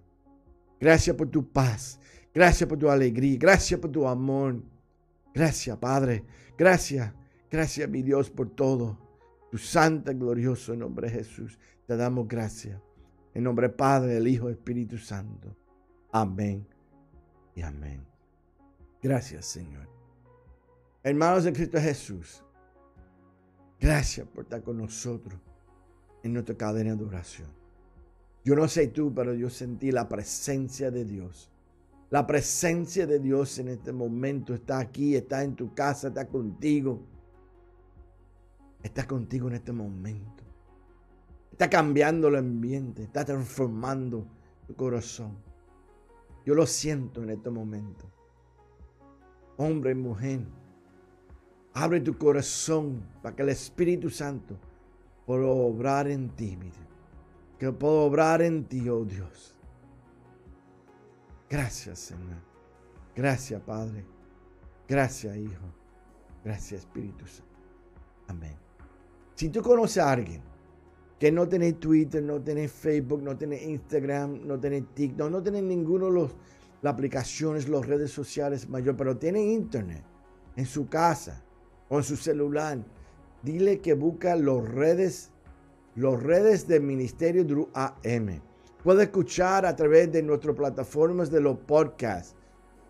Gracias 0.79 1.15
por 1.15 1.29
tu 1.29 1.47
paz. 1.51 1.99
Gracias 2.33 2.67
por 2.67 2.77
tu 2.77 2.89
alegría. 2.89 3.37
Gracias 3.39 3.79
por 3.79 3.91
tu 3.91 4.07
amor. 4.07 4.61
Gracias, 5.33 5.77
Padre. 5.77 6.25
Gracias. 6.57 7.13
Gracias, 7.49 7.89
mi 7.89 8.01
Dios, 8.01 8.29
por 8.29 8.49
todo. 8.49 8.97
Tu 9.49 9.57
santa, 9.57 10.13
glorioso 10.13 10.75
nombre 10.75 11.09
Jesús. 11.09 11.57
Te 11.85 11.95
damos 11.95 12.27
gracias. 12.27 12.86
En 13.37 13.43
nombre 13.43 13.67
del 13.67 13.75
Padre, 13.75 14.15
del 14.15 14.27
Hijo, 14.27 14.49
Espíritu 14.49 14.97
Santo. 14.97 15.55
Amén 16.11 16.65
y 17.53 17.61
amén. 17.61 18.03
Gracias, 19.01 19.45
Señor. 19.45 19.87
Hermanos 21.03 21.43
de 21.43 21.53
Cristo 21.53 21.79
Jesús, 21.79 22.43
gracias 23.79 24.27
por 24.27 24.45
estar 24.45 24.63
con 24.63 24.79
nosotros 24.79 25.39
en 26.23 26.33
nuestra 26.33 26.57
cadena 26.57 26.95
de 26.95 27.05
oración. 27.05 27.47
Yo 28.43 28.55
no 28.55 28.67
sé 28.67 28.87
tú, 28.87 29.13
pero 29.13 29.35
yo 29.35 29.49
sentí 29.51 29.91
la 29.91 30.09
presencia 30.09 30.89
de 30.89 31.05
Dios 31.05 31.51
la 32.09 32.25
presencia 32.25 33.05
de 33.05 33.19
Dios 33.19 33.59
en 33.59 33.67
este 33.67 33.91
momento 33.91 34.53
está 34.53 34.79
aquí, 34.79 35.15
está 35.15 35.43
en 35.43 35.55
tu 35.55 35.73
casa, 35.73 36.07
está 36.07 36.25
contigo. 36.25 37.01
Está 38.81 39.05
contigo 39.05 39.49
en 39.49 39.55
este 39.55 39.73
momento. 39.73 40.46
Está 41.57 41.71
cambiando 41.71 42.27
el 42.27 42.35
ambiente, 42.35 43.01
está 43.01 43.25
transformando 43.25 44.27
tu 44.67 44.75
corazón. 44.75 45.35
Yo 46.45 46.53
lo 46.53 46.67
siento 46.67 47.23
en 47.23 47.31
este 47.31 47.49
momento. 47.49 48.05
Hombre 49.57 49.93
y 49.93 49.95
mujer, 49.95 50.41
abre 51.73 51.99
tu 51.99 52.15
corazón 52.15 53.03
para 53.23 53.35
que 53.35 53.41
el 53.41 53.49
Espíritu 53.49 54.11
Santo 54.11 54.55
pueda 55.25 55.47
obrar 55.47 56.07
en 56.07 56.29
ti, 56.29 56.59
Que 57.57 57.71
pueda 57.71 58.01
obrar 58.01 58.43
en 58.43 58.63
ti, 58.65 58.87
oh 58.87 59.03
Dios 59.03 59.57
Gracias, 61.49 61.97
Señor. 61.97 62.37
Gracias, 63.15 63.59
Padre. 63.63 64.05
Gracias, 64.87 65.35
Hijo. 65.35 65.73
Gracias, 66.43 66.81
Espíritu 66.81 67.25
Santo. 67.25 67.51
Amén. 68.27 68.55
Si 69.33 69.49
tú 69.49 69.63
conoces 69.63 70.03
a 70.03 70.11
alguien 70.11 70.56
que 71.19 71.31
no 71.31 71.47
tiene 71.47 71.73
Twitter, 71.73 72.21
no 72.21 72.41
tiene 72.41 72.67
Facebook, 72.67 73.21
no 73.23 73.35
tiene 73.35 73.63
Instagram, 73.63 74.45
no 74.45 74.59
tiene 74.59 74.81
TikTok, 74.81 75.31
no 75.31 75.41
tiene 75.41 75.61
ninguno 75.61 76.11
de 76.11 76.29
las 76.81 76.93
aplicaciones, 76.93 77.67
las 77.67 77.85
redes 77.85 78.11
sociales 78.11 78.69
mayor, 78.69 78.95
pero 78.95 79.17
tiene 79.17 79.41
Internet 79.41 80.03
en 80.55 80.65
su 80.65 80.87
casa 80.87 81.43
o 81.89 81.97
en 81.97 82.03
su 82.03 82.15
celular, 82.15 82.79
dile 83.41 83.79
que 83.79 83.93
busca 83.93 84.35
los 84.35 84.67
redes, 84.67 85.31
los 85.95 86.21
redes 86.21 86.67
del 86.67 86.83
Ministerio 86.83 87.43
Drew 87.43 87.69
AM. 87.73 88.41
Puede 88.83 89.03
escuchar 89.03 89.65
a 89.65 89.75
través 89.75 90.11
de 90.11 90.21
nuestras 90.21 90.55
plataformas 90.55 91.31
de 91.31 91.41
los 91.41 91.57
podcasts. 91.57 92.35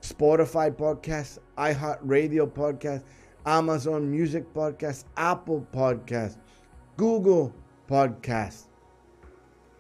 Spotify 0.02 0.72
Podcast, 0.72 1.40
iHeartRadio 1.58 2.54
Podcast, 2.54 3.06
Amazon 3.44 4.10
Music 4.10 4.46
Podcast, 4.54 5.08
Apple 5.16 5.66
Podcast, 5.72 6.40
Google 6.98 7.52
Podcast. 7.88 8.70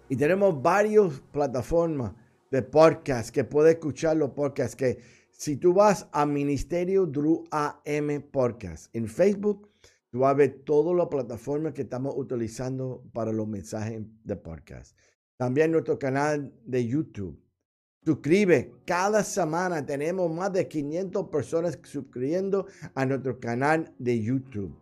Y 0.09 0.15
tenemos 0.15 0.61
varias 0.61 1.21
plataformas 1.31 2.13
de 2.49 2.61
podcast 2.61 3.29
que 3.29 3.43
puede 3.43 3.71
escuchar 3.71 4.17
los 4.17 4.31
podcasts. 4.31 4.75
Que 4.75 4.99
si 5.31 5.57
tú 5.57 5.73
vas 5.73 6.07
a 6.11 6.25
Ministerio 6.25 7.05
Drew 7.05 7.43
AM 7.51 8.23
Podcast 8.31 8.95
en 8.95 9.07
Facebook, 9.07 9.67
Tú 10.09 10.19
vas 10.19 10.31
a 10.31 10.35
ver 10.35 10.61
todas 10.63 10.95
las 10.95 11.07
plataformas 11.07 11.73
que 11.73 11.81
estamos 11.81 12.13
utilizando 12.15 13.03
para 13.13 13.33
los 13.33 13.47
mensajes 13.47 14.01
de 14.23 14.35
podcast. 14.37 14.97
También 15.35 15.71
nuestro 15.71 15.99
canal 15.99 16.53
de 16.65 16.87
YouTube. 16.87 17.37
Suscribe. 18.05 18.73
Cada 18.85 19.21
semana 19.21 19.85
tenemos 19.85 20.31
más 20.31 20.53
de 20.53 20.67
500 20.67 21.27
personas 21.27 21.77
suscribiendo 21.83 22.67
a 22.95 23.05
nuestro 23.05 23.37
canal 23.39 23.93
de 23.99 24.21
YouTube. 24.21 24.73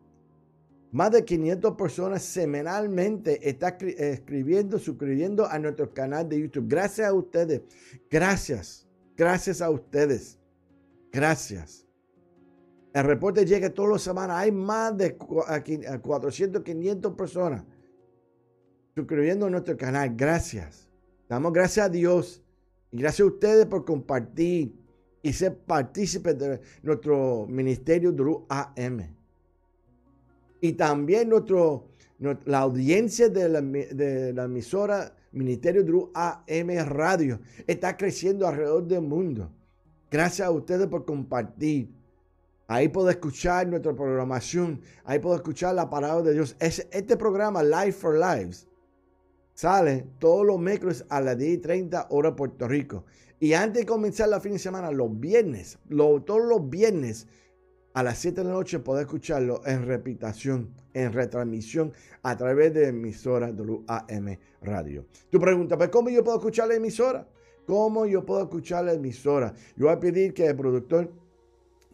Más 0.95 1.11
de 1.11 1.25
500 1.25 1.75
personas 1.75 2.23
semanalmente 2.23 3.49
están 3.49 3.75
escribiendo, 3.97 4.79
suscribiendo 4.79 5.45
a 5.45 5.59
nuestro 5.59 5.93
canal 5.93 6.29
de 6.29 6.39
YouTube. 6.39 6.69
Gracias 6.69 7.09
a 7.09 7.13
ustedes. 7.13 7.63
Gracias. 8.09 8.87
Gracias 9.17 9.61
a 9.61 9.69
ustedes. 9.69 10.39
Gracias. 11.11 11.85
El 12.93 13.03
reporte 13.03 13.45
llega 13.45 13.69
todas 13.73 13.91
las 13.91 14.03
semanas. 14.03 14.37
Hay 14.37 14.53
más 14.53 14.97
de 14.97 15.17
400, 15.17 16.63
500 16.63 17.13
personas 17.13 17.65
suscribiendo 18.95 19.47
a 19.47 19.49
nuestro 19.49 19.75
canal. 19.75 20.15
Gracias. 20.15 20.89
Damos 21.27 21.51
gracias 21.51 21.87
a 21.87 21.89
Dios 21.89 22.41
y 22.91 22.99
gracias 22.99 23.25
a 23.25 23.31
ustedes 23.33 23.65
por 23.65 23.83
compartir 23.83 24.73
y 25.21 25.33
ser 25.33 25.57
partícipes 25.57 26.39
de 26.39 26.61
nuestro 26.83 27.47
ministerio 27.49 28.13
Duru 28.13 28.45
AM. 28.47 29.24
Y 30.65 30.73
también 30.73 31.29
nuestro, 31.29 31.89
la 32.45 32.59
audiencia 32.61 33.29
de 33.29 33.49
la, 33.49 34.43
emisora 34.45 35.15
Ministerio 35.31 35.83
Dru 35.83 36.11
AM 36.15 36.69
Radio 36.87 37.39
está 37.67 37.95
creciendo 37.95 38.47
alrededor 38.47 38.87
del 38.87 39.01
mundo. 39.01 39.51
Gracias 40.09 40.47
a 40.47 40.49
ustedes 40.49 40.87
por 40.87 41.05
compartir. 41.05 41.93
Ahí 42.65 42.87
puedo 42.87 43.11
escuchar 43.11 43.67
nuestra 43.67 43.93
programación. 43.93 44.81
Ahí 45.03 45.19
puedo 45.19 45.35
escuchar 45.35 45.75
la 45.75 45.87
palabra 45.87 46.23
de 46.23 46.33
Dios. 46.33 46.55
este 46.59 47.15
programa, 47.15 47.61
Life 47.61 47.99
for 47.99 48.17
Lives, 48.17 48.67
sale 49.53 50.07
todos 50.17 50.47
los 50.47 50.59
miércoles 50.59 51.05
a 51.09 51.21
las 51.21 51.37
10 51.37 51.53
y 51.53 51.57
30 51.59 52.07
hora 52.09 52.35
Puerto 52.35 52.67
Rico. 52.67 53.05
Y 53.39 53.53
antes 53.53 53.81
de 53.81 53.85
comenzar 53.85 54.29
la 54.29 54.39
fin 54.39 54.53
de 54.53 54.59
semana, 54.59 54.89
los 54.89 55.19
viernes, 55.19 55.77
todos 55.87 56.43
los 56.43 56.67
viernes, 56.67 57.27
a 57.95 58.03
las 58.03 58.17
7 58.17 58.41
de 58.41 58.47
la 58.47 58.53
noche 58.53 58.79
poder 58.79 59.05
escucharlo 59.05 59.61
en 59.65 59.85
repitación, 59.85 60.73
en 60.93 61.13
retransmisión 61.13 61.93
a 62.23 62.35
través 62.35 62.73
de 62.73 62.89
emisora 62.89 63.49
WAM 63.51 64.37
Radio. 64.61 65.05
Tu 65.29 65.39
pregunta, 65.39 65.77
¿pero 65.77 65.89
pues, 65.89 65.89
cómo 65.91 66.09
yo 66.09 66.21
puedo 66.21 66.37
escuchar 66.37 66.67
la 66.67 66.75
emisora? 66.75 67.25
¿Cómo 67.65 68.05
yo 68.05 68.25
puedo 68.25 68.43
escuchar 68.43 68.83
la 68.83 68.93
emisora? 68.93 69.53
Yo 69.77 69.85
voy 69.85 69.95
a 69.95 69.99
pedir 70.01 70.33
que 70.33 70.45
el 70.45 70.57
productor 70.57 71.09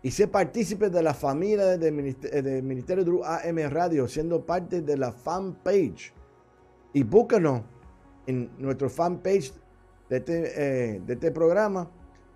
y 0.06 0.12
sé 0.12 0.28
partícipe 0.28 0.91
de 0.91 1.01
la 1.01 1.16
familia 1.16 1.80
del 1.80 1.91
Ministerio, 1.91 3.03
de 3.03 3.26
AM 3.26 3.72
Radio, 3.72 4.08
siendo 4.08 4.45
parte 4.45 4.84
de 4.84 4.97
la 4.97 5.12
fanpage. 5.12 6.14
Y 6.93 7.01
búscanos 7.01 7.64
en 8.28 8.51
nuestro 8.60 8.88
fanpage 8.88 9.51
de 10.08 10.18
este, 10.18 10.93
eh, 10.93 11.01
de 11.03 11.14
este 11.14 11.32
programa 11.32 11.89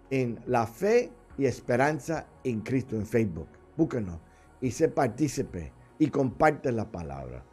en 0.09 0.39
La 0.47 0.65
Fe 0.65 1.11
y 1.37 1.45
Esperanza 1.45 2.25
en 2.43 2.61
Cristo 2.61 2.95
en 2.95 3.05
Facebook. 3.05 3.49
Búscanos 3.77 4.19
y 4.61 4.71
sé 4.71 4.89
partícipe 4.89 5.71
y 5.99 6.07
comparte 6.07 6.71
la 6.71 6.91
palabra. 6.91 7.45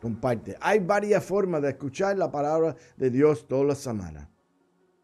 Comparte. 0.00 0.56
Hay 0.60 0.78
varias 0.78 1.24
formas 1.24 1.62
de 1.62 1.70
escuchar 1.70 2.16
la 2.16 2.30
palabra 2.30 2.76
de 2.96 3.10
Dios 3.10 3.48
todas 3.48 3.66
las 3.66 3.78
semanas. 3.78 4.28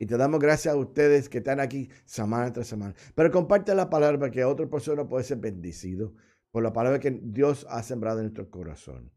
Y 0.01 0.07
te 0.07 0.17
damos 0.17 0.41
gracias 0.41 0.73
a 0.73 0.79
ustedes 0.79 1.29
que 1.29 1.39
están 1.39 1.61
aquí 1.61 1.91
semana 2.07 2.51
tras 2.51 2.69
semana. 2.69 2.95
Pero 3.15 3.31
comparte 3.31 3.75
la 3.75 3.91
palabra 3.91 4.31
que 4.31 4.43
otra 4.47 4.67
persona 4.67 5.07
pueda 5.07 5.23
ser 5.23 5.37
bendecido 5.37 6.15
por 6.51 6.63
la 6.63 6.73
palabra 6.73 6.99
que 6.99 7.21
Dios 7.23 7.67
ha 7.69 7.83
sembrado 7.83 8.21
en 8.21 8.25
nuestro 8.25 8.51
corazón. 8.51 9.13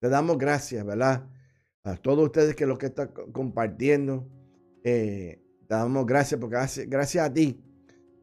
Te 0.00 0.08
damos 0.08 0.38
gracias, 0.38 0.82
¿verdad? 0.86 1.28
A 1.84 1.96
todos 1.96 2.24
ustedes 2.24 2.56
que 2.56 2.64
lo 2.64 2.78
que 2.78 2.86
están 2.86 3.08
compartiendo. 3.32 4.26
Eh, 4.82 5.44
te 5.68 5.74
damos 5.74 6.06
gracias 6.06 6.40
porque 6.40 6.56
gracias 6.86 7.28
a 7.28 7.30
ti. 7.30 7.62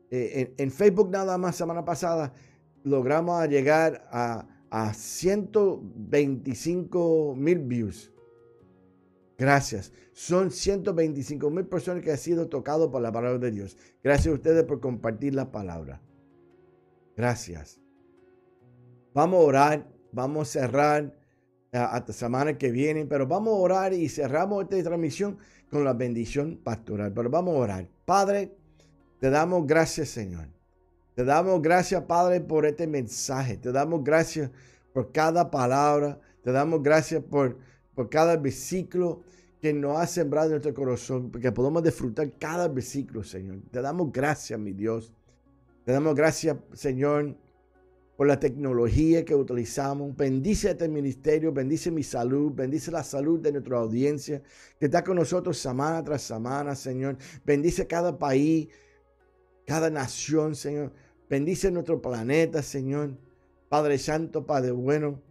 Eh, 0.10 0.56
en, 0.58 0.72
Facebook 0.72 1.12
nada 1.12 1.38
más 1.38 1.56
semana 1.56 1.86
pasada 1.86 2.34
logramos 2.84 3.48
llegar 3.48 4.08
a, 4.12 4.48
a 4.72 4.92
125 4.92 7.36
mil 7.38 7.60
views. 7.60 8.12
Gracias. 9.40 9.94
Son 10.12 10.52
125 10.52 11.50
mil 11.50 11.66
personas 11.66 12.04
que 12.04 12.12
han 12.12 12.18
sido 12.18 12.50
tocados 12.50 12.90
por 12.90 13.02
la 13.02 13.10
palabra 13.10 13.40
de 13.40 13.52
Dios. 13.52 13.78
Gracias 14.04 14.28
a 14.28 14.36
ustedes 14.36 14.66
por 14.66 14.82
compartir 14.82 15.34
la 15.34 15.50
palabra. 15.50 16.02
Gracias. 17.16 17.80
Vamos 19.14 19.40
a 19.40 19.48
orar, 19.48 19.88
vamos 20.12 20.50
a 20.50 20.60
cerrar 20.60 21.16
eh, 21.72 21.78
hasta 21.78 22.12
semana 22.12 22.58
que 22.58 22.70
viene, 22.70 23.06
pero 23.06 23.28
vamos 23.28 23.54
a 23.54 23.58
orar 23.58 23.94
y 23.94 24.10
cerramos 24.10 24.64
esta 24.64 24.84
transmisión 24.84 25.38
con 25.72 25.86
la 25.86 25.94
bendición 25.94 26.60
pastoral. 26.62 27.14
Pero 27.14 27.30
vamos 27.30 27.56
a 27.56 27.60
orar. 27.60 27.88
Padre, 28.04 28.54
te 29.22 29.30
damos 29.30 29.66
gracias, 29.66 30.10
Señor. 30.10 30.50
Te 31.16 31.24
damos 31.24 31.62
gracias, 31.62 32.04
Padre, 32.04 32.42
por 32.42 32.66
este 32.66 32.88
mensaje. 32.88 33.56
Te 33.56 33.72
damos 33.72 34.04
gracias 34.04 34.52
por 34.94 35.14
cada 35.14 35.50
palabra. 35.50 36.20
Te 36.44 36.52
damos 36.52 36.84
gracias 36.84 37.24
por 37.24 37.58
por 38.00 38.10
cada 38.10 38.38
versículo 38.38 39.24
que 39.60 39.74
nos 39.74 39.98
ha 39.98 40.08
sembrado 40.08 40.46
en 40.46 40.52
nuestro 40.52 40.74
corazón, 40.74 41.30
porque 41.32 41.52
podemos 41.52 41.84
disfrutar 41.84 42.32
cada 42.40 42.70
versículo, 42.70 43.26
Señor. 43.26 43.58
Te 43.72 43.82
damos 43.82 44.14
gracias, 44.14 44.58
mi 44.58 44.72
Dios. 44.72 45.12
Te 45.84 45.92
damos 45.92 46.16
gracias, 46.16 46.56
Señor, 46.72 47.36
por 48.16 48.26
la 48.26 48.40
tecnología 48.40 49.26
que 49.26 49.36
utilizamos. 49.36 50.16
Bendice 50.16 50.70
este 50.70 50.88
ministerio, 50.88 51.52
bendice 51.52 51.92
mi 51.92 52.02
salud, 52.02 52.54
bendice 52.54 52.90
la 52.90 53.04
salud 53.04 53.42
de 53.42 53.52
nuestra 53.52 53.80
audiencia 53.80 54.42
que 54.80 54.86
está 54.86 55.04
con 55.04 55.18
nosotros 55.18 55.58
semana 55.58 56.02
tras 56.02 56.22
semana, 56.22 56.76
Señor. 56.76 57.18
Bendice 57.44 57.86
cada 57.86 58.18
país, 58.18 58.70
cada 59.68 59.90
nación, 59.90 60.56
Señor. 60.56 60.94
Bendice 61.30 61.70
nuestro 61.70 62.02
planeta, 62.02 62.64
Señor. 62.64 63.18
Padre 63.68 63.98
Santo, 63.98 64.46
Padre 64.46 64.72
bueno. 64.72 65.29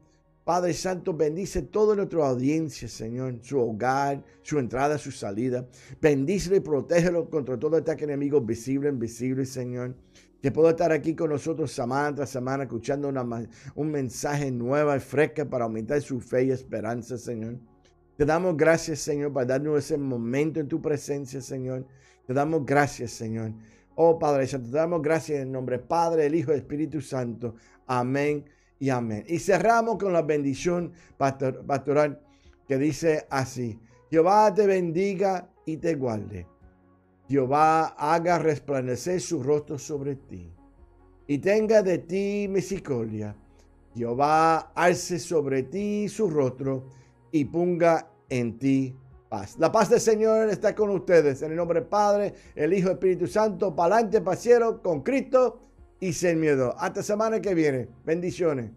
Padre 0.49 0.73
Santo, 0.73 1.13
bendice 1.13 1.61
toda 1.61 1.95
nuestra 1.95 2.27
audiencia, 2.27 2.89
Señor, 2.89 3.39
su 3.43 3.61
hogar, 3.61 4.25
su 4.41 4.59
entrada, 4.59 4.97
su 4.97 5.11
salida. 5.11 5.69
Bendícelo 6.01 6.57
y 6.57 6.61
protégelo 6.61 7.29
contra 7.29 7.59
todo 7.59 7.77
ataque 7.77 8.05
enemigo 8.05 8.41
visible, 8.41 8.89
invisible, 8.89 9.45
Señor. 9.45 9.95
que 10.41 10.51
puedo 10.51 10.71
estar 10.71 10.91
aquí 10.91 11.15
con 11.15 11.29
nosotros 11.29 11.71
semana 11.71 12.15
tras 12.15 12.31
semana 12.31 12.63
escuchando 12.63 13.13
un 13.75 13.91
mensaje 13.91 14.51
nuevo 14.51 14.97
y 14.97 15.01
fresco 15.01 15.45
para 15.45 15.65
aumentar 15.65 16.01
su 16.01 16.19
fe 16.19 16.45
y 16.45 16.51
esperanza, 16.51 17.19
Señor. 17.19 17.59
Te 18.17 18.25
damos 18.25 18.57
gracias, 18.57 19.01
Señor, 19.01 19.35
por 19.35 19.47
darnos 19.47 19.85
ese 19.85 19.99
momento 19.99 20.61
en 20.61 20.69
tu 20.69 20.81
presencia, 20.81 21.43
Señor. 21.43 21.87
Te 22.27 22.33
damos 22.33 22.65
gracias, 22.65 23.11
Señor. 23.11 23.53
Oh 23.97 24.19
Padre 24.19 24.47
Santo, 24.47 24.71
te 24.71 24.77
damos 24.79 25.03
gracias 25.03 25.41
en 25.41 25.53
nombre 25.53 25.79
Padre, 25.79 26.25
el 26.25 26.35
Hijo 26.35 26.53
y 26.53 26.55
el 26.55 26.61
Espíritu 26.61 27.03
Santo. 27.03 27.55
Amén 27.87 28.47
y 28.79 28.91
amén. 28.91 29.25
Y 29.27 29.39
cerramos 29.39 29.99
con 29.99 30.13
la 30.13 30.23
bendición 30.23 30.93
pastoral 31.17 32.21
que 32.67 32.79
dice 32.79 33.27
así. 33.31 33.79
Jehová 34.11 34.53
te 34.55 34.67
bendiga 34.67 35.49
y 35.65 35.77
te 35.77 35.95
guarde. 35.95 36.47
Jehová 37.29 37.89
haga 37.89 38.39
resplandecer 38.39 39.21
su 39.21 39.43
rostro 39.43 39.79
sobre 39.79 40.17
ti 40.17 40.51
y 41.27 41.39
tenga 41.39 41.83
de 41.83 41.99
ti 41.99 42.47
misericordia. 42.49 43.37
Jehová 43.95 44.73
alce 44.75 45.19
sobre 45.19 45.65
ti 45.65 46.09
su 46.09 46.31
rostro 46.31 46.85
y 47.31 47.45
ponga 47.45 48.11
en 48.29 48.59
ti 48.59 48.97
paz. 49.29 49.57
La 49.59 49.71
paz 49.71 49.91
del 49.91 50.01
Señor 50.01 50.49
está 50.49 50.75
con 50.75 50.91
ustedes. 50.91 51.43
En 51.43 51.51
el 51.51 51.57
nombre 51.57 51.81
del 51.81 51.89
Padre, 51.89 52.33
el 52.55 52.73
Hijo, 52.73 52.91
Espíritu 52.91 53.27
Santo. 53.27 53.75
Para 53.75 53.97
adelante, 53.97 54.23
con 54.83 55.03
Cristo 55.03 55.68
y 56.01 56.13
sin 56.13 56.41
miedo. 56.41 56.75
Hasta 56.79 57.03
semana 57.03 57.41
que 57.41 57.55
viene. 57.55 57.89
Bendiciones. 58.05 58.71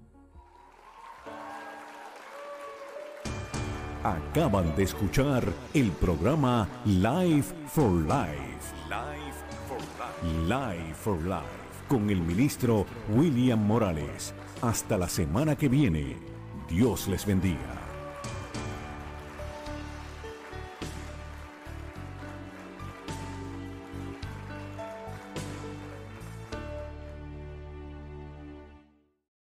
Acaban 4.04 4.76
de 4.76 4.84
escuchar 4.84 5.44
el 5.76 5.92
programa 5.92 6.68
Life 6.86 7.54
for 7.68 7.92
Life. 7.92 8.74
Life 8.90 9.38
for 9.68 9.78
Life. 9.78 10.48
Life 10.48 10.94
for 10.96 11.22
Life. 11.22 11.86
Con 11.88 12.10
el 12.10 12.22
ministro 12.22 12.86
William 13.10 13.60
Morales. 13.60 14.34
Hasta 14.62 14.98
la 14.98 15.08
semana 15.08 15.56
que 15.56 15.70
viene. 15.70 16.18
Dios 16.68 17.08
les 17.08 17.26
bendiga. 17.26 17.81